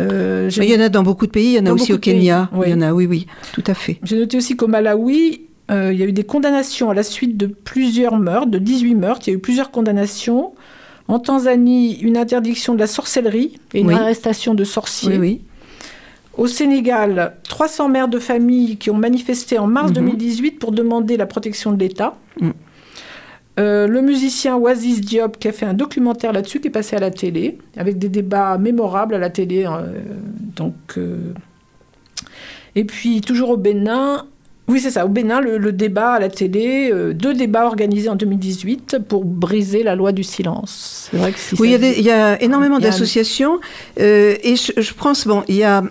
Euh, 0.00 0.50
Mais 0.58 0.66
il 0.66 0.72
y 0.72 0.76
en 0.76 0.80
a 0.80 0.88
dans 0.88 1.02
beaucoup 1.04 1.26
de 1.26 1.30
pays, 1.30 1.52
il 1.52 1.54
y 1.54 1.58
en 1.60 1.66
a 1.66 1.72
aussi 1.72 1.92
au 1.92 1.98
pays, 1.98 2.14
Kenya. 2.14 2.50
oui. 2.52 2.66
Il 2.66 2.70
y 2.72 2.74
en 2.74 2.80
a, 2.80 2.92
oui, 2.92 3.06
oui, 3.06 3.26
tout 3.52 3.62
à 3.66 3.74
fait. 3.74 3.98
J'ai 4.02 4.18
noté 4.18 4.36
aussi 4.36 4.56
qu'au 4.56 4.66
Malawi, 4.66 5.42
euh, 5.70 5.92
il 5.92 5.98
y 5.98 6.02
a 6.02 6.06
eu 6.06 6.12
des 6.12 6.24
condamnations 6.24 6.90
à 6.90 6.94
la 6.94 7.04
suite 7.04 7.36
de 7.36 7.46
plusieurs 7.46 8.16
meurtres, 8.18 8.48
de 8.48 8.58
18 8.58 8.94
meurtres. 8.96 9.28
Il 9.28 9.30
y 9.30 9.34
a 9.34 9.36
eu 9.36 9.40
plusieurs 9.40 9.70
condamnations. 9.70 10.52
En 11.06 11.18
Tanzanie, 11.18 11.98
une 12.00 12.16
interdiction 12.16 12.74
de 12.74 12.80
la 12.80 12.86
sorcellerie 12.86 13.58
et 13.74 13.80
une 13.80 13.88
Oui. 13.88 13.94
arrestation 13.94 14.54
de 14.54 14.64
sorciers. 14.64 15.12
Oui, 15.12 15.18
oui. 15.18 15.40
Au 16.36 16.48
Sénégal, 16.48 17.36
300 17.44 17.88
mères 17.88 18.08
de 18.08 18.18
famille 18.18 18.76
qui 18.78 18.90
ont 18.90 18.96
manifesté 18.96 19.58
en 19.58 19.68
mars 19.68 19.88
Mhm. 19.90 19.94
2018 19.94 20.52
pour 20.58 20.72
demander 20.72 21.16
la 21.16 21.26
protection 21.26 21.70
de 21.72 21.78
l'État. 21.78 22.16
Mm. 22.40 22.50
Euh, 23.60 23.86
le 23.86 24.02
musicien 24.02 24.56
Oasis 24.56 25.00
Diop 25.00 25.38
qui 25.38 25.46
a 25.48 25.52
fait 25.52 25.66
un 25.66 25.74
documentaire 25.74 26.32
là-dessus 26.32 26.60
qui 26.60 26.68
est 26.68 26.70
passé 26.72 26.96
à 26.96 26.98
la 26.98 27.10
télé 27.10 27.58
avec 27.76 27.98
des 27.98 28.08
débats 28.08 28.58
mémorables 28.58 29.14
à 29.14 29.18
la 29.18 29.30
télé. 29.30 29.64
euh, 29.64 29.86
donc, 30.56 30.74
euh, 30.96 31.32
Et 32.74 32.84
puis 32.84 33.20
toujours 33.20 33.50
au 33.50 33.56
Bénin, 33.56 34.26
Oui, 34.66 34.80
c'est 34.80 34.90
ça. 34.90 35.04
Au 35.04 35.08
Bénin, 35.08 35.40
le, 35.40 35.58
le 35.58 35.72
débat 35.72 36.12
à 36.14 36.18
la 36.18 36.28
télé, 36.30 36.90
deux 37.14 37.34
débats 37.34 37.66
organisés 37.66 38.08
en 38.08 38.16
2018 38.16 38.96
pour 39.06 39.24
briser 39.24 39.82
la 39.82 39.94
loi 39.94 40.10
du 40.10 40.24
silence. 40.24 41.08
C'est 41.10 41.18
vrai 41.18 41.32
que 41.32 41.38
si 41.38 41.54
Oui, 41.60 41.76
il 41.98 42.02
y, 42.02 42.10
a 42.10 42.40
y 42.40 42.44
énormément 42.44 42.76
un- 42.76 42.80
d'associations. 42.80 43.60
et 43.98 44.54
je, 44.56 44.80
je 44.80 44.94
pense, 44.94 45.26
bon, 45.26 45.44
il 45.48 45.56
y 45.56 45.64
a 45.64 45.82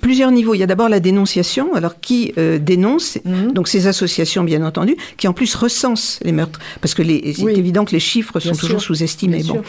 plusieurs 0.00 0.30
niveaux. 0.30 0.54
Il 0.54 0.58
y 0.58 0.62
a 0.62 0.66
d'abord 0.66 0.88
la 0.88 1.00
dénonciation. 1.00 1.74
Alors, 1.74 2.00
qui 2.00 2.32
euh, 2.38 2.58
dénonce? 2.58 3.18
Mhm. 3.24 3.52
Donc, 3.52 3.68
ces 3.68 3.86
associations, 3.86 4.44
bien 4.44 4.64
entendu, 4.64 4.96
qui 5.16 5.26
en 5.28 5.32
plus 5.32 5.54
recensent 5.54 6.18
les 6.22 6.32
meurtres. 6.32 6.60
Parce 6.80 6.94
que 6.94 7.02
les- 7.02 7.32
c'est 7.34 7.42
Oui. 7.42 7.54
évident 7.56 7.84
que 7.84 7.92
les 7.92 8.00
chiffres 8.00 8.38
Bien 8.38 8.52
sont 8.52 8.58
sûr. 8.58 8.68
toujours 8.68 8.82
sous-estimés. 8.82 9.42
Bon. 9.44 9.62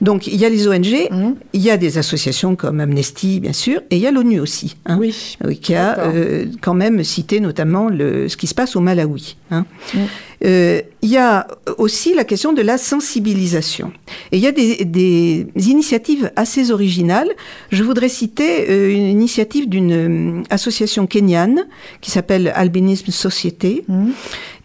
Donc, 0.00 0.26
il 0.26 0.36
y 0.36 0.44
a 0.44 0.48
les 0.48 0.66
ONG, 0.68 1.08
Mhm. 1.10 1.34
il 1.52 1.60
y 1.60 1.70
a 1.70 1.76
des 1.76 1.98
associations 1.98 2.56
comme 2.56 2.80
Amnesty, 2.80 3.40
bien 3.40 3.52
sûr, 3.52 3.80
et 3.90 3.96
il 3.96 4.02
y 4.02 4.06
a 4.06 4.10
l'ONU 4.10 4.40
aussi. 4.40 4.76
hein, 4.86 4.96
Oui. 5.00 5.36
qui 5.62 5.74
a 5.74 5.98
euh, 6.00 6.46
quand 6.60 6.74
même 6.74 7.04
cité 7.04 7.40
notamment 7.40 7.88
le, 7.88 8.28
ce 8.28 8.36
qui 8.36 8.46
se 8.46 8.54
passe 8.54 8.76
au 8.76 8.80
Malawi. 8.80 9.36
hein. 9.50 9.64
Mm. 9.94 9.98
Euh, 10.44 10.80
Il 11.02 11.10
y 11.10 11.16
a 11.16 11.46
aussi 11.78 12.14
la 12.14 12.24
question 12.24 12.52
de 12.52 12.60
la 12.62 12.76
sensibilisation. 12.76 13.92
Et 14.32 14.36
il 14.38 14.42
y 14.42 14.46
a 14.46 14.52
des, 14.52 14.84
des 14.84 15.46
initiatives 15.70 16.30
assez 16.36 16.70
originales. 16.70 17.30
Je 17.70 17.82
voudrais 17.84 18.08
citer 18.08 18.68
euh, 18.68 18.92
une 18.92 19.06
initiative 19.08 19.68
d'une 19.68 19.92
euh, 19.92 20.42
association 20.50 21.06
kenyane 21.06 21.66
qui 22.00 22.10
s'appelle 22.10 22.52
Albinisme 22.54 23.10
Société 23.12 23.84
Mhm. 23.88 24.12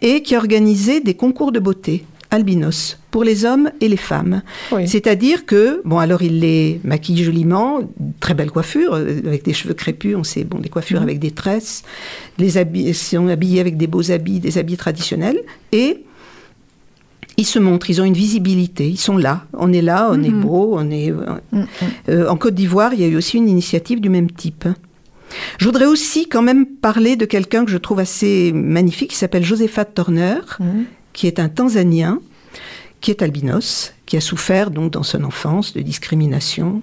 et 0.02 0.22
qui 0.24 0.36
a 0.36 0.38
organisé 0.40 1.00
des 1.02 1.14
concours 1.14 1.52
de 1.52 1.60
beauté 1.60 2.04
albinos 2.34 2.98
pour 3.12 3.24
les 3.24 3.46
hommes 3.46 3.70
et 3.80 3.88
les 3.88 3.98
femmes. 3.98 4.42
Oui. 4.72 4.88
C'est-à-dire 4.88 5.46
que, 5.46 5.82
bon, 5.86 6.00
alors 6.00 6.22
ils 6.24 6.40
les 6.40 6.82
maquillent 6.84 7.24
joliment, 7.24 7.82
très 8.20 8.34
belle 8.34 8.52
coiffure, 8.52 8.96
euh, 8.96 9.20
avec 9.26 9.44
des 9.46 9.54
cheveux 9.54 9.74
crépus, 9.76 10.16
on 10.18 10.24
sait, 10.24 10.44
bon, 10.44 10.60
des 10.60 10.70
coiffures 10.70 11.00
Mhm. 11.00 11.04
avec 11.08 11.20
des 11.20 11.32
tresses, 11.32 11.84
les 12.40 12.58
habits, 12.58 12.86
ils 12.88 12.96
sont 12.96 13.28
habillés 13.28 13.60
avec 13.62 13.78
des 13.78 13.88
beaux 13.88 14.12
habits, 14.12 14.40
des 14.40 14.58
habits 14.58 14.78
traditionnels, 14.78 15.40
et 15.72 16.04
ils 17.38 17.46
se 17.46 17.60
montrent, 17.60 17.90
ils 17.90 18.02
ont 18.02 18.06
une 18.06 18.14
visibilité, 18.14 18.88
ils 18.90 18.98
sont 19.10 19.18
là, 19.18 19.46
on 19.54 19.72
est 19.74 19.82
là, 19.82 20.10
on 20.12 20.22
est 20.24 20.30
Mhm. 20.30 20.42
beau, 20.42 20.72
on 20.78 20.90
est... 20.92 21.12
euh, 21.12 21.36
Mhm. 21.52 21.66
euh, 22.10 22.28
en 22.30 22.36
Côte 22.36 22.56
d'Ivoire, 22.56 22.94
il 22.94 23.02
y 23.02 23.04
a 23.04 23.08
eu 23.08 23.16
aussi 23.16 23.38
une 23.38 23.48
initiative 23.50 24.02
du 24.02 24.10
même 24.10 24.30
type. 24.32 24.68
Je 25.60 25.66
voudrais 25.66 25.86
aussi 25.88 26.28
quand 26.30 26.44
même 26.44 26.66
parler 26.66 27.16
de 27.16 27.26
quelqu'un 27.26 27.66
que 27.66 27.72
je 27.72 27.78
trouve 27.78 28.00
assez 28.00 28.52
magnifique, 28.54 29.12
qui 29.12 29.16
s'appelle 29.18 29.44
Josephat 29.44 29.86
Turner, 29.86 30.38
Mhm. 30.60 30.86
Qui 31.14 31.28
est 31.28 31.40
un 31.40 31.50
Tanzanien, 31.50 32.20
qui 33.02 33.12
est 33.12 33.22
albinos, 33.22 33.94
qui 34.06 34.18
a 34.18 34.22
souffert 34.22 34.72
donc 34.72 34.92
dans 34.92 35.04
son 35.04 35.24
enfance 35.24 35.74
de 35.74 35.82
discrimination, 35.82 36.82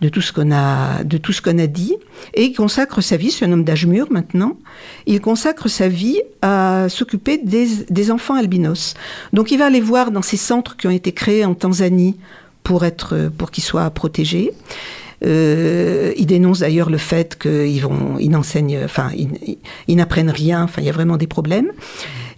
de 0.00 0.08
tout 0.08 0.20
ce 0.20 0.32
qu'on 0.32 0.52
a, 0.52 1.66
dit, 1.66 1.96
et 2.34 2.44
il 2.44 2.54
consacre 2.54 3.00
sa 3.00 3.16
vie, 3.16 3.30
c'est 3.30 3.46
un 3.46 3.52
homme 3.52 3.64
d'âge 3.64 3.86
mûr 3.86 4.08
maintenant, 4.10 4.58
il 5.06 5.20
consacre 5.20 5.68
sa 5.68 5.88
vie 5.88 6.20
à 6.42 6.88
s'occuper 6.88 7.38
des, 7.38 8.10
enfants 8.10 8.34
albinos. 8.34 8.94
Donc 9.32 9.50
il 9.50 9.58
va 9.58 9.66
aller 9.66 9.80
voir 9.80 10.10
dans 10.10 10.22
ces 10.22 10.36
centres 10.36 10.76
qui 10.76 10.86
ont 10.86 10.90
été 10.90 11.12
créés 11.12 11.44
en 11.44 11.54
Tanzanie 11.54 12.16
pour 12.62 12.84
être, 12.84 13.30
pour 13.38 13.50
qu'ils 13.50 13.64
soient 13.64 13.88
protégés. 13.90 14.52
Euh, 15.24 16.12
il 16.18 16.26
dénonce 16.26 16.58
d'ailleurs 16.58 16.90
le 16.90 16.98
fait 16.98 17.38
qu'ils 17.38 17.80
vont, 17.80 18.18
ils 18.20 18.36
enfin, 18.36 19.10
n'apprennent 19.88 20.30
rien. 20.30 20.66
Il 20.76 20.84
y 20.84 20.90
a 20.90 20.92
vraiment 20.92 21.16
des 21.16 21.26
problèmes. 21.26 21.72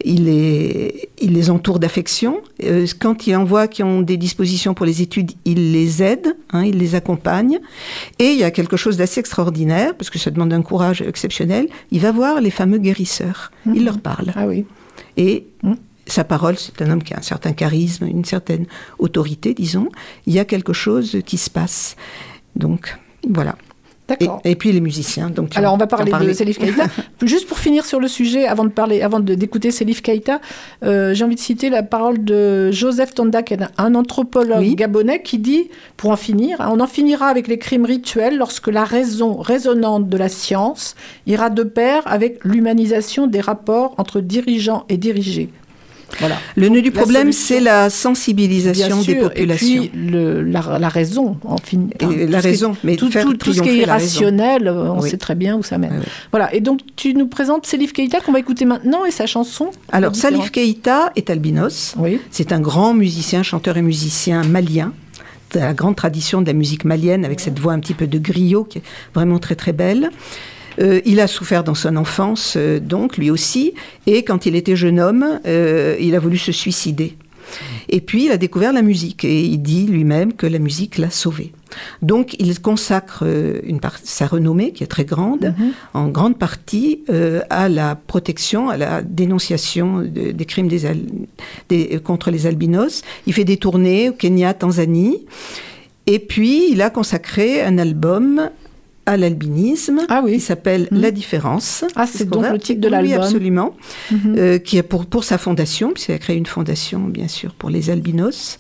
Il 0.04 0.24
les, 0.26 1.08
il 1.20 1.32
les 1.32 1.50
entoure 1.50 1.78
d'affection. 1.80 2.40
Euh, 2.62 2.86
quand 3.00 3.26
il 3.26 3.34
en 3.34 3.44
voit 3.44 3.66
qui 3.66 3.82
ont 3.82 4.00
des 4.00 4.16
dispositions 4.16 4.72
pour 4.74 4.86
les 4.86 5.02
études, 5.02 5.32
il 5.44 5.72
les 5.72 6.02
aide, 6.02 6.36
hein, 6.52 6.64
il 6.64 6.78
les 6.78 6.94
accompagne. 6.94 7.58
Et 8.18 8.26
il 8.30 8.38
y 8.38 8.44
a 8.44 8.50
quelque 8.52 8.76
chose 8.76 8.96
d'assez 8.96 9.18
extraordinaire, 9.20 9.94
parce 9.96 10.10
que 10.10 10.18
ça 10.18 10.30
demande 10.30 10.52
un 10.52 10.62
courage 10.62 11.02
exceptionnel. 11.02 11.68
Il 11.90 12.00
va 12.00 12.12
voir 12.12 12.40
les 12.40 12.50
fameux 12.50 12.78
guérisseurs. 12.78 13.50
Il 13.66 13.84
leur 13.84 13.98
parle. 14.00 14.32
Ah 14.36 14.46
oui. 14.46 14.64
Et 15.16 15.46
Mhm. 15.64 15.76
sa 16.06 16.22
parole, 16.24 16.56
c'est 16.56 16.80
un 16.80 16.90
homme 16.90 17.02
qui 17.02 17.12
a 17.14 17.18
un 17.18 17.22
certain 17.22 17.52
charisme, 17.52 18.06
une 18.06 18.24
certaine 18.24 18.66
autorité, 19.00 19.52
disons. 19.52 19.88
Il 20.26 20.32
y 20.32 20.38
a 20.38 20.44
quelque 20.44 20.72
chose 20.72 21.18
qui 21.26 21.38
se 21.38 21.50
passe. 21.50 21.96
Donc, 22.54 22.96
voilà. 23.28 23.56
D'accord. 24.08 24.40
Et, 24.44 24.52
et 24.52 24.56
puis 24.56 24.72
les 24.72 24.80
musiciens. 24.80 25.28
Donc, 25.30 25.56
Alors 25.56 25.74
on 25.74 25.76
va 25.76 25.86
parler 25.86 26.10
de. 26.10 26.32
Selif 26.32 26.58
Keita. 26.58 26.84
Juste 27.22 27.46
pour 27.46 27.58
finir 27.58 27.84
sur 27.84 28.00
le 28.00 28.08
sujet, 28.08 28.46
avant 28.46 28.64
de 28.64 28.70
parler, 28.70 29.02
avant 29.02 29.20
d'écouter 29.20 29.70
Selif 29.70 30.00
Keita, 30.02 30.40
euh, 30.84 31.12
j'ai 31.14 31.24
envie 31.24 31.34
de 31.34 31.40
citer 31.40 31.68
la 31.68 31.82
parole 31.82 32.24
de 32.24 32.70
Joseph 32.70 33.14
Tonda, 33.14 33.42
qui 33.42 33.54
est 33.54 33.62
un- 33.62 33.68
un 33.76 33.94
anthropologue 33.94 34.60
Oui. 34.60 34.74
gabonais, 34.76 35.20
qui 35.22 35.38
dit, 35.38 35.68
pour 35.96 36.10
en 36.10 36.16
finir, 36.16 36.56
on 36.60 36.80
en 36.80 36.86
finira 36.86 37.26
avec 37.26 37.48
les 37.48 37.58
crimes 37.58 37.84
rituels 37.84 38.36
lorsque 38.38 38.68
la 38.68 38.84
raison 38.84 39.36
résonante 39.36 40.08
de 40.08 40.16
la 40.16 40.28
science 40.28 40.94
ira 41.26 41.50
de 41.50 41.62
pair 41.62 42.02
avec 42.06 42.42
l'humanisation 42.44 43.26
des 43.26 43.40
rapports 43.40 43.94
entre 43.98 44.20
dirigeants 44.20 44.84
et 44.88 44.96
dirigés. 44.96 45.50
Voilà. 46.20 46.36
Le 46.56 46.68
nœud 46.68 46.82
du 46.82 46.90
problème, 46.90 47.32
c'est 47.32 47.60
la 47.60 47.90
sensibilisation 47.90 49.02
des 49.02 49.16
populations. 49.16 49.82
Et 49.84 49.88
puis 49.88 50.10
le- 50.10 50.42
la, 50.42 50.78
la 50.78 50.88
raison, 50.88 51.36
en 51.44 51.58
fin, 51.58 51.78
Et 52.00 52.26
la 52.26 52.40
qui 52.40 52.46
raison, 52.48 52.76
mais 52.82 52.96
tout, 52.96 53.08
tout- 53.10 53.34
tout 53.34 53.52
ce 53.52 53.60
qui 53.60 53.68
est 53.68 53.76
irrationnel, 53.78 54.66
euh, 54.68 54.90
on 54.92 55.00
Oui. 55.00 55.10
sait 55.10 55.16
très 55.18 55.34
bien 55.34 55.56
où 55.56 55.62
ça 55.62 55.78
mène. 55.78 55.90
Oui, 55.92 55.98
oui. 56.00 56.12
Voilà. 56.30 56.54
Et 56.54 56.60
donc 56.60 56.80
tu 56.96 57.14
nous 57.14 57.26
présentes 57.28 57.66
Selif 57.66 57.92
Keita 57.92 58.20
qu'on 58.20 58.32
va 58.32 58.38
écouter 58.40 58.64
maintenant 58.64 59.04
et 59.04 59.10
sa 59.10 59.26
chanson. 59.26 59.70
Alors. 59.92 60.14
Salif 60.16 60.50
Keïta 60.50 61.12
est 61.14 61.30
albinos. 61.30 61.94
Oui. 61.98 62.20
C'est 62.30 62.52
un 62.52 62.60
grand 62.60 62.94
musicien, 62.94 63.42
chanteur 63.42 63.76
et 63.76 63.82
musicien 63.82 64.42
malien. 64.44 64.92
de 65.54 65.60
la 65.60 65.72
grande 65.72 65.96
tradition 65.96 66.42
de 66.42 66.46
la 66.46 66.52
musique 66.52 66.84
malienne, 66.84 67.24
avec 67.24 67.40
cette 67.40 67.58
voix 67.58 67.72
un 67.72 67.78
petit 67.80 67.94
peu 67.94 68.06
de 68.06 68.18
griot, 68.18 68.64
qui 68.64 68.78
est 68.78 68.82
vraiment 69.14 69.38
très 69.38 69.54
très 69.54 69.72
belle. 69.72 70.10
Euh, 70.80 71.00
il 71.04 71.18
a 71.20 71.26
souffert 71.26 71.64
dans 71.64 71.74
son 71.74 71.96
enfance, 71.96 72.54
euh, 72.56 72.78
donc 72.78 73.16
lui 73.16 73.30
aussi, 73.30 73.74
et 74.06 74.22
quand 74.22 74.46
il 74.46 74.54
était 74.54 74.76
jeune 74.76 75.00
homme, 75.00 75.40
euh, 75.46 75.96
il 76.00 76.14
a 76.14 76.18
voulu 76.20 76.38
se 76.38 76.52
suicider. 76.52 77.16
Et 77.88 78.00
puis 78.02 78.26
il 78.26 78.30
a 78.30 78.36
découvert 78.36 78.72
la 78.74 78.82
musique, 78.82 79.24
et 79.24 79.40
il 79.42 79.58
dit 79.58 79.86
lui-même 79.86 80.34
que 80.34 80.46
la 80.46 80.58
musique 80.58 80.98
l'a 80.98 81.10
sauvé. 81.10 81.52
Donc 82.02 82.36
il 82.38 82.60
consacre 82.60 83.24
une 83.64 83.80
part- 83.80 83.98
sa 84.04 84.26
renommée, 84.26 84.72
qui 84.72 84.84
est 84.84 84.88
très 84.88 85.06
grande, 85.06 85.54
en 85.94 86.08
grande 86.08 86.38
partie 86.38 87.00
à 87.48 87.68
la 87.70 87.94
protection, 87.96 88.68
à 88.68 88.76
la 88.76 89.00
dénonciation 89.02 90.00
de- 90.02 90.32
des 90.32 90.44
crimes 90.44 90.68
des 90.68 90.84
al- 90.84 91.06
des- 91.70 91.98
contre 92.04 92.30
les 92.30 92.46
albinos. 92.46 93.00
Il 93.26 93.32
fait 93.32 93.44
des 93.44 93.56
tournées 93.56 94.10
au 94.10 94.12
Kenya, 94.12 94.52
Tanzanie. 94.52 95.24
Et 96.06 96.18
puis, 96.18 96.70
il 96.70 96.82
a 96.82 96.90
consacré 96.90 97.62
un 97.62 97.78
album 97.78 98.50
à 99.08 99.16
l'albinisme 99.16 100.00
qui 100.26 100.40
s'appelle 100.40 100.86
La 100.90 101.10
différence. 101.10 101.84
Ah, 101.96 102.06
c'est 102.06 102.28
donc 102.28 102.44
le 102.50 102.58
titre 102.58 102.80
de 102.80 102.88
Oui, 102.88 102.94
Oui, 103.00 103.08
l'album. 103.08 103.24
absolument. 103.24 103.74
Mhm. 104.10 104.34
Euh, 104.36 104.58
qui 104.58 104.76
est 104.76 104.82
pour, 104.82 105.06
pour 105.06 105.24
sa 105.24 105.38
fondation, 105.38 105.92
puisqu'il 105.92 106.12
a 106.12 106.18
créé 106.18 106.36
une 106.36 106.46
fondation, 106.46 107.00
bien 107.00 107.26
sûr, 107.28 107.54
pour 107.54 107.70
les 107.70 107.88
albinos. 107.88 108.58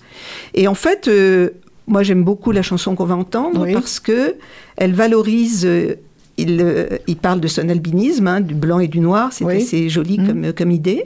Et 0.54 0.66
en 0.66 0.74
fait, 0.74 1.06
euh, 1.08 1.50
moi, 1.86 2.02
j'aime 2.02 2.24
beaucoup 2.24 2.50
la 2.52 2.62
chanson 2.62 2.94
qu'on 2.94 3.04
va 3.04 3.16
entendre 3.16 3.62
Oui. 3.64 3.72
parce 3.74 4.00
que 4.00 4.36
elle 4.76 4.94
valorise. 4.94 5.64
euh, 5.66 5.96
il, 6.38 6.64
il 7.08 7.16
parle 7.16 7.40
de 7.40 7.48
son 7.48 7.68
albinisme, 7.68 8.26
hein, 8.28 8.40
du 8.40 8.54
blanc 8.54 8.78
et 8.78 8.86
du 8.88 9.00
noir, 9.00 9.32
c'est 9.32 9.44
Oui. 9.44 9.56
assez 9.56 9.88
joli 9.88 10.18
Mhm. 10.18 10.26
comme, 10.26 10.52
comme 10.54 10.70
idée, 10.70 11.02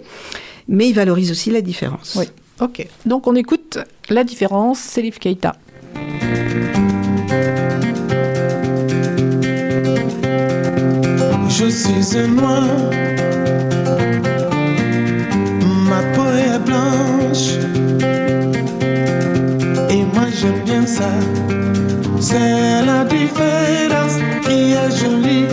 mais 0.68 0.88
il 0.88 0.92
valorise 0.92 1.30
aussi 1.30 1.50
la 1.50 1.62
différence. 1.62 2.16
Oui. 2.18 2.26
Ok. 2.60 2.86
Donc 3.06 3.26
on 3.26 3.34
écoute 3.34 3.78
la 4.10 4.24
différence, 4.24 4.78
Selif 4.78 5.18
Keita. 5.18 5.56
Je 11.54 11.68
suis 11.68 12.18
un 12.18 12.28
noir, 12.28 12.64
ma 15.88 16.00
peau 16.14 16.30
est 16.34 16.58
blanche, 16.66 17.48
et 19.90 20.02
moi 20.14 20.26
j'aime 20.34 20.62
bien 20.64 20.86
ça. 20.86 21.10
C'est 22.20 22.84
la 22.86 23.04
différence 23.04 24.16
qui 24.44 24.72
est 24.72 24.90
jolie. 24.98 25.46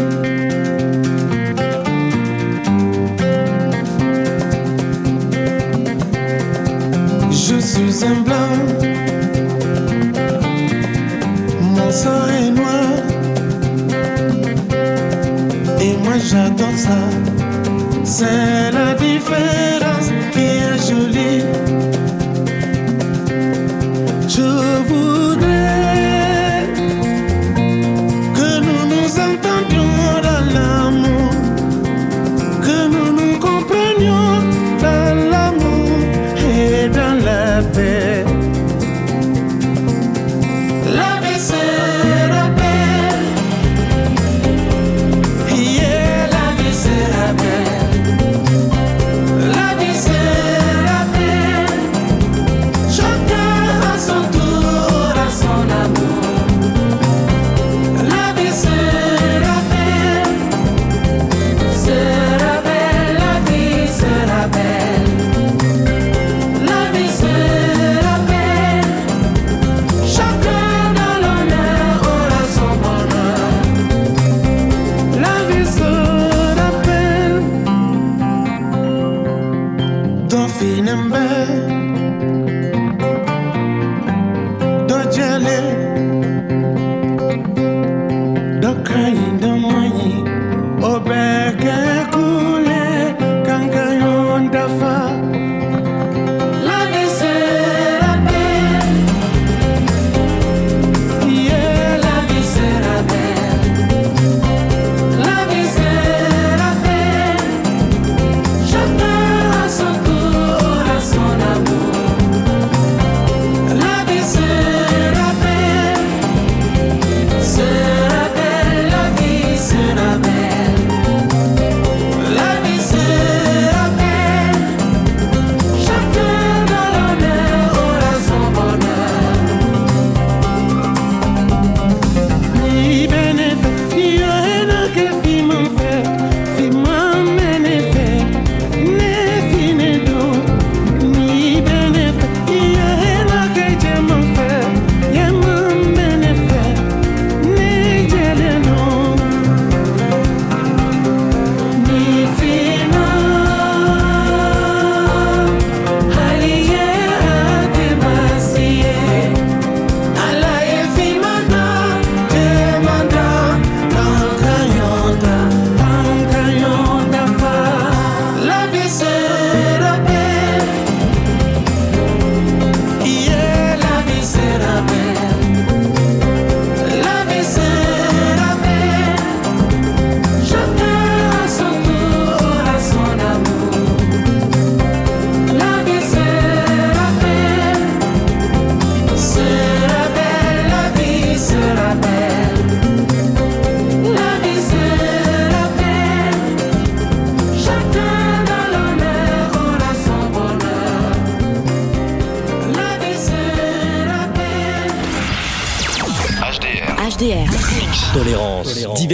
Je 7.29 7.59
suis 7.59 8.05
un 8.05 8.21
blanc, 8.21 8.53
mon 11.61 11.91
sang 11.91 12.25
est 12.41 12.51
j'adore 16.21 16.75
ça. 16.75 16.97
C'est 18.03 18.71
la 18.71 18.93
différence 18.93 20.11
qui 20.31 20.39
est 20.39 20.77
jolie. 20.87 21.78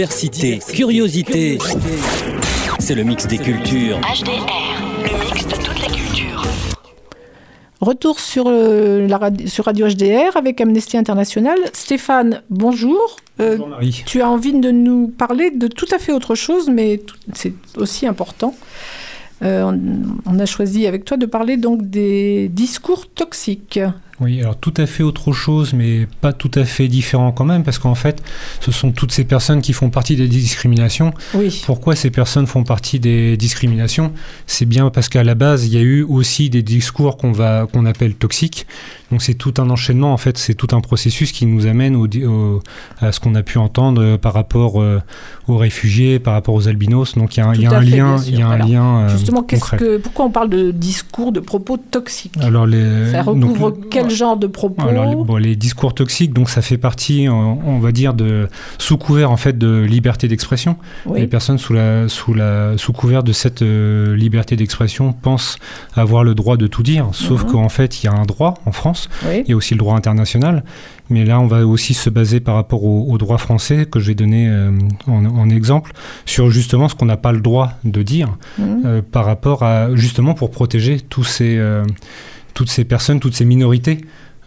Diversité, 0.00 0.58
curiosité. 0.74 1.56
C'est 2.80 2.94
le 2.94 3.02
mix 3.02 3.26
des 3.26 3.38
cultures. 3.38 3.98
HDR, 4.00 4.46
le 5.02 5.24
mix 5.24 5.46
de 5.46 5.52
toutes 5.54 5.80
les 5.80 5.96
cultures. 5.96 6.42
Retour 7.80 8.20
sur, 8.20 8.44
euh, 8.46 9.08
la 9.08 9.30
sur 9.46 9.64
Radio 9.64 9.88
HDR 9.88 10.36
avec 10.36 10.60
Amnesty 10.60 10.98
International. 10.98 11.56
Stéphane, 11.72 12.42
bonjour. 12.50 13.16
Euh, 13.40 13.56
Marie. 13.56 14.02
tu 14.04 14.20
as 14.20 14.28
envie 14.28 14.52
de 14.52 14.70
nous 14.70 15.08
parler 15.08 15.50
de 15.50 15.66
tout 15.66 15.88
à 15.90 15.98
fait 15.98 16.12
autre 16.12 16.34
chose, 16.34 16.68
mais 16.68 16.98
tout- 16.98 17.16
c'est 17.32 17.54
aussi 17.78 18.06
important. 18.06 18.54
Euh, 19.42 19.62
on, 19.62 19.80
on 20.30 20.38
a 20.38 20.44
choisi 20.44 20.86
avec 20.86 21.06
toi 21.06 21.16
de 21.16 21.24
parler 21.24 21.56
donc 21.56 21.88
des 21.88 22.48
discours 22.52 23.06
toxiques. 23.08 23.80
Oui, 24.18 24.40
alors 24.40 24.56
tout 24.56 24.72
à 24.78 24.86
fait 24.86 25.02
autre 25.02 25.32
chose, 25.32 25.74
mais 25.74 26.06
pas 26.22 26.32
tout 26.32 26.50
à 26.54 26.64
fait 26.64 26.88
différent 26.88 27.32
quand 27.32 27.44
même, 27.44 27.62
parce 27.64 27.78
qu'en 27.78 27.94
fait, 27.94 28.22
ce 28.60 28.72
sont 28.72 28.90
toutes 28.90 29.12
ces 29.12 29.24
personnes 29.24 29.60
qui 29.60 29.74
font 29.74 29.90
partie 29.90 30.16
des 30.16 30.26
discriminations. 30.26 31.12
Oui. 31.34 31.62
Pourquoi 31.66 31.94
ces 31.96 32.08
personnes 32.10 32.46
font 32.46 32.64
partie 32.64 32.98
des 32.98 33.36
discriminations? 33.36 34.12
C'est 34.46 34.64
bien 34.64 34.88
parce 34.88 35.10
qu'à 35.10 35.22
la 35.22 35.34
base, 35.34 35.66
il 35.66 35.74
y 35.74 35.76
a 35.76 35.82
eu 35.82 36.02
aussi 36.02 36.48
des 36.48 36.62
discours 36.62 37.18
qu'on 37.18 37.32
va 37.32 37.66
qu'on 37.70 37.84
appelle 37.84 38.14
toxiques. 38.14 38.66
Donc 39.12 39.22
c'est 39.22 39.34
tout 39.34 39.52
un 39.58 39.68
enchaînement, 39.70 40.12
en 40.12 40.16
fait, 40.16 40.38
c'est 40.38 40.54
tout 40.54 40.74
un 40.74 40.80
processus 40.80 41.30
qui 41.30 41.44
nous 41.46 41.66
amène 41.66 41.94
au, 41.94 42.06
di- 42.06 42.24
au- 42.24 42.62
à 42.98 43.12
ce 43.12 43.20
qu'on 43.20 43.34
a 43.36 43.42
pu 43.42 43.58
entendre 43.58 44.02
euh, 44.02 44.16
par 44.18 44.32
rapport 44.32 44.80
euh, 44.82 45.00
aux 45.46 45.56
réfugiés, 45.58 46.18
par 46.18 46.32
rapport 46.34 46.54
aux 46.54 46.66
albinos. 46.68 47.14
Donc 47.16 47.36
il 47.36 47.40
y 47.40 47.42
a, 47.42 47.48
un- 47.48 47.54
il 47.54 47.60
y 47.60 47.66
a 47.66 47.68
Tout 47.68 47.74
à 47.74 47.78
un 47.78 47.82
fait, 47.82 47.96
lien, 47.96 48.16
il 48.26 48.38
y 48.38 48.42
a 48.42 48.48
un 48.48 48.50
Alors, 48.52 48.66
lien 48.68 48.98
euh, 49.00 49.08
Justement, 49.10 49.42
qu'est-ce 49.42 49.60
concret. 49.60 49.76
que, 49.76 49.96
pourquoi 49.98 50.24
on 50.24 50.30
parle 50.30 50.48
de 50.48 50.70
discours, 50.70 51.30
de 51.32 51.40
propos 51.40 51.76
toxiques? 51.76 52.32
Alors 52.40 52.66
les, 52.66 53.12
Ça 53.12 53.22
donc, 53.22 53.42
recouvre 53.44 53.70
quel 54.08 54.16
genre 54.16 54.36
de 54.36 54.46
propos 54.46 54.82
Alors, 54.86 55.06
les, 55.06 55.16
bon, 55.16 55.36
les 55.36 55.56
discours 55.56 55.94
toxiques, 55.94 56.32
donc 56.32 56.48
ça 56.50 56.62
fait 56.62 56.78
partie, 56.78 57.28
on, 57.28 57.58
on 57.66 57.78
va 57.78 57.92
dire, 57.92 58.14
de 58.14 58.48
sous 58.78 58.96
couvert 58.96 59.30
en 59.30 59.36
fait 59.36 59.56
de 59.58 59.80
liberté 59.82 60.28
d'expression. 60.28 60.76
Oui. 61.06 61.20
Les 61.20 61.26
personnes 61.26 61.58
sous 61.58 61.72
la 61.72 62.08
sous 62.08 62.34
la 62.34 62.76
sous 62.78 62.92
couvert 62.92 63.22
de 63.22 63.32
cette 63.32 63.62
euh, 63.62 64.16
liberté 64.16 64.56
d'expression 64.56 65.12
pensent 65.12 65.58
avoir 65.94 66.24
le 66.24 66.34
droit 66.34 66.56
de 66.56 66.66
tout 66.66 66.82
dire, 66.82 67.08
sauf 67.12 67.44
Mhm. 67.44 67.50
qu'en 67.52 67.68
fait 67.68 68.02
il 68.02 68.06
y 68.06 68.08
a 68.08 68.12
un 68.12 68.24
droit 68.24 68.54
en 68.66 68.72
France, 68.72 69.08
Oui. 69.26 69.42
il 69.46 69.50
y 69.50 69.52
a 69.52 69.56
aussi 69.56 69.74
le 69.74 69.78
droit 69.78 69.96
international. 69.96 70.64
Mais 71.08 71.24
là, 71.24 71.38
on 71.38 71.46
va 71.46 71.64
aussi 71.64 71.94
se 71.94 72.10
baser 72.10 72.40
par 72.40 72.56
rapport 72.56 72.82
au, 72.82 73.06
au 73.12 73.16
droit 73.16 73.38
français 73.38 73.86
que 73.88 74.00
je 74.00 74.08
vais 74.08 74.16
donner 74.16 74.48
euh, 74.48 74.72
en, 75.06 75.24
en 75.24 75.48
exemple 75.50 75.92
sur 76.24 76.50
justement 76.50 76.88
ce 76.88 76.96
qu'on 76.96 77.04
n'a 77.06 77.16
pas 77.16 77.30
le 77.30 77.38
droit 77.40 77.74
de 77.84 78.02
dire 78.02 78.36
Mhm. 78.58 78.82
euh, 78.84 79.02
par 79.02 79.24
rapport 79.24 79.62
à 79.62 79.94
justement 79.94 80.34
pour 80.34 80.50
protéger 80.50 80.98
tous 81.00 81.22
ces, 81.22 81.58
euh, 81.58 81.84
toutes 82.56 82.70
ces 82.70 82.84
personnes, 82.84 83.20
toutes 83.20 83.34
ces 83.36 83.44
minorités 83.44 83.98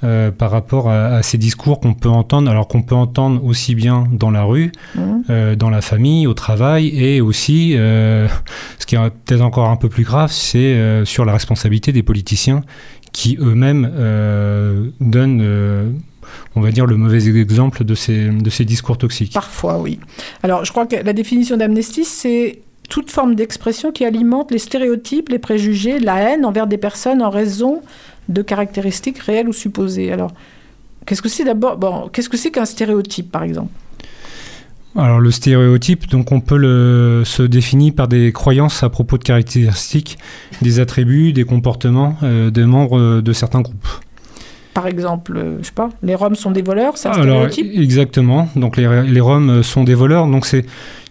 euh, 0.03 0.32
par 0.32 0.49
rapport 0.51 0.89
à, 0.89 1.18
à 1.18 1.24
ces 1.24 1.38
discours 1.38 1.80
qu'on 1.82 1.93
peut 1.93 2.10
entendre, 2.10 2.49
alors 2.49 2.68
qu'on 2.68 2.82
peut 2.82 2.95
entendre 2.95 3.43
aussi 3.45 3.76
bien 3.76 4.07
dans 4.12 4.32
la 4.32 4.43
rue, 4.43 4.72
Mhm. 4.95 5.24
euh, 5.30 5.55
dans 5.55 5.70
la 5.70 5.82
famille, 5.82 6.26
au 6.26 6.34
travail, 6.34 6.88
et 6.88 7.20
aussi, 7.22 7.74
euh, 7.76 8.28
ce 8.80 8.86
qui 8.86 8.95
est 8.95 9.10
peut-être 9.26 9.41
encore 9.41 9.70
un 9.70 9.76
peu 9.76 9.89
plus 9.89 10.03
grave, 10.05 10.32
c'est 10.32 11.03
sur 11.05 11.24
la 11.26 11.34
responsabilité 11.34 11.91
des 11.91 12.03
politiciens 12.03 12.62
qui 13.12 13.38
eux-mêmes 13.41 13.86
donnent, 15.01 15.43
on 16.55 16.62
va 16.62 16.72
dire, 16.72 16.86
le 16.86 16.95
mauvais 16.95 17.28
exemple 17.28 17.84
de 17.84 17.95
ces, 17.95 18.30
de 18.30 18.49
ces 18.49 18.66
discours 18.66 18.97
toxiques. 18.97 19.34
Parfois, 19.34 19.80
oui. 19.80 19.99
Alors, 20.43 20.64
je 20.66 20.72
crois 20.72 20.86
que 20.86 20.95
la 20.95 21.14
définition 21.14 21.57
d'amnesty, 21.57 22.05
c'est 22.05 22.60
toute 22.90 23.12
forme 23.12 23.36
d'expression 23.36 23.92
qui 23.92 24.04
alimente 24.04 24.52
les 24.52 24.58
stéréotypes, 24.60 25.30
les 25.30 25.40
préjugés, 25.40 26.00
la 26.00 26.18
haine 26.18 26.46
envers 26.46 26.68
des 26.68 26.78
personnes 26.78 27.22
en 27.22 27.30
raison 27.30 27.82
de 28.28 28.42
caractéristiques 28.42 29.20
réelles 29.20 29.48
ou 29.48 29.54
supposées. 29.54 30.12
Alors, 30.12 30.32
qu'est-ce 31.06 31.22
que 31.22 31.30
c'est 31.30 31.46
d'abord 31.46 31.78
bon, 31.78 32.10
Qu'est-ce 32.12 32.30
que 32.30 32.38
c'est 32.38 32.52
qu'un 32.52 32.66
stéréotype, 32.66 33.32
par 33.32 33.44
exemple? 33.44 33.72
Alors 34.96 35.20
le 35.20 35.30
stéréotype, 35.30 36.10
donc 36.10 36.32
on 36.32 36.42
peut 36.42 36.58
le 36.58 37.22
se 37.24 37.44
définir 37.44 37.94
par 37.94 38.08
des 38.08 38.32
croyances 38.32 38.82
à 38.82 38.90
propos 38.90 39.20
de 39.20 39.24
caractéristiques, 39.24 40.18
des 40.64 40.80
attributs, 40.80 41.32
des 41.32 41.44
comportements 41.44 42.18
euh, 42.24 42.50
des 42.50 42.66
membres 42.66 43.22
de 43.22 43.34
certains 43.34 43.62
groupes. 43.62 43.88
Par 44.74 44.88
exemple, 44.88 45.38
euh, 45.38 45.58
je 45.62 45.68
sais 45.68 45.74
pas, 45.74 45.90
les 46.02 46.16
Roms 46.16 46.36
sont 46.36 46.50
des 46.50 46.64
voleurs, 46.64 46.98
c'est 46.98 47.08
un 47.08 47.12
Alors 47.12 47.52
stéréotype? 47.52 47.80
exactement, 47.80 48.50
donc 48.56 48.78
les, 48.78 49.04
les 49.04 49.20
Roms 49.20 49.62
sont 49.62 49.84
des 49.84 49.94
voleurs, 49.94 50.26
donc 50.26 50.48
c'est 50.48 50.66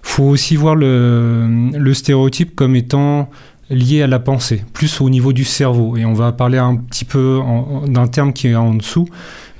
faut 0.09 0.25
aussi 0.25 0.57
voir 0.57 0.75
le, 0.75 1.71
le 1.77 1.95
stéréotype 1.95 2.55
comme 2.57 2.75
étant 2.77 3.29
lié 3.71 4.03
à 4.03 4.07
la 4.07 4.19
pensée, 4.19 4.65
plus 4.73 5.01
au 5.01 5.11
niveau 5.11 5.33
du 5.35 5.45
cerveau. 5.45 5.97
Et 5.97 6.05
on 6.07 6.15
va 6.15 6.33
parler 6.33 6.57
un 6.59 6.75
petit 6.77 7.05
peu 7.05 7.41
d'un 7.87 8.07
terme 8.07 8.33
qui 8.33 8.49
est 8.49 8.55
en 8.55 8.73
dessous, 8.75 9.07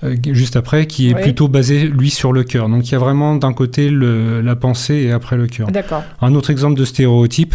euh, 0.05 0.17
juste 0.31 0.57
après, 0.57 0.87
qui 0.87 1.11
est 1.11 1.15
Oui. 1.15 1.21
plutôt 1.23 1.49
basé, 1.49 1.85
lui, 1.87 2.09
sur 2.09 2.33
le 2.33 2.43
cœur. 2.43 2.71
Donc 2.71 2.89
il 2.89 2.93
y 2.93 2.95
a 2.95 2.99
vraiment 2.99 3.35
d'un 3.37 3.53
côté 3.53 3.91
le- 3.91 4.41
la 4.41 4.57
pensée 4.57 4.95
et 4.95 5.13
après 5.13 5.37
le 5.37 5.47
cœur. 5.47 5.69
D'accord. 5.71 6.03
Un 6.23 6.35
autre 6.35 6.49
exemple 6.51 6.79
de 6.81 6.87
stéréotype 6.87 7.55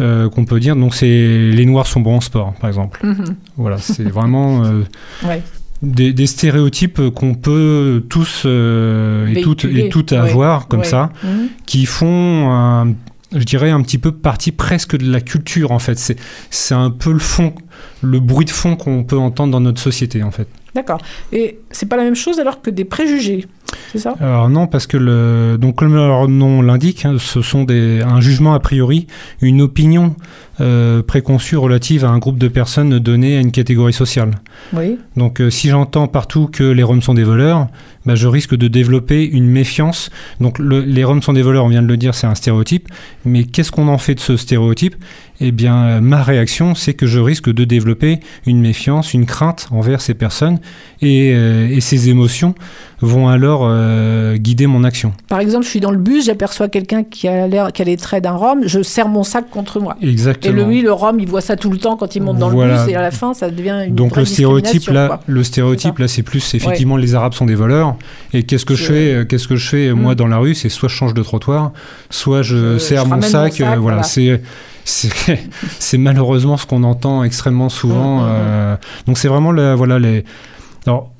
euh, 0.00 0.28
qu'on 0.28 0.44
peut 0.44 0.58
dire, 0.58 0.74
donc 0.74 0.96
c'est 0.96 1.06
les 1.06 1.66
Noirs 1.66 1.86
sont 1.86 2.00
bons 2.00 2.16
en 2.16 2.20
sport, 2.20 2.54
par 2.60 2.68
exemple. 2.68 2.98
Mhm. 3.06 3.36
Voilà, 3.56 3.78
c'est 3.78 4.02
vraiment 4.10 4.64
euh, 4.64 4.82
Ouais. 5.24 5.40
Des, 5.82 6.12
des 6.12 6.26
stéréotypes 6.26 7.10
qu'on 7.10 7.34
peut 7.34 8.04
tous 8.08 8.42
euh, 8.46 9.26
et 9.26 9.40
toutes 9.42 9.64
et 9.64 9.88
toutes 9.88 10.12
ouais, 10.12 10.16
avoir 10.18 10.68
comme 10.68 10.80
ouais. 10.80 10.86
ça, 10.86 11.10
Mhm. 11.22 11.48
qui 11.66 11.84
font, 11.86 12.50
un- 12.52 12.94
je 13.32 13.44
dirais, 13.44 13.70
un 13.70 13.82
petit 13.82 13.98
peu 13.98 14.12
partie 14.12 14.52
presque 14.52 14.96
de 14.96 15.10
la 15.10 15.20
culture 15.20 15.72
en 15.72 15.78
fait. 15.78 15.98
C'est 15.98 16.16
c'est 16.50 16.74
un 16.74 16.90
peu 16.90 17.12
le 17.12 17.18
fond, 17.18 17.54
le 18.02 18.20
bruit 18.20 18.44
de 18.46 18.50
fond 18.50 18.76
qu'on 18.76 19.04
peut 19.04 19.18
entendre 19.18 19.52
dans 19.52 19.60
notre 19.60 19.80
société 19.80 20.22
en 20.22 20.30
fait. 20.30 20.48
D'accord. 20.74 21.00
Et 21.32 21.58
c'est 21.70 21.86
pas 21.88 21.96
la 21.96 22.04
même 22.04 22.16
chose 22.16 22.38
alors 22.40 22.60
que 22.62 22.70
des 22.70 22.84
préjugés? 22.84 23.46
C'est 23.92 23.98
ça 23.98 24.14
Alors 24.20 24.48
non, 24.48 24.66
parce 24.66 24.86
que 24.86 24.96
le, 24.96 25.56
donc 25.58 25.76
comme 25.76 25.94
leur 25.94 26.28
nom 26.28 26.62
l'indique, 26.62 27.04
hein, 27.04 27.16
ce 27.18 27.42
sont 27.42 27.64
des, 27.64 28.00
un 28.02 28.20
jugement 28.20 28.54
a 28.54 28.60
priori, 28.60 29.06
une 29.40 29.60
opinion 29.62 30.14
euh, 30.60 31.02
préconçue 31.02 31.56
relative 31.56 32.04
à 32.04 32.10
un 32.10 32.18
groupe 32.18 32.38
de 32.38 32.48
personnes 32.48 32.98
donné 32.98 33.36
à 33.36 33.40
une 33.40 33.50
catégorie 33.52 33.92
sociale. 33.92 34.30
Oui. 34.72 34.98
Donc 35.16 35.40
euh, 35.40 35.50
si 35.50 35.68
j'entends 35.68 36.06
partout 36.06 36.46
que 36.46 36.62
les 36.64 36.82
Roms 36.82 37.02
sont 37.02 37.14
des 37.14 37.24
voleurs, 37.24 37.66
bah, 38.06 38.14
je 38.14 38.28
risque 38.28 38.54
de 38.54 38.68
développer 38.68 39.24
une 39.24 39.46
méfiance. 39.46 40.10
Donc 40.40 40.58
le- 40.58 40.80
les 40.80 41.02
Roms 41.04 41.22
sont 41.22 41.32
des 41.32 41.42
voleurs, 41.42 41.64
on 41.64 41.68
vient 41.68 41.82
de 41.82 41.88
le 41.88 41.96
dire, 41.96 42.14
c'est 42.14 42.26
un 42.28 42.34
stéréotype. 42.36 42.88
Mais 43.24 43.44
qu'est-ce 43.44 43.72
qu'on 43.72 43.88
en 43.88 43.98
fait 43.98 44.14
de 44.14 44.20
ce 44.20 44.36
stéréotype? 44.36 44.94
Eh 45.40 45.50
bien, 45.50 45.76
euh, 45.84 46.00
ma 46.00 46.22
réaction, 46.22 46.76
c'est 46.76 46.94
que 46.94 47.06
je 47.06 47.18
risque 47.18 47.52
de 47.52 47.64
développer 47.64 48.20
une 48.46 48.60
méfiance, 48.60 49.12
une 49.14 49.26
crainte 49.26 49.66
envers 49.72 50.00
ces 50.00 50.14
personnes, 50.14 50.60
et, 51.02 51.32
euh, 51.34 51.68
et 51.68 51.80
ces 51.80 52.08
émotions 52.08 52.54
vont 53.00 53.28
alors 53.28 53.63
euh, 53.68 54.36
guider 54.36 54.66
mon 54.66 54.84
action. 54.84 55.12
Par 55.28 55.40
exemple, 55.40 55.64
je 55.64 55.70
suis 55.70 55.80
dans 55.80 55.90
le 55.90 55.98
bus, 55.98 56.26
j'aperçois 56.26 56.68
quelqu'un 56.68 57.02
qui 57.04 57.28
a 57.28 57.46
l'air, 57.46 57.72
qui 57.72 57.82
a 57.82 57.84
les 57.84 57.96
traits 57.96 58.22
d'un 58.24 58.32
Rome, 58.32 58.60
je 58.66 58.82
serre 58.82 59.08
mon 59.08 59.22
sac 59.22 59.50
contre 59.50 59.80
moi. 59.80 59.96
Exactement. 60.02 60.54
Et 60.54 60.56
le, 60.56 60.64
lui, 60.68 60.82
le 60.82 60.92
Rome, 60.92 61.20
il 61.20 61.28
voit 61.28 61.40
ça 61.40 61.56
tout 61.56 61.70
le 61.70 61.78
temps 61.78 61.96
quand 61.96 62.14
il 62.16 62.22
monte 62.22 62.38
dans 62.38 62.48
Voilà. 62.50 62.74
le 62.78 62.84
bus, 62.84 62.92
et 62.92 62.96
à 62.96 63.02
la 63.02 63.10
fin, 63.10 63.34
ça 63.34 63.50
devient 63.50 63.84
une 63.86 63.94
Donc 63.94 64.16
le 64.16 64.24
stéréotype 64.24 64.88
là, 64.88 65.06
quoi. 65.08 65.20
le 65.26 65.42
stéréotype 65.44 65.98
là, 65.98 66.08
c'est 66.08 66.22
plus 66.22 66.54
effectivement 66.54 66.96
les 66.96 67.14
Arabes 67.14 67.34
sont 67.34 67.46
des 67.46 67.54
voleurs. 67.54 67.96
Et 68.32 68.42
qu'est-ce 68.42 68.64
que 68.66 68.74
je 68.74 68.84
fais 68.84 69.14
euh, 69.14 69.24
Qu'est-ce 69.24 69.48
que 69.48 69.56
je 69.56 69.68
fais 69.68 69.88
euh, 69.88 69.94
moi 69.94 70.12
Mm. 70.12 70.16
dans 70.16 70.26
la 70.26 70.38
rue? 70.38 70.54
C'est 70.54 70.68
soit 70.68 70.88
je 70.88 70.94
change 70.94 71.14
de 71.14 71.22
trottoir, 71.22 71.72
soit 72.10 72.42
je, 72.42 72.78
serre 72.78 73.02
je 73.02 73.04
mon 73.06 73.10
ramène 73.16 73.28
sac. 73.30 73.42
mon 73.44 73.50
sac, 73.50 73.60
euh, 73.60 73.64
voilà, 73.80 74.02
voilà. 74.02 74.38
c'est 74.84 75.98
malheureusement 75.98 76.56
ce 76.56 76.66
qu'on 76.66 76.82
entend 76.82 77.24
extrêmement 77.24 77.68
souvent. 77.68 78.18
Mm, 78.18 78.22
mm, 78.22 78.28
euh, 78.30 78.76
donc 79.06 79.18
c'est 79.18 79.28
vraiment 79.28 79.52
la, 79.52 79.74
voilà 79.74 79.98
les. 79.98 80.24
Alors 80.86 81.10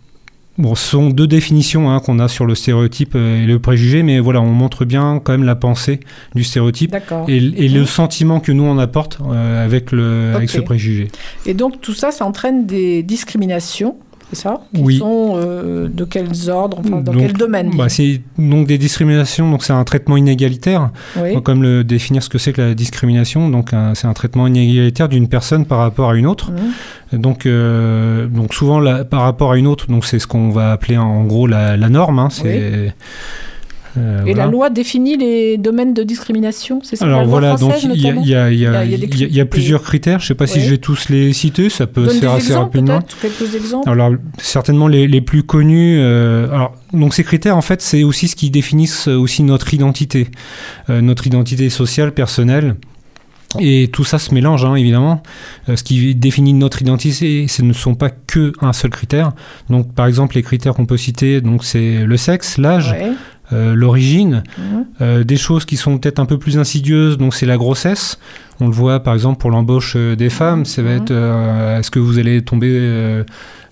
Bon, 0.57 0.76
ce 0.76 0.88
sont 0.90 1.11
deux 1.11 1.26
définitions 1.26 1.90
hein, 1.90 1.98
qu'on 1.98 2.20
a 2.20 2.28
sur 2.28 2.46
le 2.46 2.55
stéréotype 2.55 3.14
euh, 3.16 3.42
et 3.42 3.46
le 3.46 3.59
préjugé, 3.59 4.05
mais 4.05 4.20
voilà, 4.20 4.40
on 4.40 4.52
montre 4.52 4.84
bien 4.84 5.20
quand 5.22 5.32
même 5.32 5.42
la 5.42 5.57
pensée 5.57 5.98
du 6.36 6.44
stéréotype 6.44 6.92
D'accord. 6.92 7.24
et, 7.28 7.38
et 7.38 7.68
le 7.68 7.80
Mhm. 7.80 7.86
sentiment 7.86 8.38
que 8.38 8.52
nous 8.52 8.62
on 8.62 8.78
apporte 8.78 9.18
euh, 9.32 9.64
avec, 9.64 9.90
le, 9.90 10.32
avec 10.34 10.48
ce 10.50 10.61
préjugé. 10.61 11.09
Et 11.44 11.55
donc, 11.55 11.80
tout 11.80 11.92
ça, 11.94 12.12
ça 12.12 12.24
entraîne 12.24 12.66
des 12.66 13.02
discriminations, 13.02 13.96
c'est 14.30 14.40
ça 14.40 14.60
Qui 14.74 14.80
Oui. 14.82 14.98
sont 14.98 15.34
euh, 15.36 15.88
de 15.88 16.04
quels 16.04 16.50
ordres, 16.50 16.78
enfin, 16.80 17.00
dans 17.00 17.12
Donc, 17.12 17.18
quel 17.22 17.32
domaine 17.34 17.70
bah, 17.76 17.88
C'est 17.88 18.20
donc 18.38 18.66
des 18.66 18.78
discriminations, 18.78 19.50
donc 19.50 19.62
c'est 19.64 19.72
un 19.72 19.84
traitement 19.84 20.16
inégalitaire. 20.16 20.90
Oui. 21.16 21.34
Donc, 21.34 21.44
comme 21.44 21.62
le 21.62 21.84
définir 21.84 22.22
ce 22.22 22.28
que 22.28 22.38
c'est 22.38 22.52
que 22.52 22.60
la 22.62 22.74
discrimination, 22.74 23.48
donc 23.48 23.70
c'est 23.94 24.06
un 24.06 24.12
traitement 24.14 24.46
inégalitaire 24.46 25.08
d'une 25.08 25.28
personne 25.28 25.66
par 25.66 25.78
rapport 25.78 26.10
à 26.10 26.16
une 26.16 26.26
autre. 26.26 26.50
Mhm. 26.50 27.18
Donc, 27.20 27.46
euh, 27.46 28.26
donc 28.26 28.54
souvent 28.54 28.80
la- 28.80 29.04
par 29.04 29.20
rapport 29.22 29.52
à 29.52 29.56
une 29.58 29.66
autre, 29.68 29.86
donc 29.88 30.04
c'est 30.04 30.18
ce 30.18 30.26
qu'on 30.26 30.50
va 30.50 30.72
appeler 30.72 30.96
en 30.98 31.24
gros 31.24 31.46
la, 31.46 31.76
la 31.76 31.88
norme. 31.88 32.18
hein, 32.18 32.28
c'est 32.30 32.92
euh, 33.97 34.20
Et 34.24 34.32
voilà. 34.32 34.45
la 34.47 34.51
loi 34.51 34.70
définit 34.70 35.16
les 35.16 35.57
domaines 35.57 35.95
de 35.95 36.03
discrimination, 36.03 36.80
c'est 36.82 36.97
ça 36.97 37.05
Alors 37.05 37.24
voilà, 37.26 37.57
donc 37.57 37.74
il 37.82 38.01
y 38.26 38.34
a, 38.34 38.51
y 38.51 38.59
y 38.59 39.38
y 39.38 39.45
plusieurs 39.45 39.82
critères. 39.82 40.18
Je 40.18 40.24
ne 40.24 40.28
sais 40.28 40.34
pas 40.34 40.47
si 40.47 40.61
je 40.61 40.70
vais 40.70 40.78
tous 40.78 41.09
les 41.09 41.32
citer, 41.32 41.68
ça 41.70 41.86
peut 41.86 42.05
Donne 42.07 42.18
faire 42.18 42.30
des 42.32 42.36
assez 42.38 42.47
exemples, 42.53 42.78
rapidement. 42.78 43.01
quelques 43.22 43.55
exemples. 43.55 43.88
Alors 43.88 44.12
certainement 44.38 44.88
les, 44.88 45.07
les 45.07 45.20
plus 45.20 45.42
connus. 45.42 45.99
euh, 45.99 46.49
alors 46.51 46.74
donc 46.92 47.14
ces 47.14 47.24
critères 47.24 47.57
en 47.57 47.62
fait 47.62 47.80
c'est 47.82 48.03
aussi 48.05 48.28
ce 48.28 48.36
qui 48.36 48.51
définissent 48.51 49.09
aussi 49.09 49.42
notre 49.42 49.72
identité, 49.74 50.28
euh, 50.90 51.01
notre 51.01 51.26
identité 51.26 51.70
sociale, 51.70 52.12
personnelle. 52.12 52.76
Et 53.61 53.88
tout 53.92 54.03
ça 54.03 54.18
se 54.18 54.34
mélange, 54.34 54.64
hein, 54.64 54.74
évidemment. 54.74 55.22
Euh, 55.68 55.76
ce 55.76 55.84
qui 55.84 56.12
définit 56.16 56.55
notre 56.55 56.82
identité, 56.82 57.47
ce 57.47 57.62
ne 57.62 57.72
sont 57.72 57.95
pas 57.95 58.11
que 58.11 58.53
un 58.61 58.72
seul 58.72 58.90
critère. 58.90 59.30
Donc, 59.70 59.95
par 59.95 60.07
exemple, 60.07 60.34
les 60.34 60.42
critères 60.42 60.74
qu'on 60.74 60.86
peut 60.86 60.97
citer, 60.97 61.40
donc 61.40 61.62
c'est 61.64 62.05
le 62.05 62.16
sexe, 62.16 62.59
l'âge, 62.59 62.90
Ouais. 62.90 63.12
Euh, 63.53 63.74
l'origine, 63.74 64.42
Mhm. 64.59 64.84
euh, 65.01 65.24
des 65.24 65.36
choses 65.36 65.64
qui 65.64 65.76
sont 65.76 65.99
peut-être 65.99 66.18
un 66.18 66.26
peu 66.26 66.38
plus 66.38 66.59
insidieuses. 66.59 67.18
Donc, 67.18 67.34
c'est 67.34 67.47
la 67.47 67.57
grossesse. 67.57 68.18
On 68.61 68.66
le 68.66 68.72
voit, 68.72 69.01
par 69.01 69.14
exemple, 69.14 69.38
pour 69.38 69.51
l'embauche 69.51 69.95
euh, 69.97 70.16
des 70.16 70.30
femmes, 70.30 70.64
ça 70.64 70.82
va 70.82 70.90
être 70.92 71.11
euh, 71.11 71.78
est-ce 71.78 71.90
que 71.90 71.99
vous 71.99 72.18
allez 72.18 72.42
tomber 72.42 72.68
Mhm. 72.68 73.24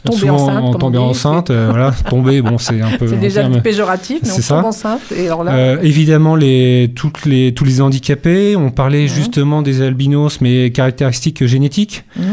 Tomber 0.04 0.18
souvent 0.18 0.34
enceinte, 0.34 0.82
en 0.82 0.90
dit, 0.90 0.98
enceinte, 0.98 1.50
euh, 1.50 1.68
voilà, 1.70 1.92
tomber, 2.10 2.42
bon, 2.42 2.58
c'est 2.58 2.80
un 2.80 2.90
peu 2.98 3.06
C'est 3.06 3.20
déjà 3.20 3.42
terme- 3.42 3.62
péjoratif, 3.62 4.18
mais 4.24 4.30
on 4.30 4.34
c'est 4.34 4.48
tombe 4.48 4.62
ça. 4.62 4.66
enceinte. 4.66 5.00
Et 5.16 5.26
alors 5.26 5.44
là, 5.44 5.52
Euh, 5.54 5.76
évidemment, 5.80 6.34
les, 6.34 6.90
toutes 6.96 7.24
les, 7.24 7.54
tous 7.54 7.64
les 7.64 7.80
handicapés. 7.80 8.56
On 8.56 8.72
parlait 8.72 9.02
Mhm. 9.02 9.08
justement 9.08 9.62
des 9.62 9.80
albinos, 9.80 10.40
mais 10.40 10.70
caractéristiques 10.72 11.46
génétiques, 11.46 12.04
Mhm. 12.16 12.24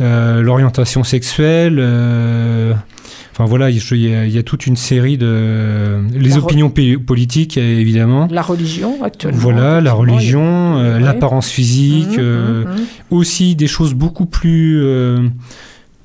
euh, 0.00 0.42
l'orientation 0.42 1.04
sexuelle. 1.04 1.78
Euh, 3.32 3.42
enfin 3.42 3.44
voilà, 3.46 3.70
il 3.70 3.76
y, 3.76 4.14
a, 4.14 4.26
il 4.26 4.32
y 4.32 4.38
a 4.38 4.42
toute 4.42 4.66
une 4.66 4.76
série 4.76 5.18
de. 5.18 6.00
Les 6.14 6.30
La 6.30 6.38
opinions 6.38 6.70
pi- 6.70 6.96
politiques, 6.98 7.58
euh, 7.58 7.78
évidemment. 7.80 8.28
la 8.30 8.42
religion 8.42 9.02
actuellement. 9.02 9.38
Voilà, 9.40 9.80
la 9.80 9.90
a- 9.90 9.94
religion, 9.94 10.78
euh, 10.78 10.98
l'apparence 10.98 11.48
physique, 11.48 12.10
Mhm, 12.12 12.18
euh, 12.18 12.64
mhm, 12.64 12.70
mhm. 12.72 12.76
aussi 13.10 13.54
des 13.56 13.66
choses 13.66 13.94
beaucoup 13.94 14.26
plus, 14.26 14.80
euh, 14.82 15.18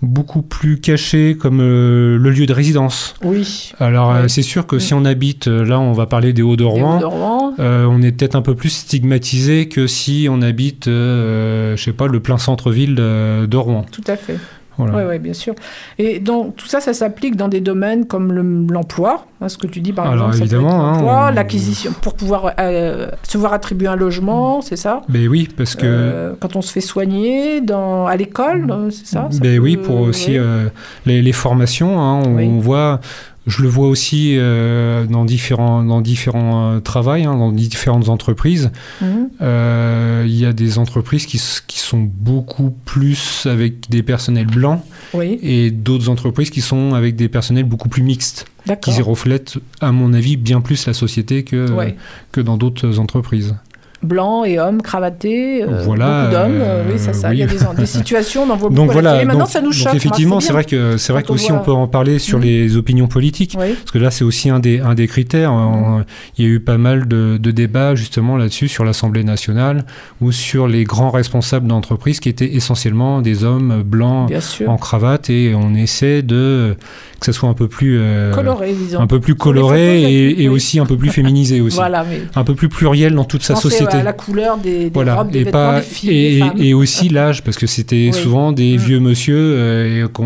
beaucoup 0.03 0.43
plus 0.43 0.79
cachées 0.79 1.35
comme 1.39 1.59
euh, 1.59 2.17
le 2.19 2.29
lieu 2.29 2.45
de 2.45 2.53
résidence. 2.53 3.15
Oui. 3.23 3.71
Alors 3.79 4.11
euh, 4.13 4.27
c'est 4.27 4.43
sûr 4.43 4.67
que 4.67 4.77
si 4.77 4.93
on 4.93 5.03
habite, 5.05 5.47
euh, 5.47 5.65
là 5.65 5.79
on 5.79 5.93
va 5.93 6.05
parler 6.05 6.33
des 6.33 6.43
Hauts-de-Rouen, 6.43 6.97
Hauts 6.97 7.01
de 7.01 7.05
Rouen. 7.05 7.53
euh, 7.59 7.85
on 7.89 8.03
est 8.03 8.11
peut-être 8.11 8.35
un 8.35 8.43
peu 8.43 8.53
plus 8.53 8.69
stigmatisé 8.69 9.67
que 9.67 9.87
si 9.87 10.27
on 10.29 10.43
habite, 10.43 10.87
euh, 10.87 11.75
je 11.75 11.83
sais 11.83 11.93
pas, 11.93 12.05
le 12.07 12.19
plein 12.19 12.37
centre-ville 12.37 12.93
de, 12.93 13.47
de 13.47 13.57
Rouen. 13.57 13.85
Tout 13.91 14.03
à 14.07 14.15
fait. 14.17 14.37
Voilà. 14.77 14.95
Oui, 14.97 15.03
ouais, 15.03 15.19
bien 15.19 15.33
sûr. 15.33 15.53
Et 15.97 16.19
donc, 16.19 16.55
tout 16.55 16.67
ça, 16.67 16.79
ça 16.81 16.93
s'applique 16.93 17.35
dans 17.35 17.47
des 17.47 17.61
domaines 17.61 18.05
comme 18.05 18.31
le- 18.31 18.71
l'emploi, 18.73 19.25
hein, 19.41 19.49
ce 19.49 19.57
que 19.57 19.67
tu 19.67 19.79
dis 19.81 19.91
par 19.93 20.05
Alors, 20.07 20.27
exemple, 20.29 20.43
évidemment, 20.43 20.85
hein, 20.87 21.29
on- 21.31 21.33
l'acquisition, 21.33 21.91
pour 22.01 22.13
pouvoir 22.13 22.53
euh, 22.59 23.07
se 23.23 23.37
voir 23.37 23.53
attribuer 23.53 23.87
un 23.87 23.95
logement, 23.95 24.61
c'est 24.61 24.75
ça? 24.75 25.01
Ben 25.09 25.27
oui, 25.27 25.47
parce 25.55 25.75
que 25.75 25.85
Euh, 25.87 26.33
Quand 26.39 26.55
on 26.55 26.61
se 26.61 26.71
fait 26.71 26.81
soigner 26.81 27.61
dans, 27.61 28.05
à 28.05 28.15
l'école, 28.15 28.67
euh, 28.69 28.89
c'est 28.91 29.07
ça, 29.07 29.27
Ça 29.31 29.39
Ben 29.41 29.59
oui, 29.59 29.77
pour 29.77 29.99
aussi 30.01 30.37
euh, 30.37 30.67
les, 31.05 31.21
les 31.21 31.31
formations, 31.33 31.99
hein, 31.99 32.21
on, 32.25 32.35
Oui. 32.35 32.49
voit, 32.59 32.99
je 33.47 33.63
le 33.63 33.69
vois 33.69 33.87
aussi 33.87 34.35
euh, 34.37 35.05
dans 35.05 35.23
différents, 35.23 35.81
dans 35.81 36.01
différents 36.01 36.73
euh, 36.73 36.79
travails, 36.81 37.23
hein, 37.23 37.35
dans 37.35 37.51
différentes 37.53 38.09
entreprises. 38.09 38.71
Mhm. 39.01 39.29
Euh, 39.41 40.23
Il 40.27 40.35
y 40.35 40.45
a 40.45 40.51
des 40.51 40.77
entreprises 40.77 41.25
qui, 41.25 41.37
sont 41.37 42.01
beaucoup 42.01 42.75
plus 42.83 43.45
avec 43.45 43.89
des 43.89 44.03
personnels 44.03 44.47
blancs 44.47 44.81
Oui. 45.13 45.39
et 45.41 45.71
d'autres 45.71 46.09
entreprises 46.09 46.49
qui 46.49 46.59
sont 46.59 46.93
avec 46.93 47.15
des 47.15 47.29
personnels 47.29 47.63
beaucoup 47.63 47.87
plus 47.87 48.03
mixtes, 48.03 48.45
qui 48.81 49.01
reflètent, 49.01 49.57
à 49.79 49.93
mon 49.93 50.13
avis, 50.13 50.35
bien 50.35 50.59
plus 50.59 50.85
la 50.85 50.93
société 50.93 51.43
que, 51.43 51.71
Ouais. 51.71 51.95
que 52.33 52.41
dans 52.41 52.57
d'autres 52.57 52.99
entreprises. 52.99 53.55
Blancs 54.03 54.45
et 54.47 54.59
hommes 54.59 54.81
cravatés, 54.81 55.63
euh, 55.63 55.81
Voilà, 55.83 56.21
beaucoup 56.23 56.31
d'hommes, 56.33 56.61
euh, 56.61 56.81
euh, 56.81 56.83
oui, 56.93 56.99
ça, 56.99 57.13
ça. 57.13 57.33
Il 57.33 57.39
y 57.39 57.43
a 57.43 57.47
oui. 57.47 57.51
des, 57.75 57.81
des 57.81 57.85
situations, 57.87 58.43
on 58.43 58.45
voit 58.47 58.55
beaucoup 58.57 58.73
Donc 58.75 58.91
voilà. 58.91 59.23
Maintenant, 59.25 59.39
donc, 59.39 59.47
ça 59.49 59.59
nous 59.59 59.65
donc 59.71 59.73
choque. 59.73 59.95
effectivement, 59.95 60.39
c'est 60.39 60.53
vrai 60.53 60.63
que 60.65 60.97
c'est 60.97 61.11
vrai 61.13 61.23
on 61.25 61.27
qu'aussi 61.31 61.51
on 61.51 61.55
voit- 61.55 61.63
peut 61.63 61.71
en 61.71 61.87
parler 61.87 62.19
sur 62.19 62.37
Mhm. 62.37 62.43
les 62.43 62.77
opinions 62.77 63.07
politiques, 63.07 63.55
Oui. 63.59 63.73
parce 63.73 63.91
que 63.91 63.97
là 63.97 64.11
c'est 64.11 64.23
aussi 64.23 64.49
un 64.51 64.59
des 64.59 64.79
un 64.79 64.93
des 64.93 65.07
critères. 65.07 65.51
On- 65.51 66.03
Il 66.37 66.45
y 66.45 66.47
a 66.47 66.51
eu 66.51 66.59
pas 66.59 66.77
mal 66.77 67.07
de, 67.07 67.37
de 67.41 67.51
débats 67.51 67.95
justement 67.95 68.37
là-dessus 68.37 68.67
sur 68.67 68.85
l'Assemblée 68.85 69.23
nationale 69.23 69.83
ou 70.21 70.31
sur 70.31 70.67
les 70.67 70.83
grands 70.83 71.09
responsables 71.09 71.67
d'entreprises 71.67 72.19
qui 72.19 72.29
étaient 72.29 72.53
essentiellement 72.55 73.21
des 73.21 73.43
hommes 73.43 73.81
blancs 73.83 74.31
en 74.67 74.77
cravate 74.77 75.29
et 75.31 75.53
on 75.55 75.73
essaie 75.73 76.21
de 76.21 76.75
que 77.19 77.25
ça 77.25 77.33
soit 77.33 77.49
un 77.49 77.53
peu 77.55 77.67
plus 77.67 77.97
euh, 77.99 78.31
Coloré, 78.31 78.73
disons. 78.73 78.99
un 78.99 79.07
peu 79.07 79.19
plus 79.19 79.33
coloré 79.33 80.03
et, 80.03 80.43
et 80.43 80.49
oui. 80.49 80.55
aussi 80.55 80.79
un 80.79 80.85
peu 80.85 80.97
plus 80.97 81.09
féminisé 81.09 81.61
aussi, 81.61 81.77
Voilà, 81.77 82.05
mais 82.07 82.21
un 82.35 82.43
peu 82.43 82.53
plus 82.53 82.69
pluriel 82.69 83.15
dans 83.15 83.23
toute 83.23 83.41
sa 83.41 83.55
société 83.55 83.86
à 83.95 84.03
la 84.03 84.13
couleur 84.13 84.57
des, 84.57 84.85
des 84.85 84.89
voilà 84.93 85.15
robes, 85.15 85.31
des 85.31 85.39
et 85.39 85.43
vêtements 85.45 85.59
pas 85.73 85.79
des 85.79 85.85
filles, 85.85 86.09
et, 86.09 86.33
des 86.33 86.39
femmes. 86.39 86.57
et 86.61 86.73
aussi 86.73 87.09
l'âge 87.09 87.43
parce 87.43 87.57
que 87.57 87.67
c'était 87.67 88.09
Oui. 88.13 88.21
souvent 88.21 88.51
des 88.51 88.75
Mm. 88.77 88.79
vieux 88.79 88.99
monsieur 88.99 89.37
euh, 89.37 90.05
et 90.05 90.21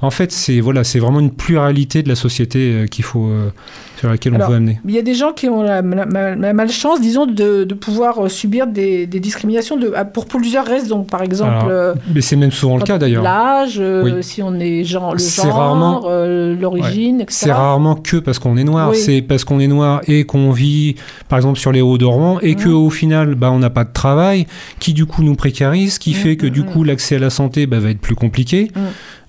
en 0.00 0.10
fait 0.10 0.32
c'est 0.32 0.60
voilà 0.60 0.84
c'est 0.84 0.98
vraiment 0.98 1.20
une 1.20 1.30
pluralité 1.32 2.02
de 2.02 2.08
la 2.08 2.14
société 2.16 2.58
euh, 2.72 2.86
qu'il 2.86 3.04
faut 3.04 3.28
euh, 3.28 3.50
sur 3.98 4.08
laquelle 4.08 4.34
Alors, 4.34 4.48
on 4.48 4.50
veut 4.50 4.56
amener 4.56 4.80
Il 4.84 4.90
y 4.92 4.98
a 4.98 5.02
des 5.02 5.14
gens 5.14 5.32
qui 5.32 5.48
ont 5.48 5.62
la, 5.62 5.80
la- 5.82 6.04
la- 6.06 6.34
la 6.34 6.52
malchance, 6.52 7.00
disons, 7.00 7.26
de, 7.26 7.64
de 7.64 7.74
pouvoir 7.74 8.24
euh, 8.24 8.28
subir 8.28 8.66
des, 8.66 9.06
des 9.06 9.20
discriminations 9.20 9.76
de, 9.76 9.92
à- 9.94 10.04
pour 10.04 10.26
plusieurs 10.26 10.66
raisons. 10.66 11.04
Par 11.04 11.22
exemple, 11.22 11.50
Alors, 11.52 11.68
euh, 11.68 11.94
mais 12.14 12.20
c'est 12.20 12.36
même 12.36 12.50
souvent 12.52 12.76
le 12.76 12.82
cas 12.84 12.98
d'ailleurs 12.98 13.22
l'âge, 13.22 13.76
euh, 13.78 14.02
Oui. 14.04 14.22
si 14.22 14.42
on 14.42 14.54
est 14.58 14.84
genre, 14.84 15.12
le 15.14 15.18
genre, 15.20 15.56
rarement- 15.56 16.02
euh, 16.08 16.54
l'origine, 16.60 17.20
etc. 17.20 17.44
c'est 17.46 17.52
rarement 17.52 17.94
que 17.94 18.16
parce 18.18 18.38
qu'on 18.38 18.56
est 18.56 18.64
noir 18.64 18.90
Oui. 18.90 18.96
c'est 18.96 19.22
parce 19.22 19.44
qu'on 19.44 19.60
est 19.60 19.68
noir 19.68 20.00
et 20.08 20.24
qu'on 20.24 20.50
vit 20.50 20.96
par 21.28 21.38
exemple 21.38 21.58
sur 21.58 21.72
les 21.72 21.80
hauts 21.80 21.98
Rouen 22.00 22.38
et 22.42 22.54
que 22.56 22.68
au 22.68 22.90
final 22.90 23.34
bah 23.36 23.50
on 23.50 23.58
n'a 23.58 23.70
pas 23.70 23.84
de 23.84 23.92
travail 23.92 24.46
qui 24.80 24.92
du 24.92 25.06
coup 25.06 25.22
nous 25.22 25.34
précarise 25.36 25.98
qui 25.98 26.12
fait 26.12 26.36
que 26.36 26.46
du 26.46 26.64
coup 26.64 26.84
l'accès 26.84 27.16
à 27.16 27.18
la 27.18 27.30
santé 27.30 27.66
bah, 27.66 27.78
va 27.78 27.90
être 27.90 28.00
plus 28.00 28.14
compliqué 28.16 28.70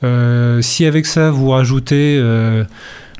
Euh, 0.03 0.61
si 0.61 0.85
avec 0.85 1.05
ça 1.05 1.31
vous 1.31 1.49
rajoutez 1.49 2.17
euh, 2.19 2.63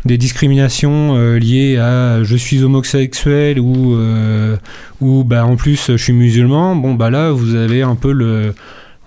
des 0.05 0.17
discriminations 0.17 1.15
euh, 1.17 1.37
liées 1.39 1.77
à 1.77 2.23
je 2.23 2.35
suis 2.35 2.63
homosexuel 2.63 3.59
ou 3.59 3.95
euh, 3.95 4.55
ou 5.01 5.23
bah 5.23 5.45
en 5.45 5.55
plus 5.55 5.87
je 5.91 5.97
suis 5.97 6.13
musulman 6.13 6.75
bon 6.75 6.93
bah 6.93 7.09
là 7.09 7.31
vous 7.31 7.55
avez 7.55 7.81
un 7.81 7.95
peu 7.95 8.11
le 8.11 8.53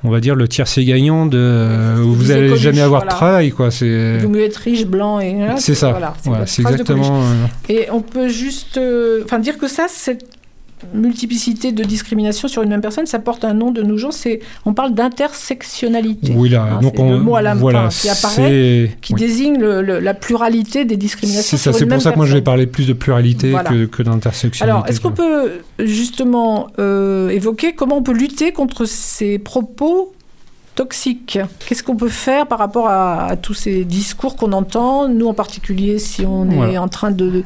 on 0.05 0.11
va 0.11 0.21
dire 0.21 0.35
le 0.35 0.47
tiercé 0.49 0.85
gagnant 0.85 1.27
de 1.27 1.95
où 2.03 2.13
vous 2.15 2.23
disait 2.23 2.35
allez 2.35 2.49
Coluche, 2.49 2.63
jamais 2.63 2.81
avoir 2.81 3.03
de 3.03 3.07
voilà. 3.07 3.17
travail 3.17 3.51
quoi. 3.51 3.71
C'est 3.71 4.19
vaut 4.19 4.29
mieux 4.29 4.43
être 4.43 4.57
riche, 4.57 4.87
blanc 4.87 5.19
et 5.19 5.35
voilà, 5.35 5.57
c'est 5.57 5.75
ça. 5.75 5.91
Voilà, 5.91 6.15
Voilà, 6.25 6.47
c'est 6.47 6.63
Coluche. 6.63 6.81
exactement. 6.81 7.21
euh, 7.23 7.47
Et 7.69 7.89
on 7.91 8.01
peut 8.01 8.29
juste, 8.29 8.79
enfin, 9.25 9.41
dire 9.41 9.59
que 9.59 9.67
ça, 9.67 9.87
cette 9.89 10.25
multiplicité 10.95 11.72
de 11.72 11.83
discrimination 11.85 12.49
sur 12.49 12.62
une 12.62 12.68
même 12.70 12.81
personne, 12.81 13.07
ça 13.07 13.18
porte 13.18 13.45
un 13.45 13.55
nom 13.55 13.70
de 13.70 13.83
nos 13.83 13.97
jours. 13.97 14.12
C'est, 14.12 14.41
on 14.64 14.74
parle 14.74 14.95
d'intersectionnalité. 14.95 16.33
Oui, 16.37 16.49
là, 16.51 16.62
Hein, 16.70 16.81
donc 16.81 16.99
on- 16.99 17.11
le 17.11 17.18
mot 17.18 17.37
à 17.37 17.43
la 17.43 17.55
voilà, 17.55 17.91
fin 17.91 18.01
qui 18.01 18.09
apparaît, 18.09 18.97
qui 19.01 19.14
oui. 19.14 19.20
désigne 19.20 19.59
le- 19.59 19.83
le- 19.83 19.99
la 20.01 20.14
pluralité 20.14 20.85
des 20.85 20.97
discriminations. 20.97 21.57
C'est 21.57 21.72
ça, 21.72 21.76
pour 21.79 21.89
même 21.89 22.01
ça 22.01 22.12
que 22.12 22.16
moi 22.16 22.26
je 22.26 22.35
vais 22.35 22.43
parler 22.43 22.66
plus 22.66 22.87
de 22.87 22.93
pluralité 22.93 23.51
Voilà. 23.51 23.70
que, 23.70 23.85
que 23.87 24.03
d'intersectionnalité. 24.03 24.62
Alors, 24.79 24.89
est-ce 24.89 25.01
qu'on 25.01 25.12
peut 25.12 25.53
justement 25.79 26.68
euh, 26.79 27.29
évoquer 27.31 27.72
comment 27.74 27.97
on 27.99 28.03
peut 28.03 28.12
lutter 28.12 28.53
contre 28.53 28.85
ces 28.85 29.39
propos 29.39 30.12
toxiques? 30.74 31.39
Qu'est-ce 31.66 31.83
qu'on 31.83 31.97
peut 31.97 32.09
faire 32.09 32.47
par 32.47 32.59
rapport 32.59 32.89
à, 32.89 33.26
à 33.26 33.37
tous 33.37 33.55
ces 33.55 33.85
discours 33.85 34.37
qu'on 34.37 34.53
entend 34.53 35.09
Nous, 35.09 35.26
en 35.26 35.35
particulier, 35.35 35.99
si 35.99 36.24
on 36.24 36.51
est 36.68 36.79
en 36.79 36.89
train 36.89 37.11
de, 37.11 37.29
de, 37.31 37.43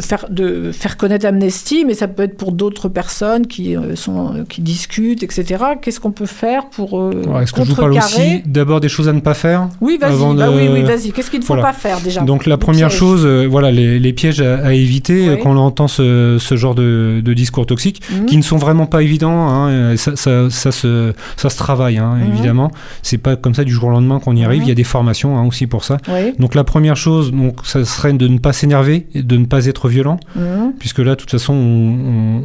faire, 0.00 0.26
de 0.30 0.72
faire 0.72 0.96
connaître 0.96 1.24
Amnesty, 1.26 1.84
mais 1.86 1.94
ça 1.94 2.08
peut 2.08 2.22
être 2.24 2.36
pour 2.36 2.52
d'autres 2.52 2.88
personnes 2.88 3.46
qui, 3.46 3.76
euh, 3.76 3.94
sont, 3.96 4.44
qui 4.48 4.60
discutent, 4.60 5.22
etc. 5.22 5.64
Qu'est-ce 5.80 6.00
qu'on 6.00 6.10
peut 6.10 6.26
faire 6.26 6.66
pour 6.68 6.98
euh, 7.00 7.12
Est-ce 7.40 7.52
que 7.52 7.64
je 7.64 7.70
vous 7.70 7.74
parle 7.76 7.92
aussi 7.96 8.42
d'abord 8.44 8.80
des 8.80 8.88
choses 8.88 9.08
à 9.08 9.12
ne 9.12 9.20
pas 9.20 9.34
faire 9.34 9.68
Oui, 9.80 9.98
vas-y, 10.00 10.34
bah 10.36 10.48
de- 10.48 10.52
oui, 10.56 10.68
oui, 10.72 10.82
vas-y. 10.82 11.12
Qu'est-ce 11.12 11.30
qu'il 11.30 11.40
ne 11.40 11.44
faut 11.44 11.54
Voilà. 11.54 11.68
pas 11.68 11.72
faire 11.72 12.00
déjà? 12.00 12.22
Donc 12.22 12.46
la 12.46 12.56
première 12.58 12.88
pièges. 12.88 12.98
chose, 12.98 13.22
euh, 13.24 13.46
voilà, 13.48 13.70
les, 13.70 13.98
les 13.98 14.12
pièges 14.12 14.40
à, 14.40 14.58
à 14.66 14.72
éviter 14.72 15.28
euh, 15.28 15.34
Oui. 15.34 15.40
quand 15.42 15.50
on 15.52 15.56
entend 15.58 15.88
ce, 15.88 16.36
ce 16.40 16.56
genre 16.56 16.74
de, 16.74 17.20
de 17.24 17.34
discours 17.34 17.66
toxiques, 17.66 18.02
Mhm. 18.12 18.26
qui 18.26 18.36
ne 18.36 18.42
sont 18.42 18.56
vraiment 18.58 18.86
pas 18.86 19.02
évidents. 19.02 19.48
hein, 19.48 19.68
euh, 19.70 19.96
ça, 19.96 20.16
ça, 20.16 20.50
ça 20.50 20.72
se, 20.72 21.12
ça 21.36 21.50
se 21.50 21.56
travaille, 21.56 21.98
hein, 21.98 22.14
Mhm. 22.16 22.32
évidemment. 22.32 22.70
C'est 23.02 23.18
pas 23.18 23.36
comme 23.36 23.54
ça 23.54 23.64
du 23.64 23.72
jour 23.72 23.84
au 23.88 23.90
lendemain 23.90 24.18
qu'on 24.20 24.34
y 24.36 24.44
arrive. 24.44 24.60
Mhm. 24.60 24.66
Il 24.66 24.68
y 24.68 24.72
a 24.72 24.76
des 24.76 24.84
formations 24.84 25.38
hein, 25.38 25.46
aussi 25.46 25.66
pour 25.66 25.84
ça. 25.84 25.98
Oui. 26.08 26.34
Donc 26.38 26.54
la 26.54 26.64
première 26.64 26.96
chose, 26.96 27.32
donc, 27.32 27.58
ça 27.64 27.84
serait 27.84 28.12
de 28.12 28.28
ne 28.28 28.38
pas 28.38 28.52
s'énerver, 28.52 29.06
de 29.14 29.36
ne 29.36 29.44
pas 29.46 29.66
être 29.66 29.77
violent, 29.86 30.18
Mhm. 30.34 30.72
puisque 30.80 30.98
là, 30.98 31.10
de 31.10 31.20
toute 31.20 31.30
façon, 31.30 31.52
on, 31.54 31.58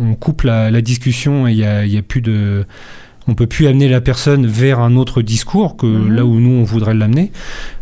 on- 0.03 0.11
on 0.11 0.15
coupe 0.15 0.43
la, 0.43 0.69
la 0.69 0.81
discussion 0.81 1.47
et 1.47 1.53
il 1.53 1.57
y 1.57 1.65
a, 1.65 1.85
il 1.85 1.91
y 1.91 1.97
a 1.97 2.03
plus 2.03 2.21
de 2.21 2.65
on 3.27 3.33
peut 3.35 3.47
plus 3.47 3.67
amener 3.67 3.87
la 3.87 4.01
personne 4.01 4.45
vers 4.47 4.79
un 4.79 4.95
autre 4.95 5.21
discours 5.21 5.77
que 5.77 5.85
Mhm. 5.85 6.13
là 6.15 6.25
où 6.25 6.39
nous 6.39 6.51
on 6.61 6.63
voudrait 6.63 6.93
l'amener. 6.93 7.31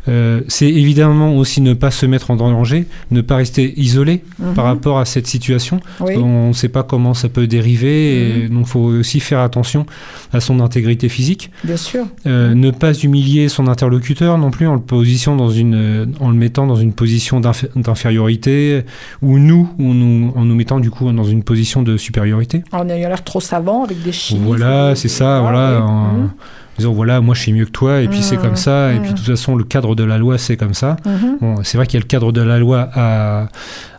Euh, 0.08 0.42
c'est 0.48 0.68
évidemment 0.70 1.36
aussi 1.38 1.62
ne 1.62 1.74
pas 1.76 1.92
se 1.92 2.08
mettre 2.08 2.32
en 2.32 2.36
danger, 2.36 2.88
ne 3.12 3.22
pas 3.22 3.36
rester 3.36 3.74
isolé 3.80 4.24
Mhm. 4.40 4.54
par 4.56 4.66
rapport 4.66 4.98
à 4.98 5.06
cette 5.06 5.28
situation. 5.28 5.80
Oui. 6.00 6.14
On 6.18 6.48
ne 6.50 6.54
sait 6.54 6.70
pas 6.70 6.82
comment 6.84 7.14
ça 7.14 7.30
peut 7.30 7.46
dériver, 7.46 8.44
et 8.46 8.48
donc 8.50 8.66
il 8.66 8.70
faut 8.70 8.80
aussi 8.80 9.20
faire 9.20 9.40
attention 9.42 9.86
à 10.34 10.40
son 10.40 10.60
intégrité 10.60 11.08
physique. 11.08 11.52
Bien 11.64 11.78
sûr. 11.78 12.06
Euh, 12.26 12.56
ne 12.56 12.72
pas 12.72 12.94
humilier 12.94 13.48
son 13.48 13.68
interlocuteur 13.68 14.38
non 14.40 14.50
plus 14.50 14.66
en 14.68 14.74
le, 14.74 14.80
position 14.82 15.36
dans 15.36 15.52
une, 15.52 16.14
en 16.20 16.30
le 16.30 16.36
mettant 16.36 16.66
dans 16.66 16.76
une 16.76 16.94
position 16.94 17.40
d'inf- 17.40 17.68
d'infériorité 17.76 18.82
ou 19.22 19.38
nous, 19.40 19.70
ou 19.80 19.94
nous 19.94 20.34
en 20.36 20.46
nous 20.46 20.56
mettant 20.56 20.80
du 20.80 20.90
coup 20.90 21.12
dans 21.12 21.24
une 21.24 21.44
position 21.44 21.84
de 21.84 21.98
supériorité. 21.98 22.64
En 22.72 22.90
ayant 22.90 23.10
l'air 23.10 23.24
trop 23.24 23.40
savant 23.40 23.84
avec 23.84 24.02
des 24.04 24.12
chiffres. 24.12 24.42
Voilà, 24.44 24.96
c'est 24.96 25.08
ça, 25.10 25.31
voilà. 25.40 25.78
oui. 25.78 25.82
en 25.84 26.14
Mhm. 26.14 26.30
disant 26.78 26.94
voilà, 26.94 27.22
moi 27.22 27.34
je 27.36 27.42
suis 27.42 27.54
mieux 27.54 27.66
que 27.66 27.72
toi, 27.72 28.02
et 28.02 28.08
puis 28.08 28.22
c'est 28.22 28.36
Mhm. 28.38 28.42
comme 28.42 28.56
ça, 28.56 28.92
et 28.92 28.98
puis 29.00 29.10
Mhm. 29.10 29.14
de 29.14 29.18
toute 29.20 29.28
façon, 29.30 29.56
le 29.56 29.64
cadre 29.64 29.96
de 29.96 30.04
la 30.04 30.18
loi, 30.18 30.38
c'est 30.38 30.58
comme 30.58 30.74
ça. 30.74 30.98
Mhm. 31.06 31.38
Bon, 31.40 31.56
c'est 31.64 31.78
vrai 31.78 31.86
qu'il 31.88 32.00
y 32.00 32.02
a 32.02 32.04
le 32.04 32.08
cadre 32.08 32.32
de 32.32 32.42
la 32.42 32.58
loi 32.60 32.90
à, 32.94 33.48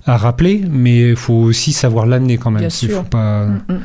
à 0.06 0.16
rappeler, 0.16 0.62
mais 0.70 1.10
il 1.10 1.16
faut 1.16 1.34
aussi 1.34 1.72
savoir 1.72 2.06
l'amener 2.06 2.36
quand 2.38 2.50
même. 2.50 2.60
Bien 2.60 2.70
sûr. 2.70 2.98
faut 2.98 3.02
pas. 3.04 3.46
Mhm. 3.46 3.80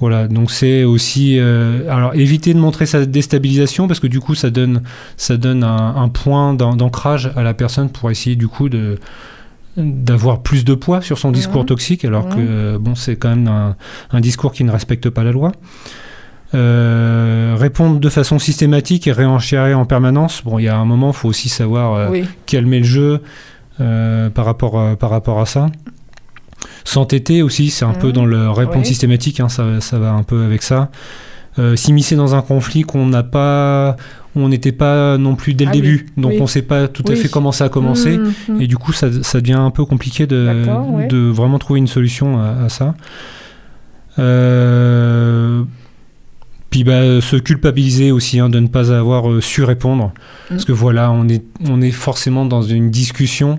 Voilà, 0.00 0.28
donc 0.28 0.50
c'est 0.50 0.82
aussi 0.84 1.36
euh, 1.38 1.82
alors 1.90 2.14
éviter 2.14 2.54
de 2.54 2.58
montrer 2.58 2.86
sa 2.86 3.04
déstabilisation 3.04 3.86
parce 3.86 4.00
que 4.00 4.06
du 4.06 4.18
coup 4.18 4.34
ça 4.34 4.48
donne 4.48 4.80
ça 5.18 5.36
donne 5.36 5.62
un, 5.62 5.94
un 5.94 6.08
point 6.08 6.54
d'an- 6.54 6.74
d'ancrage 6.74 7.30
à 7.36 7.42
la 7.42 7.52
personne 7.52 7.90
pour 7.90 8.10
essayer 8.10 8.34
du 8.34 8.48
coup 8.48 8.70
de 8.70 8.98
d'avoir 9.76 10.40
plus 10.42 10.64
de 10.64 10.72
poids 10.72 11.02
sur 11.02 11.18
son 11.18 11.30
discours 11.30 11.60
Mhm. 11.60 11.66
toxique 11.66 12.04
alors 12.06 12.26
Mhm. 12.28 12.34
que 12.34 12.76
bon 12.78 12.94
c'est 12.94 13.16
quand 13.16 13.28
même 13.28 13.46
un, 13.46 13.76
un 14.10 14.20
discours 14.22 14.52
qui 14.52 14.64
ne 14.64 14.70
respecte 14.72 15.10
pas 15.10 15.22
la 15.22 15.32
loi. 15.32 15.52
Euh, 16.52 17.54
répondre 17.56 18.00
de 18.00 18.08
façon 18.08 18.40
systématique 18.40 19.06
et 19.06 19.12
réenchérir 19.12 19.78
en 19.78 19.84
permanence. 19.84 20.42
Bon, 20.44 20.58
il 20.58 20.64
y 20.64 20.68
a 20.68 20.76
un 20.76 20.84
moment, 20.84 21.10
il 21.10 21.14
faut 21.14 21.28
aussi 21.28 21.48
savoir 21.48 21.94
euh, 21.94 22.08
Oui. 22.10 22.24
calmer 22.46 22.78
le 22.78 22.84
jeu 22.84 23.20
euh, 23.80 24.30
par, 24.30 24.44
rapport 24.46 24.78
à, 24.80 24.96
par 24.96 25.10
rapport 25.10 25.40
à 25.40 25.46
ça. 25.46 25.66
S'entêter 26.84 27.42
aussi, 27.42 27.70
c'est 27.70 27.84
un 27.84 27.92
peu 27.92 28.08
Mhm. 28.08 28.12
dans 28.14 28.24
le 28.26 28.50
répondre 28.50 28.80
Oui. 28.80 28.86
systématique, 28.86 29.38
hein, 29.38 29.48
ça, 29.48 29.80
ça 29.80 29.98
va 30.00 30.10
un 30.12 30.24
peu 30.24 30.42
avec 30.44 30.62
ça. 30.62 30.90
S'immiscer 31.76 32.16
dans 32.16 32.34
un 32.34 32.40
conflit 32.40 32.82
qu'on 32.82 33.04
n'a 33.06 33.22
pas, 33.22 33.96
on 34.34 34.48
n'était 34.48 34.72
pas 34.72 35.18
non 35.18 35.34
plus 35.34 35.52
dès 35.52 35.66
le 35.66 35.70
Ah 35.72 35.74
oui, 35.74 35.82
début, 35.82 36.06
donc 36.16 36.32
on 36.38 36.42
ne 36.44 36.48
sait 36.48 36.62
pas 36.62 36.88
tout 36.88 37.04
à 37.06 37.14
fait 37.14 37.28
comment 37.28 37.52
ça 37.52 37.66
a 37.66 37.68
commencé, 37.68 38.16
Mhm, 38.16 38.32
mhm. 38.48 38.60
et 38.62 38.66
du 38.66 38.78
coup 38.78 38.92
ça, 38.94 39.08
ça 39.22 39.40
devient 39.42 39.54
un 39.60 39.70
peu 39.70 39.84
compliqué 39.84 40.26
de, 40.26 40.46
D'accord, 40.46 40.90
ouais. 40.94 41.06
de 41.08 41.18
vraiment 41.18 41.58
trouver 41.58 41.78
une 41.80 41.86
solution 41.86 42.40
à, 42.40 42.64
à 42.64 42.68
ça. 42.70 42.94
Euh, 44.18 45.62
puis 46.70 46.84
bah, 46.84 47.20
se 47.20 47.36
culpabiliser 47.36 48.12
aussi 48.12 48.38
hein, 48.38 48.48
de 48.48 48.60
ne 48.60 48.68
pas 48.68 48.92
avoir 48.92 49.28
euh, 49.28 49.40
su 49.40 49.64
répondre. 49.64 50.12
Parce 50.48 50.64
que 50.64 50.72
voilà, 50.72 51.10
on 51.10 51.28
est, 51.28 51.44
on 51.68 51.82
est 51.82 51.90
forcément 51.90 52.46
dans 52.46 52.62
une 52.62 52.90
discussion. 52.90 53.58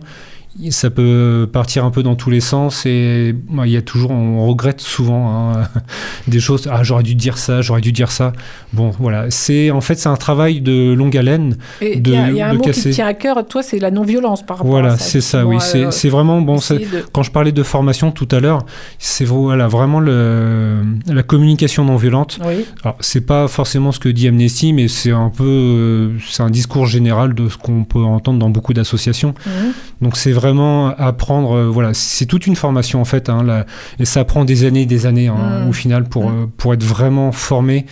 Ça 0.69 0.89
peut 0.89 1.49
partir 1.51 1.85
un 1.85 1.91
peu 1.91 2.03
dans 2.03 2.15
tous 2.15 2.29
les 2.29 2.41
sens 2.41 2.85
et 2.85 3.33
il 3.63 3.71
y 3.71 3.77
a 3.77 3.81
toujours, 3.81 4.11
on 4.11 4.45
regrette 4.47 4.81
souvent 4.81 5.53
hein, 5.53 5.63
des 6.27 6.41
choses. 6.41 6.67
Ah, 6.69 6.83
j'aurais 6.83 7.03
dû 7.03 7.15
dire 7.15 7.37
ça, 7.37 7.61
j'aurais 7.61 7.79
dû 7.79 7.93
dire 7.93 8.11
ça. 8.11 8.33
Bon, 8.73 8.91
voilà. 8.99 9.31
C'est 9.31 9.71
en 9.71 9.79
fait 9.79 9.95
c'est 9.95 10.09
un 10.09 10.17
travail 10.17 10.59
de 10.59 10.91
longue 10.91 11.15
haleine. 11.15 11.55
Et 11.79 12.01
de, 12.01 12.11
y 12.11 12.17
a, 12.17 12.29
il 12.29 12.35
y 12.35 12.41
a 12.41 12.49
un 12.49 12.51
de 12.51 12.57
mot 12.57 12.63
qui 12.63 12.69
casser. 12.71 12.89
te 12.89 12.95
tient 12.95 13.07
à 13.07 13.13
cœur, 13.13 13.47
toi, 13.47 13.63
c'est 13.63 13.79
la 13.79 13.91
non-violence 13.91 14.45
par 14.45 14.57
rapport 14.57 14.69
Voilà, 14.71 14.93
à 14.93 14.97
ça. 14.97 15.05
c'est 15.05 15.21
ça, 15.21 15.45
oui. 15.45 15.55
Euh, 15.75 15.89
c'est 15.89 16.09
vraiment 16.09 16.41
bon. 16.41 16.55
de- 16.57 17.05
Quand 17.13 17.23
je 17.23 17.31
parlais 17.31 17.53
de 17.53 17.63
formation 17.63 18.11
tout 18.11 18.27
à 18.31 18.41
l'heure, 18.41 18.65
c'est 18.99 19.25
voilà 19.25 19.69
vraiment 19.69 20.01
le, 20.01 20.83
la 21.07 21.23
communication 21.23 21.85
non 21.85 21.95
violente. 21.95 22.39
Oui. 22.45 22.65
Alors 22.83 22.97
c'est 22.99 23.25
pas 23.25 23.47
forcément 23.47 23.93
ce 23.93 23.99
que 23.99 24.09
dit 24.09 24.27
Amnesty, 24.27 24.73
mais 24.73 24.89
c'est 24.89 25.11
un 25.11 25.29
peu 25.29 25.45
euh, 25.47 26.09
c'est 26.29 26.43
un 26.43 26.49
discours 26.49 26.87
général 26.87 27.33
de 27.35 27.47
ce 27.47 27.57
qu'on 27.57 27.85
peut 27.85 28.03
entendre 28.03 28.37
dans 28.39 28.49
beaucoup 28.49 28.73
d'associations. 28.73 29.33
Mhm. 29.45 29.71
Donc 30.01 30.17
c'est 30.17 30.31
vraiment 30.31 30.87
apprendre. 30.97 31.53
euh, 31.55 31.67
voilà, 31.67 31.93
c'est 31.93 32.25
toute 32.25 32.47
une 32.47 32.55
formation 32.55 32.99
en 33.01 33.05
fait. 33.05 33.29
hein, 33.29 33.65
et 33.99 34.05
ça 34.05 34.23
prend 34.25 34.45
des 34.45 34.63
années, 34.65 34.81
et 34.81 34.85
des 34.85 35.05
années 35.05 35.27
hein, 35.27 35.61
Mhm. 35.63 35.69
au 35.69 35.73
final 35.73 36.03
pour 36.05 36.29
euh, 36.29 36.47
pour 36.57 36.73
être 36.73 36.83
vraiment 36.83 37.31
formé, 37.31 37.85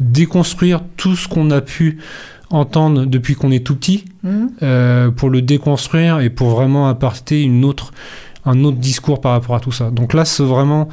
déconstruire 0.00 0.80
tout 0.96 1.16
ce 1.16 1.28
qu'on 1.28 1.50
a 1.50 1.60
pu 1.60 1.98
entendre 2.50 3.04
depuis 3.04 3.34
qu'on 3.34 3.50
est 3.50 3.64
tout 3.64 3.74
petit 3.76 4.04
Mhm. 4.22 4.50
euh, 4.62 5.10
pour 5.10 5.30
le 5.30 5.42
déconstruire 5.42 6.20
et 6.20 6.30
pour 6.30 6.50
vraiment 6.50 6.88
apporter 6.88 7.42
une 7.42 7.64
autre, 7.64 7.92
un 8.46 8.64
autre 8.64 8.78
discours 8.78 9.20
par 9.20 9.32
rapport 9.32 9.56
à 9.56 9.60
tout 9.60 9.72
ça. 9.72 9.90
Donc 9.90 10.14
là, 10.14 10.24
c'est 10.24 10.42
vraiment. 10.44 10.88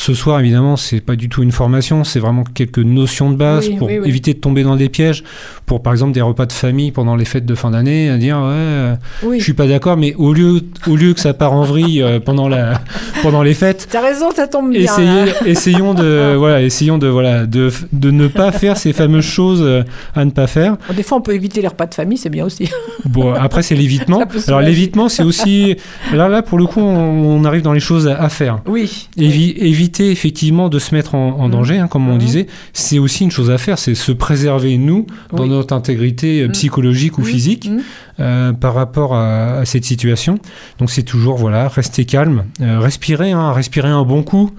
Ce 0.00 0.14
soir, 0.14 0.38
évidemment, 0.38 0.76
c'est 0.76 1.00
pas 1.00 1.16
du 1.16 1.28
tout 1.28 1.42
une 1.42 1.50
formation, 1.50 2.04
c'est 2.04 2.20
vraiment 2.20 2.44
quelques 2.44 2.78
notions 2.78 3.32
de 3.32 3.36
base 3.36 3.66
Oui, 3.68 3.76
pour 3.78 3.88
oui, 3.88 3.98
oui. 3.98 4.08
éviter 4.08 4.32
de 4.32 4.38
tomber 4.38 4.62
dans 4.62 4.76
des 4.76 4.88
pièges. 4.88 5.24
Pour 5.66 5.82
par 5.82 5.92
exemple 5.92 6.12
des 6.12 6.20
repas 6.20 6.46
de 6.46 6.52
famille 6.52 6.92
pendant 6.92 7.16
les 7.16 7.24
fêtes 7.24 7.44
de 7.44 7.54
fin 7.56 7.72
d'année, 7.72 8.08
à 8.08 8.16
dire 8.16 8.36
ouais, 8.36 8.44
euh, 8.44 8.94
je 9.36 9.42
suis 9.42 9.54
pas 9.54 9.66
d'accord, 9.66 9.96
mais 9.96 10.14
au 10.14 10.32
lieu, 10.32 10.60
au 10.86 10.94
lieu 10.94 11.14
que 11.14 11.20
ça 11.20 11.34
part 11.34 11.52
en 11.52 11.64
vrille 11.64 12.00
euh, 12.00 12.20
pendant 12.20 12.48
la, 12.48 12.80
pendant 13.24 13.42
les 13.42 13.54
fêtes, 13.54 13.88
T'as 13.90 14.00
raison, 14.00 14.30
ça 14.30 14.46
tombe 14.46 14.70
bien. 14.70 14.82
essayez, 14.82 15.32
essayons 15.46 15.94
de, 15.94 16.36
voilà, 16.38 16.62
essayons 16.62 16.98
de, 16.98 17.08
voilà, 17.08 17.44
de, 17.46 17.72
de 17.92 18.10
ne 18.12 18.28
pas 18.28 18.52
faire 18.52 18.76
ces 18.76 18.92
fameuses 18.92 19.24
choses 19.24 19.62
euh, 19.62 19.82
à 20.14 20.24
ne 20.24 20.30
pas 20.30 20.46
faire. 20.46 20.76
Des 20.96 21.02
fois, 21.02 21.18
on 21.18 21.22
peut 21.22 21.34
éviter 21.34 21.60
les 21.60 21.66
repas 21.68 21.86
de 21.86 21.94
famille, 21.94 22.18
c'est 22.18 22.30
bien 22.30 22.44
aussi. 22.44 22.70
Bon, 23.04 23.32
après, 23.32 23.62
c'est 23.62 23.74
l'évitement. 23.76 24.22
Alors, 24.48 24.60
l'évitement, 24.60 25.08
c'est 25.08 25.22
aussi. 25.22 25.76
Là, 26.12 26.28
là, 26.28 26.42
pour 26.42 26.58
le 26.58 26.66
coup, 26.66 26.80
on, 26.80 27.40
on 27.40 27.44
arrive 27.44 27.62
dans 27.62 27.72
les 27.72 27.80
choses 27.80 28.06
à, 28.06 28.20
à 28.20 28.28
faire. 28.28 28.58
Oui. 28.66 29.08
Évi- 29.16 29.54
éviter, 29.56 29.87
effectivement, 30.00 30.68
de 30.68 30.78
se 30.78 30.94
mettre 30.94 31.14
en, 31.14 31.30
Mmh. 31.30 31.40
en 31.40 31.48
danger, 31.48 31.78
hein, 31.78 31.88
comme 31.88 32.08
on 32.08 32.16
disait, 32.16 32.46
c'est 32.72 32.98
aussi 32.98 33.24
une 33.24 33.30
chose 33.30 33.50
à 33.50 33.58
faire. 33.58 33.78
C'est 33.78 33.94
se 33.94 34.12
préserver, 34.12 34.78
nous, 34.78 35.06
dans 35.32 35.44
Oui. 35.44 35.48
notre 35.48 35.74
intégrité 35.74 36.42
euh, 36.42 36.48
Mmh. 36.48 36.52
psychologique 36.52 37.18
ou 37.18 37.22
Mmh. 37.22 37.24
physique, 37.24 37.70
Mmh. 37.70 37.78
euh, 38.20 38.52
par 38.52 38.74
rapport 38.74 39.14
à, 39.14 39.58
à 39.58 39.64
cette 39.64 39.84
situation. 39.84 40.38
Donc, 40.78 40.90
c'est 40.90 41.02
toujours, 41.02 41.36
voilà, 41.36 41.68
rester 41.68 42.04
calme, 42.04 42.44
euh, 42.60 42.78
respirer, 42.78 43.32
hein, 43.32 43.52
respirer 43.52 43.88
un 43.88 44.04
bon 44.04 44.22
coup. 44.22 44.50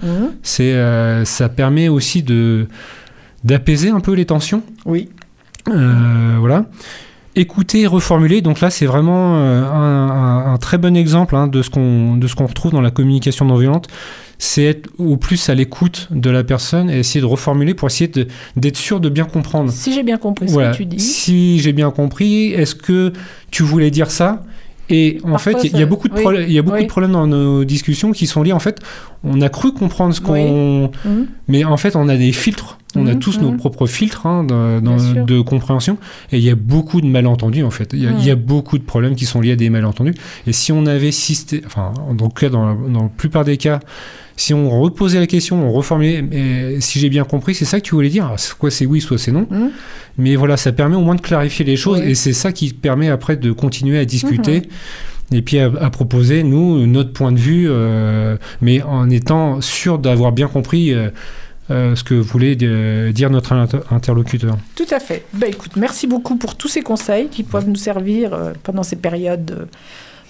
C'est, 0.42 0.72
euh, 0.74 1.24
ça 1.24 1.48
permet 1.48 1.88
aussi 1.88 2.22
de 2.22 2.66
d'apaiser 3.44 3.88
un 3.90 4.00
peu 4.00 4.12
les 4.12 4.26
tensions. 4.26 4.62
Oui. 4.84 5.08
Voilà. 5.66 6.66
Écouter 7.36 7.82
et 7.82 7.86
reformuler. 7.86 8.40
Donc 8.42 8.60
là, 8.60 8.70
c'est 8.70 8.86
vraiment 8.86 9.36
un, 9.36 9.62
un- 9.62 10.52
un 10.52 10.56
très 10.58 10.78
bon 10.78 10.96
exemple 10.96 11.36
hein, 11.36 11.46
de 11.46 11.62
ce 11.62 11.70
qu'on 11.70 12.16
de 12.16 12.26
ce 12.26 12.34
qu'on 12.34 12.46
retrouve 12.46 12.72
dans 12.72 12.80
la 12.80 12.90
communication 12.90 13.44
non 13.44 13.54
violente. 13.56 13.86
C'est 14.42 14.64
être 14.64 14.88
au 14.98 15.18
plus 15.18 15.50
à 15.50 15.54
l'écoute 15.54 16.08
de 16.10 16.30
la 16.30 16.42
personne 16.42 16.88
et 16.88 17.00
essayer 17.00 17.20
de 17.20 17.26
reformuler 17.26 17.74
pour 17.74 17.88
essayer 17.88 18.10
d'être 18.56 18.76
sûr 18.78 18.98
de 18.98 19.10
bien 19.10 19.24
comprendre. 19.26 19.70
Si 19.70 19.92
j'ai 19.92 20.02
bien 20.02 20.16
compris 20.16 20.48
ce 20.48 20.54
que 20.56 20.76
tu 20.76 20.86
dis. 20.86 20.98
Si 20.98 21.58
j'ai 21.60 21.74
bien 21.74 21.90
compris, 21.90 22.46
est-ce 22.54 22.74
que 22.74 23.12
tu 23.50 23.62
voulais 23.62 23.90
dire 23.90 24.10
ça? 24.10 24.42
Et 24.88 25.18
en 25.24 25.32
Parfois, 25.32 25.52
fait, 25.60 25.68
il 25.68 25.78
y 25.78 25.82
a- 25.82 25.86
beaucoup 25.86 26.08
de 26.08 26.14
oui, 26.14 26.20
problèmes. 26.22 26.44
Il 26.48 26.52
y 26.54 26.58
a 26.58 26.62
beaucoup 26.62 26.78
oui. 26.78 26.82
de 26.84 26.88
problèmes 26.88 27.12
dans 27.12 27.26
nos 27.26 27.64
discussions 27.64 28.12
qui 28.12 28.26
sont 28.26 28.42
liés. 28.42 28.52
En 28.54 28.58
fait, 28.60 28.80
on 29.22 29.40
a 29.42 29.48
cru 29.50 29.72
comprendre 29.72 30.14
ce 30.14 30.20
qu'on, 30.22 30.90
Mhm. 31.04 31.26
mais 31.46 31.62
en 31.64 31.76
fait, 31.76 31.94
on 31.94 32.08
a 32.08 32.16
des 32.16 32.32
filtres 32.32 32.78
On 32.96 33.06
a 33.06 33.14
Mhm, 33.14 33.18
tous 33.18 33.38
mhm. 33.38 33.44
nos 33.44 33.52
propres 33.52 33.86
filtres 33.86 34.26
hein, 34.26 34.44
de, 34.44 35.40
compréhension. 35.40 35.98
Et 36.32 36.38
il 36.38 36.44
y 36.44 36.50
a 36.50 36.54
beaucoup 36.54 37.00
de 37.00 37.06
malentendus, 37.06 37.62
en 37.62 37.70
fait. 37.70 37.90
Il 37.92 38.02
y, 38.02 38.06
a, 38.06 38.10
Mhm. 38.10 38.16
il 38.20 38.26
y 38.26 38.30
a 38.30 38.36
beaucoup 38.36 38.78
de 38.78 38.82
problèmes 38.82 39.14
qui 39.14 39.26
sont 39.26 39.40
liés 39.40 39.52
à 39.52 39.56
des 39.56 39.70
malentendus. 39.70 40.14
Et 40.46 40.52
si 40.52 40.72
on 40.72 40.86
avait 40.86 41.12
systé... 41.12 41.62
Enfin, 41.66 41.92
en 42.08 42.14
tout 42.14 42.28
cas, 42.28 42.48
dans 42.48 42.66
la, 42.66 42.76
dans 42.92 43.02
la 43.04 43.08
plupart 43.08 43.44
des 43.44 43.56
cas, 43.56 43.80
si 44.36 44.54
on 44.54 44.70
reposait 44.80 45.20
la 45.20 45.26
question, 45.26 45.62
on 45.66 45.70
reformulait, 45.72 46.22
mais 46.22 46.80
si 46.80 46.98
j'ai 46.98 47.10
bien 47.10 47.24
compris, 47.24 47.54
c'est 47.54 47.66
ça 47.66 47.78
que 47.78 47.84
tu 47.84 47.94
voulais 47.94 48.08
dire. 48.08 48.32
Soit 48.38 48.70
c'est 48.70 48.86
oui, 48.86 49.00
soit 49.00 49.18
c'est 49.18 49.32
non. 49.32 49.46
Mhm. 49.50 49.70
Mais 50.18 50.36
voilà, 50.36 50.56
ça 50.56 50.72
permet 50.72 50.96
au 50.96 51.02
moins 51.02 51.14
de 51.14 51.20
clarifier 51.20 51.64
les 51.64 51.76
choses. 51.76 52.00
Oui. 52.00 52.10
Et 52.10 52.14
c'est 52.14 52.32
ça 52.32 52.52
qui 52.52 52.72
permet 52.72 53.08
après 53.08 53.36
de 53.36 53.52
continuer 53.52 53.98
à 53.98 54.04
discuter. 54.04 54.62
Et 55.32 55.42
puis 55.42 55.58
à, 55.58 55.70
à 55.80 55.90
proposer, 55.90 56.42
nous, 56.42 56.86
notre 56.86 57.12
point 57.12 57.30
de 57.32 57.38
vue, 57.38 57.66
euh, 57.68 58.36
mais 58.60 58.82
en 58.82 59.08
étant 59.10 59.60
sûr 59.60 59.98
d'avoir 59.98 60.32
bien 60.32 60.48
compris 60.48 60.92
euh, 60.92 61.10
euh, 61.70 61.94
ce 61.94 62.04
que 62.04 62.14
voulait 62.14 62.56
euh, 62.62 63.12
dire 63.12 63.30
notre 63.30 63.52
inter- 63.52 63.80
interlocuteur. 63.90 64.56
Tout 64.74 64.86
à 64.90 65.00
fait. 65.00 65.24
Ben, 65.34 65.48
écoute, 65.50 65.72
merci 65.76 66.06
beaucoup 66.06 66.36
pour 66.36 66.56
tous 66.56 66.68
ces 66.68 66.82
conseils 66.82 67.28
qui 67.28 67.42
peuvent 67.42 67.68
nous 67.68 67.76
servir 67.76 68.32
euh, 68.34 68.52
pendant 68.62 68.82
ces 68.82 68.96
périodes 68.96 69.68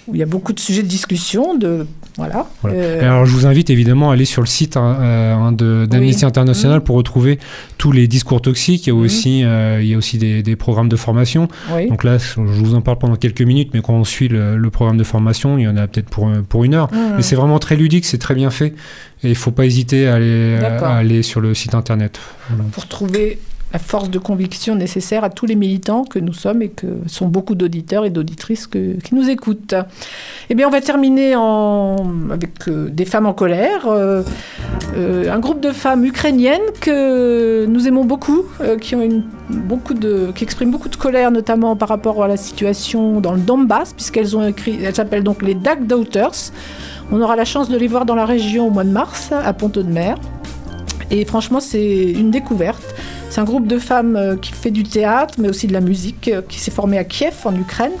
où 0.07 0.15
il 0.15 0.17
y 0.19 0.23
a 0.23 0.25
beaucoup 0.25 0.51
de 0.51 0.59
sujets 0.59 0.81
de 0.81 0.87
discussion. 0.87 1.55
De, 1.55 1.85
voilà. 2.17 2.47
Euh, 2.65 3.01
Alors 3.01 3.25
je 3.27 3.31
vous 3.35 3.45
invite 3.45 3.69
évidemment 3.69 4.09
à 4.09 4.13
aller 4.13 4.25
sur 4.25 4.41
le 4.41 4.47
site 4.47 4.75
hein, 4.75 5.51
d'Amnesty 5.51 6.23
Oui. 6.23 6.27
International 6.27 6.79
Mhm. 6.79 6.83
pour 6.83 6.95
retrouver 6.95 7.37
tous 7.77 7.91
les 7.91 8.07
discours 8.07 8.41
toxiques. 8.41 8.87
Il 8.87 8.89
y 8.89 8.93
a 8.93 8.95
Mhm. 8.95 9.01
aussi, 9.05 9.43
euh, 9.43 9.79
il 9.79 9.87
y 9.87 9.93
a 9.93 9.97
aussi 9.97 10.17
des, 10.17 10.41
des 10.41 10.55
programmes 10.55 10.89
de 10.89 10.95
formation. 10.95 11.47
Oui. 11.75 11.87
Donc 11.87 12.03
là, 12.03 12.17
je 12.17 12.39
vous 12.41 12.73
en 12.73 12.81
parle 12.81 12.97
pendant 12.97 13.15
quelques 13.15 13.43
minutes, 13.43 13.69
mais 13.75 13.81
quand 13.81 13.93
on 13.93 14.03
suit 14.03 14.27
le, 14.27 14.57
le 14.57 14.69
programme 14.71 14.97
de 14.97 15.03
formation, 15.03 15.59
il 15.59 15.65
y 15.65 15.67
en 15.67 15.77
a 15.77 15.85
peut-être 15.87 16.09
pour, 16.09 16.31
pour 16.49 16.63
une 16.63 16.73
heure. 16.73 16.91
Mhm. 16.91 17.13
Mais 17.17 17.21
c'est 17.21 17.35
vraiment 17.35 17.59
très 17.59 17.75
ludique, 17.75 18.05
c'est 18.05 18.17
très 18.17 18.33
bien 18.33 18.49
fait. 18.49 18.73
Et 19.23 19.27
il 19.27 19.29
ne 19.31 19.35
faut 19.35 19.51
pas 19.51 19.65
hésiter 19.65 20.07
à 20.07 20.15
aller, 20.15 20.57
D'accord. 20.59 20.87
à 20.87 20.97
aller 20.97 21.21
sur 21.23 21.41
le 21.41 21.53
site 21.53 21.75
internet. 21.75 22.19
Voilà. 22.49 22.63
pour 22.71 22.87
trouver 22.87 23.39
la 23.73 23.79
force 23.79 24.09
de 24.09 24.19
conviction 24.19 24.75
nécessaire 24.75 25.23
à 25.23 25.29
tous 25.29 25.45
les 25.45 25.55
militants 25.55 26.03
que 26.03 26.19
nous 26.19 26.33
sommes 26.33 26.61
et 26.61 26.67
que 26.67 26.87
sont 27.07 27.29
beaucoup 27.29 27.55
d'auditeurs 27.55 28.03
et 28.03 28.09
d'auditrices 28.09 28.67
que- 28.67 28.99
qui 28.99 29.15
nous 29.15 29.29
écoutent. 29.29 29.75
Eh 30.49 30.55
bien, 30.55 30.67
on 30.67 30.71
va 30.71 30.81
terminer 30.81 31.35
en, 31.37 31.95
avec 32.31 32.67
euh, 32.67 32.89
des 32.89 33.05
femmes 33.05 33.27
en 33.27 33.33
colère. 33.33 33.85
euh, 33.87 34.23
euh, 34.97 35.31
un 35.31 35.39
groupe 35.39 35.61
de 35.61 35.71
femmes 35.71 36.03
ukrainiennes 36.03 36.59
que 36.81 37.65
nous 37.65 37.87
aimons 37.87 38.03
beaucoup, 38.03 38.43
qui, 38.81 38.93
ont 38.95 39.01
une, 39.01 39.23
beaucoup 39.49 39.93
de, 39.93 40.33
qui 40.35 40.43
expriment 40.43 40.71
beaucoup 40.71 40.89
de 40.89 40.97
colère, 40.97 41.31
notamment 41.31 41.77
par 41.77 41.87
rapport 41.87 42.21
à 42.21 42.27
la 42.27 42.35
situation 42.35 43.21
dans 43.21 43.31
le 43.31 43.39
Donbass, 43.39 43.93
puisqu'elles 43.93 44.35
ont 44.35 44.45
écrit, 44.45 44.79
elles 44.83 44.95
s'appellent 44.95 45.23
donc 45.23 45.41
les 45.43 45.53
Dark 45.55 45.87
Daughters. 45.87 46.51
On 47.11 47.21
aura 47.21 47.35
la 47.35 47.45
chance 47.45 47.69
de 47.69 47.77
les 47.77 47.87
voir 47.87 48.05
dans 48.05 48.15
la 48.15 48.25
région 48.25 48.67
au 48.67 48.69
mois 48.69 48.83
de 48.85 48.89
mars, 48.91 49.31
à 49.31 49.53
Ponto 49.53 49.83
de 49.83 49.91
Mer. 49.91 50.15
Et 51.09 51.25
franchement, 51.25 51.59
c'est 51.59 52.11
une 52.11 52.31
découverte. 52.31 52.81
C'est 53.29 53.41
un 53.41 53.43
groupe 53.45 53.67
de 53.67 53.77
femmes 53.77 54.15
euh, 54.15 54.35
qui 54.37 54.51
fait 54.53 54.71
du 54.71 54.83
théâtre, 54.83 55.35
mais 55.37 55.49
aussi 55.49 55.67
de 55.67 55.73
la 55.73 55.81
musique, 55.81 56.29
euh, 56.29 56.41
qui 56.47 56.59
s'est 56.59 56.71
formé 56.71 56.97
à 56.97 57.03
Kiev, 57.03 57.33
en 57.45 57.55
Ukraine. 57.55 57.91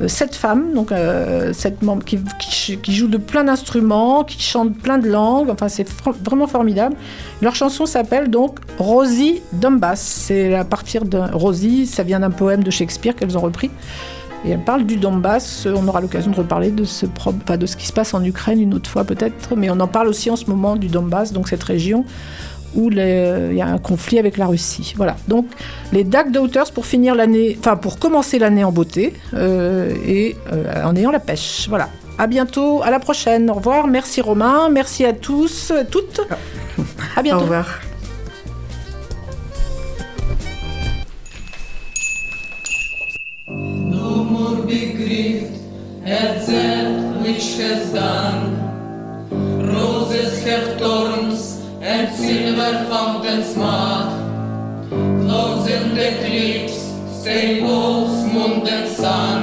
Euh, 0.00 0.08
sept 0.08 0.34
femmes, 0.34 0.72
donc 0.74 0.90
sept 1.52 1.82
membres 1.82 2.04
qui, 2.04 2.18
qui- 2.80 2.94
jouent 2.94 3.08
de 3.08 3.18
plein 3.18 3.44
d'instruments, 3.44 4.24
qui 4.24 4.40
chantent 4.42 4.74
plein 4.76 4.98
de 4.98 5.08
langues. 5.08 5.50
Enfin, 5.50 5.68
c'est 5.68 5.86
vraiment 6.24 6.46
formidable. 6.48 6.96
Leur 7.42 7.54
chanson 7.54 7.86
s'appelle 7.86 8.28
donc 8.28 8.58
Rosie 8.78 9.40
Donbass. 9.52 10.00
C'est 10.00 10.54
à 10.54 10.64
partir 10.64 11.04
de 11.04 11.18
Rosie, 11.18 11.86
ça 11.86 12.02
vient 12.02 12.20
d'un 12.20 12.30
poème 12.30 12.64
de 12.64 12.70
Shakespeare 12.70 13.14
qu'elles 13.14 13.36
ont 13.38 13.42
repris. 13.42 13.70
Et 14.44 14.50
elle 14.50 14.60
parle 14.64 14.84
du 14.84 14.96
Donbass. 14.96 15.66
On 15.72 15.86
aura 15.88 16.00
l'occasion 16.00 16.30
de 16.32 16.36
reparler 16.36 16.70
de 16.70 16.84
ce, 16.84 17.06
enfin, 17.16 17.56
de 17.56 17.66
ce 17.66 17.76
qui 17.76 17.86
se 17.86 17.92
passe 17.92 18.12
en 18.14 18.22
Ukraine 18.24 18.60
une 18.60 18.74
autre 18.74 18.90
fois 18.90 19.04
peut-être. 19.04 19.54
Mais 19.56 19.70
on 19.70 19.78
en 19.80 19.86
parle 19.86 20.08
aussi 20.08 20.30
en 20.30 20.36
ce 20.36 20.46
moment 20.46 20.76
du 20.76 20.88
Donbass, 20.88 21.32
donc 21.32 21.48
cette 21.48 21.62
région 21.62 22.04
où 22.74 22.88
les- 22.88 23.48
il 23.50 23.56
y 23.56 23.60
a 23.62 23.66
un 23.66 23.78
conflit 23.78 24.18
avec 24.18 24.38
la 24.38 24.46
Russie. 24.46 24.94
Voilà. 24.96 25.16
Donc 25.28 25.46
les 25.92 26.04
Dark 26.04 26.30
Daughters 26.32 26.72
pour 26.72 26.86
finir 26.86 27.14
l'année, 27.14 27.56
enfin 27.60 27.76
pour 27.76 27.98
commencer 27.98 28.38
l'année 28.38 28.64
en 28.64 28.72
beauté 28.72 29.12
euh, 29.34 29.94
et 30.06 30.36
euh, 30.52 30.82
en 30.84 30.96
ayant 30.96 31.10
la 31.10 31.20
pêche. 31.20 31.66
Voilà. 31.68 31.88
À 32.18 32.26
bientôt, 32.26 32.82
à 32.82 32.90
la 32.90 32.98
prochaine. 32.98 33.50
Au 33.50 33.54
revoir. 33.54 33.86
Merci 33.86 34.20
Romain, 34.22 34.68
merci 34.70 35.04
à 35.04 35.12
tous, 35.12 35.70
à 35.70 35.84
toutes. 35.84 36.20
À 37.16 37.22
bientôt. 37.22 37.38
Au 37.40 37.42
revoir. 37.42 37.66
At 46.12 46.46
that 46.46 47.22
which 47.22 47.56
has 47.56 47.92
done. 47.92 48.40
Roses 49.74 50.44
have 50.44 50.78
thorns 50.78 51.60
and 51.80 52.14
silver 52.14 52.72
fountains 52.90 53.56
mark. 53.56 54.10
Clouds 54.90 55.70
and 55.70 55.98
eclipse, 55.98 56.80
say 57.24 57.62
wolves, 57.62 58.18
moon 58.32 58.66
and 58.68 58.88
sun. 58.88 59.42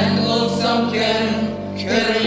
And 0.00 0.24
lonesome 0.28 0.92
can 0.92 1.76
her 1.86 2.21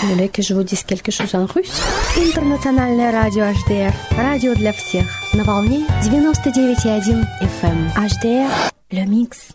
Vous 0.00 0.08
voulez 0.08 0.28
que 0.30 0.42
je 0.42 0.54
vous 0.54 0.62
dise 0.62 0.82
quelque 0.82 1.10
chose 1.10 1.34
en 1.34 1.44
russe 1.44 1.82
Интернациональное 2.16 3.12
радио 3.12 3.44
HDR. 3.44 3.92
Радио 4.16 4.54
для 4.54 4.72
всех. 4.72 5.04
На 5.34 5.44
волне 5.44 5.84
99,1 6.02 7.24
FM. 7.42 7.90
HDR. 7.96 8.50
Le 8.92 9.04
mix. 9.06 9.53